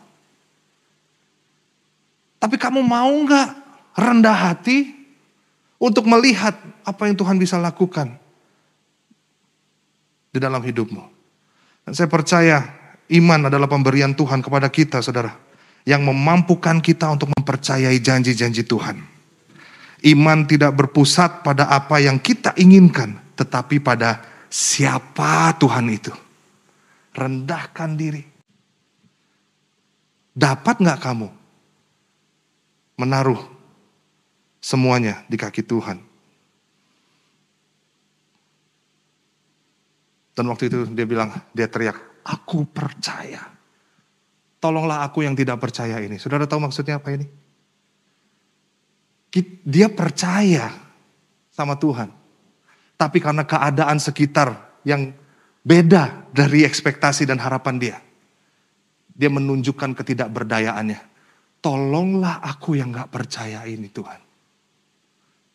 Tapi 2.37 2.55
kamu 2.59 2.83
mau 2.83 3.07
nggak 3.09 3.49
rendah 3.95 4.37
hati 4.51 5.02
untuk 5.83 6.07
melihat 6.07 6.55
apa 6.87 7.11
yang 7.11 7.19
Tuhan 7.19 7.35
bisa 7.35 7.59
lakukan 7.59 8.15
di 10.31 10.39
dalam 10.39 10.63
hidupmu. 10.63 11.03
Dan 11.83 11.91
saya 11.91 12.07
percaya 12.07 12.63
iman 13.11 13.51
adalah 13.51 13.67
pemberian 13.67 14.15
Tuhan 14.15 14.39
kepada 14.39 14.71
kita, 14.71 15.03
saudara, 15.03 15.35
yang 15.83 16.07
memampukan 16.07 16.79
kita 16.79 17.11
untuk 17.11 17.35
mempercayai 17.35 17.99
janji-janji 17.99 18.63
Tuhan. 18.63 19.03
Iman 20.07 20.47
tidak 20.47 20.71
berpusat 20.79 21.43
pada 21.43 21.67
apa 21.67 21.99
yang 21.99 22.23
kita 22.23 22.55
inginkan, 22.55 23.35
tetapi 23.35 23.83
pada 23.83 24.23
siapa 24.47 25.51
Tuhan 25.59 25.91
itu. 25.91 26.15
Rendahkan 27.11 27.99
diri. 27.99 28.23
Dapat 30.33 30.75
nggak 30.81 30.99
kamu 31.03 31.29
menaruh 32.97 33.52
semuanya 34.63 35.27
di 35.27 35.35
kaki 35.35 35.59
Tuhan? 35.67 35.99
Dan 40.33 40.49
waktu 40.49 40.71
itu 40.71 40.87
dia 40.95 41.03
bilang, 41.05 41.29
dia 41.51 41.67
teriak, 41.67 41.99
aku 42.23 42.65
percaya. 42.65 43.51
Tolonglah 44.63 45.03
aku 45.03 45.27
yang 45.27 45.35
tidak 45.35 45.59
percaya 45.59 45.99
ini. 45.99 46.15
Saudara 46.15 46.47
tahu 46.47 46.63
maksudnya 46.63 46.97
apa 46.97 47.11
ini? 47.11 47.27
Dia 49.67 49.91
percaya 49.91 50.71
sama 51.51 51.75
Tuhan. 51.75 52.07
Tapi 52.95 53.19
karena 53.19 53.43
keadaan 53.43 53.99
sekitar 53.99 54.79
yang 54.87 55.11
beda 55.61 56.31
dari 56.31 56.63
ekspektasi 56.63 57.27
dan 57.27 57.43
harapan 57.43 57.75
dia. 57.75 57.97
Dia 59.11 59.27
menunjukkan 59.27 59.99
ketidakberdayaannya. 59.99 61.01
Tolonglah 61.59 62.39
aku 62.41 62.79
yang 62.79 62.95
gak 62.95 63.11
percaya 63.11 63.67
ini 63.67 63.91
Tuhan. 63.91 64.22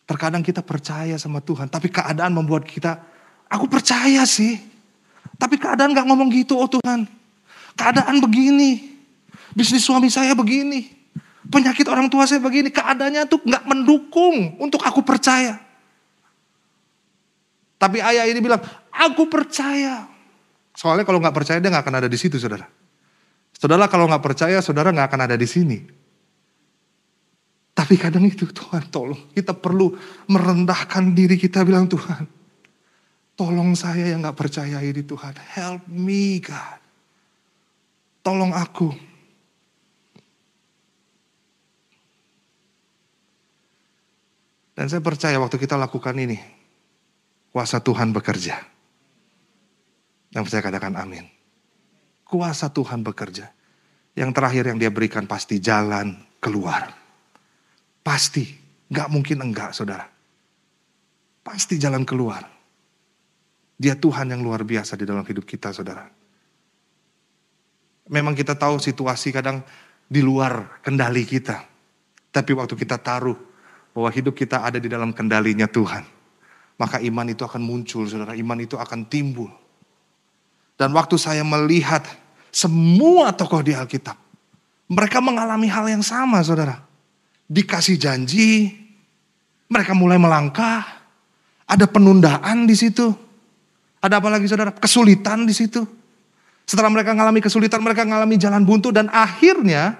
Terkadang 0.09 0.41
kita 0.41 0.65
percaya 0.65 1.21
sama 1.21 1.45
Tuhan, 1.45 1.69
tapi 1.69 1.93
keadaan 1.93 2.33
membuat 2.33 2.65
kita 2.65 2.97
Aku 3.49 3.65
percaya 3.67 4.23
sih. 4.29 4.61
Tapi 5.41 5.57
keadaan 5.57 5.97
gak 5.97 6.05
ngomong 6.05 6.29
gitu, 6.29 6.61
oh 6.61 6.69
Tuhan. 6.69 7.09
Keadaan 7.75 8.21
begini. 8.21 9.01
Bisnis 9.57 9.89
suami 9.89 10.13
saya 10.13 10.37
begini. 10.37 10.93
Penyakit 11.49 11.89
orang 11.89 12.13
tua 12.13 12.29
saya 12.29 12.45
begini. 12.45 12.69
Keadaannya 12.69 13.25
tuh 13.25 13.41
gak 13.41 13.65
mendukung 13.65 14.61
untuk 14.61 14.85
aku 14.85 15.01
percaya. 15.01 15.57
Tapi 17.81 18.03
ayah 18.03 18.29
ini 18.29 18.43
bilang, 18.43 18.61
aku 18.93 19.31
percaya. 19.31 20.05
Soalnya 20.77 21.09
kalau 21.09 21.23
gak 21.23 21.35
percaya 21.35 21.59
dia 21.63 21.73
gak 21.73 21.89
akan 21.89 22.05
ada 22.05 22.09
di 22.11 22.19
situ 22.21 22.37
saudara. 22.37 22.69
Saudara 23.57 23.89
kalau 23.89 24.05
gak 24.11 24.21
percaya 24.21 24.61
saudara 24.61 24.93
gak 24.93 25.09
akan 25.09 25.21
ada 25.25 25.37
di 25.39 25.49
sini. 25.49 25.79
Tapi 27.89 27.97
kadang 27.97 28.29
itu 28.29 28.45
Tuhan 28.45 28.93
tolong 28.93 29.33
kita 29.33 29.57
perlu 29.57 29.97
merendahkan 30.29 31.17
diri 31.17 31.41
kita 31.41 31.65
bilang 31.65 31.89
Tuhan 31.89 32.29
Tolong 33.39 33.79
saya 33.79 34.11
yang 34.11 34.27
gak 34.27 34.35
percaya 34.35 34.83
ini 34.83 34.99
Tuhan. 35.07 35.31
Help 35.55 35.87
me 35.87 36.43
God. 36.43 36.83
Tolong 38.27 38.51
aku. 38.51 38.91
Dan 44.75 44.91
saya 44.91 44.99
percaya 44.99 45.39
waktu 45.39 45.55
kita 45.55 45.79
lakukan 45.79 46.19
ini. 46.19 46.35
Kuasa 47.55 47.79
Tuhan 47.79 48.11
bekerja. 48.11 48.59
Yang 50.35 50.51
saya 50.51 50.67
katakan 50.67 50.99
amin. 50.99 51.23
kuasa 52.27 52.75
Tuhan 52.75 53.07
bekerja. 53.07 53.55
Yang 54.19 54.31
terakhir 54.35 54.65
yang 54.67 54.83
dia 54.83 54.91
berikan 54.91 55.31
pasti 55.31 55.63
jalan 55.63 56.27
keluar. 56.43 56.98
Pasti, 58.09 58.49
nggak 58.89 59.09
mungkin 59.13 59.37
enggak 59.45 59.77
saudara. 59.77 60.09
Pasti 61.45 61.77
jalan 61.77 62.09
keluar. 62.09 62.41
Dia 63.77 64.01
Tuhan 64.01 64.33
yang 64.33 64.41
luar 64.41 64.65
biasa 64.65 64.97
di 64.97 65.05
dalam 65.05 65.21
hidup 65.29 65.45
kita 65.45 65.77
saudara. 65.77 66.09
Memang 68.09 68.33
kita 68.33 68.57
tahu 68.57 68.81
situasi 68.81 69.29
kadang 69.29 69.61
di 70.09 70.25
luar 70.25 70.81
kendali 70.81 71.29
kita. 71.29 71.69
Tapi 72.33 72.57
waktu 72.57 72.81
kita 72.81 72.97
taruh 72.97 73.37
bahwa 73.93 74.09
hidup 74.09 74.33
kita 74.33 74.65
ada 74.65 74.81
di 74.81 74.89
dalam 74.89 75.13
kendalinya 75.13 75.69
Tuhan. 75.69 76.09
Maka 76.81 77.05
iman 77.05 77.29
itu 77.29 77.45
akan 77.45 77.61
muncul 77.61 78.09
saudara, 78.09 78.33
iman 78.33 78.57
itu 78.57 78.81
akan 78.81 79.05
timbul. 79.05 79.53
Dan 80.81 80.97
waktu 80.97 81.21
saya 81.21 81.45
melihat 81.45 82.09
semua 82.49 83.37
tokoh 83.37 83.61
di 83.61 83.77
Alkitab, 83.77 84.17
mereka 84.89 85.21
mengalami 85.21 85.69
hal 85.69 85.85
yang 85.93 86.01
sama 86.01 86.41
saudara. 86.41 86.88
Dikasih 87.49 87.97
janji, 87.97 88.69
mereka 89.73 89.97
mulai 89.97 90.21
melangkah, 90.21 90.85
ada 91.69 91.85
penundaan 91.85 92.65
di 92.65 92.77
situ. 92.77 93.13
Ada 94.01 94.21
apa 94.21 94.29
lagi 94.33 94.49
saudara? 94.49 94.73
Kesulitan 94.73 95.45
di 95.45 95.53
situ. 95.57 95.85
Setelah 96.69 96.93
mereka 96.93 97.17
mengalami 97.17 97.41
kesulitan, 97.41 97.81
mereka 97.81 98.05
mengalami 98.05 98.37
jalan 98.37 98.65
buntu 98.65 98.93
dan 98.93 99.09
akhirnya 99.09 99.97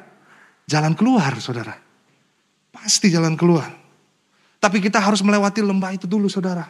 jalan 0.69 0.93
keluar 0.93 1.33
saudara. 1.41 1.77
Pasti 2.69 3.09
jalan 3.09 3.37
keluar. 3.37 3.73
Tapi 4.61 4.83
kita 4.85 5.01
harus 5.01 5.25
melewati 5.25 5.65
lembah 5.65 5.97
itu 5.97 6.05
dulu 6.05 6.29
saudara. 6.29 6.69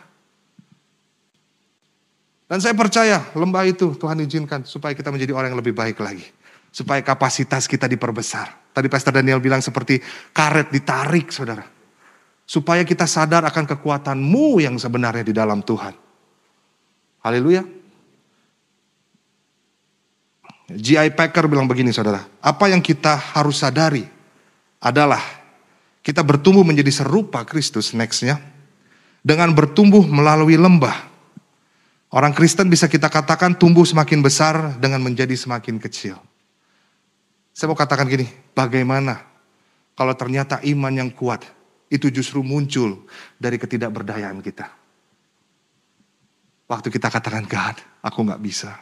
Dan 2.49 2.65
saya 2.65 2.73
percaya 2.73 3.29
lembah 3.37 3.69
itu 3.69 3.93
Tuhan 3.93 4.25
izinkan 4.25 4.65
supaya 4.65 4.97
kita 4.97 5.13
menjadi 5.13 5.37
orang 5.37 5.53
yang 5.53 5.61
lebih 5.61 5.77
baik 5.77 6.01
lagi. 6.01 6.25
Supaya 6.73 7.05
kapasitas 7.05 7.69
kita 7.69 7.85
diperbesar. 7.85 8.68
Tadi 8.79 8.87
Pastor 8.87 9.19
Daniel 9.19 9.43
bilang 9.43 9.59
seperti 9.59 9.99
karet 10.31 10.71
ditarik 10.71 11.35
saudara. 11.35 11.67
Supaya 12.47 12.87
kita 12.87 13.05
sadar 13.11 13.43
akan 13.45 13.67
kekuatanmu 13.67 14.63
yang 14.63 14.79
sebenarnya 14.79 15.27
di 15.27 15.35
dalam 15.35 15.67
Tuhan. 15.67 15.93
Haleluya. 17.27 17.67
G.I. 20.71 21.11
Packer 21.19 21.51
bilang 21.51 21.67
begini 21.67 21.91
saudara. 21.91 22.23
Apa 22.39 22.71
yang 22.71 22.79
kita 22.79 23.19
harus 23.35 23.59
sadari 23.59 24.07
adalah 24.79 25.21
kita 26.07 26.23
bertumbuh 26.23 26.63
menjadi 26.63 27.03
serupa 27.03 27.43
Kristus 27.43 27.91
nextnya. 27.93 28.39
Dengan 29.19 29.51
bertumbuh 29.51 30.07
melalui 30.07 30.55
lembah 30.55 31.09
Orang 32.09 32.33
Kristen 32.33 32.73
bisa 32.73 32.89
kita 32.89 33.13
katakan 33.13 33.53
tumbuh 33.53 33.85
semakin 33.85 34.25
besar 34.25 34.81
dengan 34.81 35.05
menjadi 35.05 35.37
semakin 35.37 35.77
kecil. 35.77 36.17
Saya 37.53 37.69
mau 37.69 37.77
katakan 37.77 38.09
gini, 38.09 38.25
bagaimana 38.59 39.23
kalau 39.95 40.19
ternyata 40.19 40.59
iman 40.67 40.91
yang 40.91 41.11
kuat 41.15 41.47
itu 41.87 42.11
justru 42.11 42.43
muncul 42.43 43.07
dari 43.39 43.55
ketidakberdayaan 43.55 44.43
kita. 44.43 44.67
Waktu 46.69 46.93
kita 46.93 47.09
katakan, 47.09 47.49
God, 47.49 47.81
aku 48.05 48.29
gak 48.29 48.43
bisa. 48.45 48.77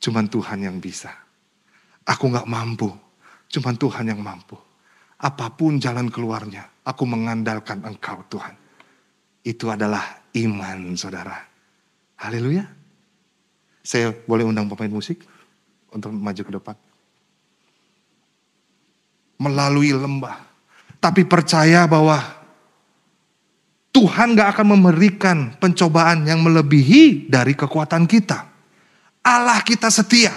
Cuman 0.00 0.32
Tuhan 0.32 0.64
yang 0.64 0.80
bisa. 0.80 1.12
Aku 2.08 2.32
gak 2.32 2.48
mampu. 2.48 2.88
Cuman 3.52 3.76
Tuhan 3.76 4.08
yang 4.08 4.22
mampu. 4.24 4.56
Apa 5.20 5.52
pun 5.52 5.76
jalan 5.76 6.08
keluarnya, 6.08 6.66
aku 6.82 7.04
mengandalkan 7.04 7.84
Engkau 7.84 8.24
Tuhan. 8.32 8.56
Itu 9.44 9.68
adalah 9.68 10.24
iman 10.32 10.96
saudara. 10.96 11.36
Haleluya. 12.16 12.64
Saya 13.84 14.14
boleh 14.24 14.48
undang 14.48 14.72
pemain 14.72 14.90
musik 14.90 15.20
untuk 15.92 16.10
maju 16.16 16.42
ke 16.42 16.52
depan. 16.56 16.76
Melalui 19.42 19.90
lembah. 19.90 20.38
Tapi 21.02 21.26
percaya 21.26 21.82
bahwa 21.90 22.22
Tuhan 23.90 24.38
gak 24.38 24.56
akan 24.56 24.66
memberikan 24.78 25.58
pencobaan 25.58 26.24
yang 26.24 26.40
melebihi 26.46 27.26
dari 27.26 27.58
kekuatan 27.58 28.06
kita. 28.06 28.48
Allah 29.26 29.58
kita 29.66 29.90
setia. 29.90 30.30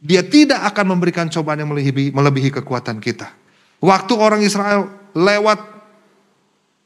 Dia 0.00 0.24
tidak 0.24 0.62
akan 0.72 0.96
memberikan 0.96 1.26
cobaan 1.28 1.60
yang 1.60 1.70
melebihi, 1.72 2.16
melebihi 2.16 2.50
kekuatan 2.60 2.98
kita. 3.00 3.32
Waktu 3.80 4.12
orang 4.16 4.40
Israel 4.44 4.88
lewat 5.16 5.58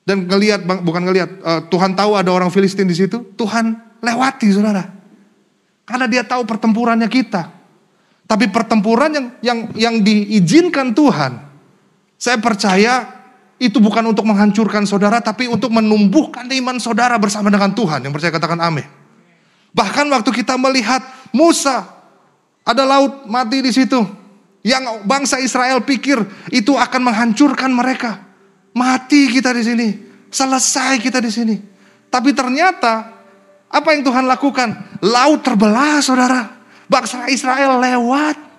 dan 0.09 0.25
ngelihat 0.27 0.65
bukan 0.65 1.03
ngelihat 1.07 1.31
uh, 1.45 1.61
Tuhan 1.69 1.95
tahu 1.95 2.17
ada 2.17 2.33
orang 2.33 2.49
Filistin 2.49 2.89
di 2.89 2.97
situ, 2.97 3.21
Tuhan 3.37 3.77
lewati 4.01 4.49
Saudara. 4.51 4.89
Karena 5.85 6.07
dia 6.07 6.23
tahu 6.23 6.47
pertempurannya 6.47 7.11
kita. 7.11 7.60
Tapi 8.31 8.47
pertempuran 8.47 9.11
yang 9.11 9.27
yang 9.43 9.59
yang 9.75 9.95
diizinkan 10.07 10.95
Tuhan, 10.95 11.43
saya 12.15 12.39
percaya 12.39 13.11
itu 13.59 13.83
bukan 13.83 14.07
untuk 14.07 14.23
menghancurkan 14.23 14.87
saudara, 14.87 15.19
tapi 15.19 15.51
untuk 15.51 15.75
menumbuhkan 15.75 16.47
iman 16.47 16.79
saudara 16.79 17.19
bersama 17.19 17.51
dengan 17.51 17.75
Tuhan. 17.75 18.07
Yang 18.07 18.13
percaya 18.15 18.33
katakan 18.39 18.63
amin. 18.63 18.87
Bahkan 19.75 20.07
waktu 20.15 20.31
kita 20.31 20.55
melihat 20.55 21.03
Musa, 21.35 21.91
ada 22.63 22.87
laut 22.87 23.27
mati 23.27 23.67
di 23.67 23.75
situ. 23.75 23.99
Yang 24.63 25.03
bangsa 25.09 25.43
Israel 25.43 25.83
pikir 25.83 26.23
itu 26.55 26.79
akan 26.79 27.01
menghancurkan 27.03 27.75
mereka. 27.75 28.23
Mati 28.79 29.27
kita 29.27 29.51
di 29.51 29.67
sini. 29.67 29.89
Selesai 30.31 31.03
kita 31.03 31.19
di 31.19 31.33
sini. 31.35 31.57
Tapi 32.07 32.31
ternyata 32.31 33.11
apa 33.67 33.89
yang 33.91 34.07
Tuhan 34.07 34.31
lakukan? 34.31 35.03
Laut 35.03 35.43
terbelah 35.43 35.99
saudara. 35.99 36.60
Bangsa 36.91 37.31
Israel 37.31 37.79
lewat. 37.79 38.51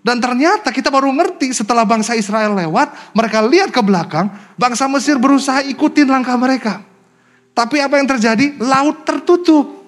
Dan 0.00 0.24
ternyata 0.24 0.72
kita 0.72 0.88
baru 0.88 1.12
ngerti 1.12 1.52
setelah 1.52 1.84
bangsa 1.84 2.16
Israel 2.16 2.56
lewat. 2.56 3.12
Mereka 3.12 3.44
lihat 3.44 3.68
ke 3.68 3.84
belakang. 3.84 4.32
Bangsa 4.56 4.88
Mesir 4.88 5.20
berusaha 5.20 5.60
ikutin 5.68 6.08
langkah 6.08 6.32
mereka. 6.40 6.80
Tapi 7.52 7.76
apa 7.84 8.00
yang 8.00 8.08
terjadi? 8.08 8.56
Laut 8.56 9.04
tertutup. 9.04 9.84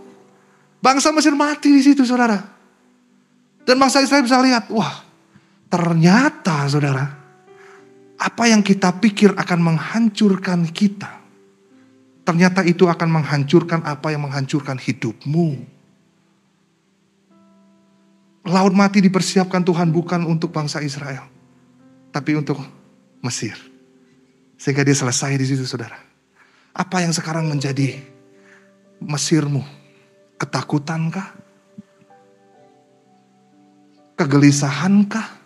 Bangsa 0.85 1.09
Mesir 1.09 1.33
mati 1.33 1.73
di 1.73 1.81
situ 1.81 2.05
saudara. 2.05 2.37
Dan 3.65 3.81
bangsa 3.81 4.05
Israel 4.05 4.29
bisa 4.29 4.37
lihat. 4.45 4.69
Wah 4.69 5.09
ternyata 5.71 6.67
saudara 6.67 7.07
apa 8.21 8.45
yang 8.51 8.61
kita 8.61 8.93
pikir 9.01 9.33
akan 9.33 9.59
menghancurkan 9.73 10.69
kita, 10.69 11.09
ternyata 12.27 12.61
itu 12.67 12.85
akan 12.85 13.09
menghancurkan 13.09 13.81
apa 13.87 14.13
yang 14.13 14.29
menghancurkan 14.29 14.77
hidupmu. 14.77 15.80
Laut 18.51 18.75
mati 18.75 18.99
dipersiapkan 18.99 19.63
Tuhan 19.63 19.95
bukan 19.95 20.27
untuk 20.27 20.51
bangsa 20.51 20.83
Israel, 20.83 21.23
tapi 22.11 22.35
untuk 22.35 22.59
Mesir. 23.23 23.55
Sehingga 24.59 24.83
dia 24.83 24.97
selesai 24.99 25.39
di 25.39 25.47
situ 25.47 25.63
saudara. 25.63 25.97
Apa 26.75 27.07
yang 27.07 27.15
sekarang 27.15 27.47
menjadi 27.47 27.95
Mesirmu? 28.99 29.63
Ketakutankah? 30.35 31.31
Kegelisahankah? 34.19 35.41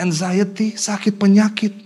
anxiety, 0.00 0.74
sakit 0.74 1.20
penyakit. 1.20 1.76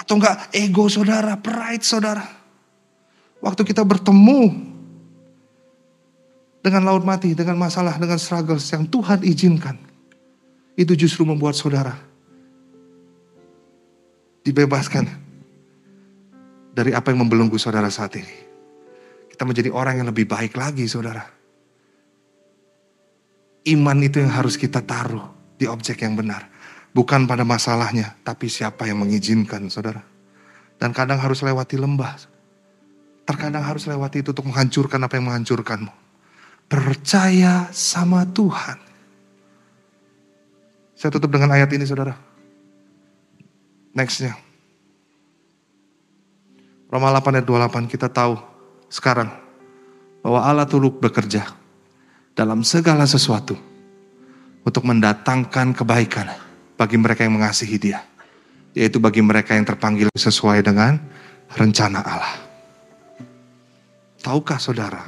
Atau 0.00 0.16
enggak 0.16 0.48
ego 0.56 0.88
saudara, 0.88 1.36
pride 1.36 1.84
saudara. 1.84 2.24
Waktu 3.44 3.62
kita 3.68 3.84
bertemu 3.84 4.72
dengan 6.66 6.82
laut 6.82 7.06
mati, 7.06 7.30
dengan 7.30 7.54
masalah, 7.54 7.94
dengan 7.94 8.18
struggles 8.18 8.66
yang 8.74 8.90
Tuhan 8.90 9.22
izinkan. 9.22 9.78
Itu 10.74 10.98
justru 10.98 11.22
membuat 11.22 11.54
saudara 11.54 11.94
dibebaskan 14.42 15.06
dari 16.74 16.90
apa 16.90 17.14
yang 17.14 17.22
membelenggu 17.22 17.54
saudara 17.54 17.86
saat 17.86 18.18
ini. 18.18 18.36
Kita 19.30 19.46
menjadi 19.46 19.70
orang 19.70 20.02
yang 20.02 20.10
lebih 20.10 20.26
baik 20.26 20.58
lagi 20.58 20.90
saudara. 20.90 21.22
Iman 23.70 23.98
itu 24.02 24.18
yang 24.18 24.34
harus 24.34 24.58
kita 24.58 24.82
taruh 24.82 25.54
di 25.54 25.70
objek 25.70 26.02
yang 26.02 26.18
benar. 26.18 26.50
Bukan 26.90 27.30
pada 27.30 27.46
masalahnya, 27.46 28.18
tapi 28.26 28.50
siapa 28.50 28.88
yang 28.90 29.06
mengizinkan, 29.06 29.70
saudara. 29.70 30.02
Dan 30.82 30.90
kadang 30.90 31.20
harus 31.20 31.44
lewati 31.46 31.76
lembah. 31.78 32.16
Terkadang 33.26 33.62
harus 33.62 33.86
lewati 33.86 34.24
itu 34.24 34.32
untuk 34.32 34.48
menghancurkan 34.48 35.02
apa 35.02 35.14
yang 35.18 35.28
menghancurkanmu. 35.28 36.05
Percaya 36.66 37.70
sama 37.70 38.26
Tuhan. 38.26 38.78
Saya 40.98 41.10
tutup 41.14 41.30
dengan 41.30 41.54
ayat 41.54 41.70
ini, 41.70 41.86
saudara. 41.86 42.18
Nextnya. 43.94 44.34
Roma 46.90 47.10
8 47.10 47.42
ayat 47.42 47.46
28 47.46 47.90
kita 47.90 48.06
tahu 48.10 48.38
sekarang 48.86 49.30
bahwa 50.22 50.40
Allah 50.42 50.66
turut 50.66 50.98
bekerja 51.02 51.46
dalam 52.34 52.62
segala 52.62 53.06
sesuatu 53.06 53.58
untuk 54.66 54.82
mendatangkan 54.82 55.74
kebaikan 55.74 56.30
bagi 56.74 56.98
mereka 56.98 57.22
yang 57.22 57.38
mengasihi 57.38 57.78
Dia, 57.78 58.02
yaitu 58.74 58.98
bagi 58.98 59.22
mereka 59.22 59.54
yang 59.54 59.64
terpanggil 59.64 60.10
sesuai 60.12 60.66
dengan 60.66 60.98
rencana 61.54 62.02
Allah. 62.02 62.34
Tahukah 64.20 64.58
saudara, 64.58 65.06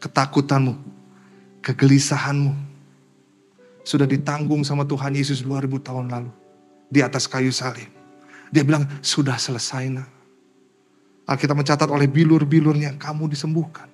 ketakutanmu, 0.00 0.74
kegelisahanmu 1.60 2.56
sudah 3.84 4.08
ditanggung 4.08 4.64
sama 4.64 4.88
Tuhan 4.88 5.12
Yesus 5.12 5.44
2000 5.44 5.68
tahun 5.80 6.06
lalu 6.08 6.32
di 6.88 7.04
atas 7.04 7.28
kayu 7.28 7.52
salib. 7.52 7.88
Dia 8.50 8.66
bilang, 8.66 8.82
sudah 8.98 9.38
selesai 9.38 9.86
nak. 9.94 10.08
Alkitab 11.30 11.54
mencatat 11.54 11.86
oleh 11.86 12.10
bilur-bilurnya, 12.10 12.98
kamu 12.98 13.30
disembuhkan. 13.30 13.86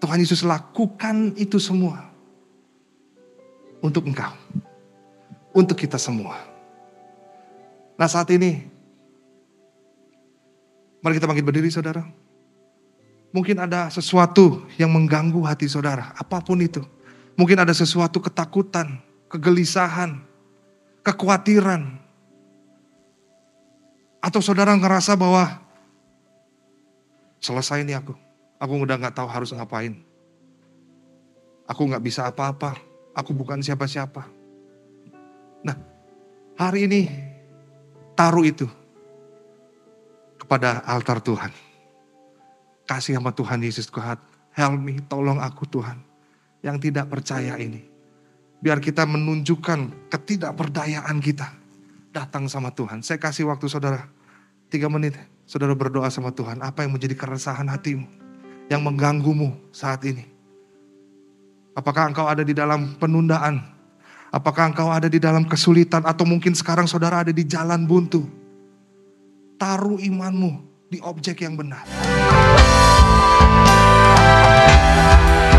Tuhan 0.00 0.20
Yesus 0.20 0.44
lakukan 0.44 1.32
itu 1.40 1.56
semua 1.56 2.08
untuk 3.80 4.04
engkau, 4.08 4.32
untuk 5.56 5.76
kita 5.76 5.96
semua. 5.96 6.36
Nah 7.96 8.08
saat 8.08 8.28
ini, 8.32 8.64
mari 11.00 11.16
kita 11.16 11.28
bangkit 11.28 11.44
berdiri 11.44 11.68
saudara. 11.72 12.04
Mungkin 13.30 13.62
ada 13.62 13.86
sesuatu 13.94 14.66
yang 14.74 14.90
mengganggu 14.90 15.38
hati 15.46 15.70
saudara, 15.70 16.10
apa 16.18 16.42
pun 16.42 16.58
itu. 16.58 16.82
Mungkin 17.38 17.62
ada 17.62 17.70
sesuatu 17.70 18.18
ketakutan, 18.18 18.98
kegelisahan, 19.30 20.18
kekhawatiran. 21.06 22.02
Atau 24.18 24.42
saudara 24.42 24.74
ngerasa 24.74 25.14
bahwa 25.14 25.62
selesai 27.38 27.86
ini 27.86 27.94
aku. 27.94 28.18
Aku 28.60 28.76
udah 28.76 28.98
gak 29.00 29.16
tahu 29.16 29.28
harus 29.30 29.54
ngapain. 29.56 29.96
Aku 31.64 31.88
gak 31.88 32.02
bisa 32.04 32.28
apa-apa. 32.28 32.76
Aku 33.16 33.32
bukan 33.32 33.62
siapa-siapa. 33.64 34.26
Nah, 35.64 35.78
hari 36.58 36.84
ini 36.84 37.08
taruh 38.12 38.44
itu 38.44 38.68
kepada 40.36 40.82
altar 40.84 41.22
Tuhan. 41.24 41.69
Kasih 42.90 43.22
sama 43.22 43.30
Tuhan 43.30 43.62
Yesus 43.62 43.86
Tuhan. 43.86 44.18
Help 44.50 44.82
me, 44.82 44.98
tolong 45.06 45.38
aku 45.38 45.62
Tuhan. 45.62 46.02
Yang 46.58 46.90
tidak 46.90 47.06
percaya 47.06 47.54
ini. 47.54 47.86
Biar 48.58 48.82
kita 48.82 49.06
menunjukkan 49.06 50.10
ketidakperdayaan 50.10 51.22
kita. 51.22 51.54
Datang 52.10 52.50
sama 52.50 52.74
Tuhan. 52.74 53.06
Saya 53.06 53.22
kasih 53.22 53.46
waktu 53.46 53.70
saudara. 53.70 54.10
Tiga 54.66 54.90
menit. 54.90 55.14
Saudara 55.46 55.70
berdoa 55.78 56.10
sama 56.10 56.34
Tuhan. 56.34 56.58
Apa 56.66 56.82
yang 56.82 56.98
menjadi 56.98 57.14
keresahan 57.14 57.70
hatimu 57.70 58.10
yang 58.66 58.82
mengganggumu 58.82 59.54
saat 59.70 60.02
ini? 60.02 60.26
Apakah 61.78 62.10
engkau 62.10 62.26
ada 62.26 62.42
di 62.42 62.50
dalam 62.50 62.98
penundaan? 62.98 63.70
Apakah 64.34 64.74
engkau 64.74 64.90
ada 64.90 65.06
di 65.06 65.22
dalam 65.22 65.46
kesulitan 65.46 66.02
atau 66.02 66.26
mungkin 66.26 66.58
sekarang 66.58 66.90
saudara 66.90 67.22
ada 67.22 67.30
di 67.30 67.46
jalan 67.46 67.86
buntu? 67.86 68.26
Taruh 69.62 70.02
imanmu 70.02 70.50
di 70.90 70.98
objek 70.98 71.46
yang 71.46 71.54
benar. 71.54 71.86
Bye. 75.00 75.49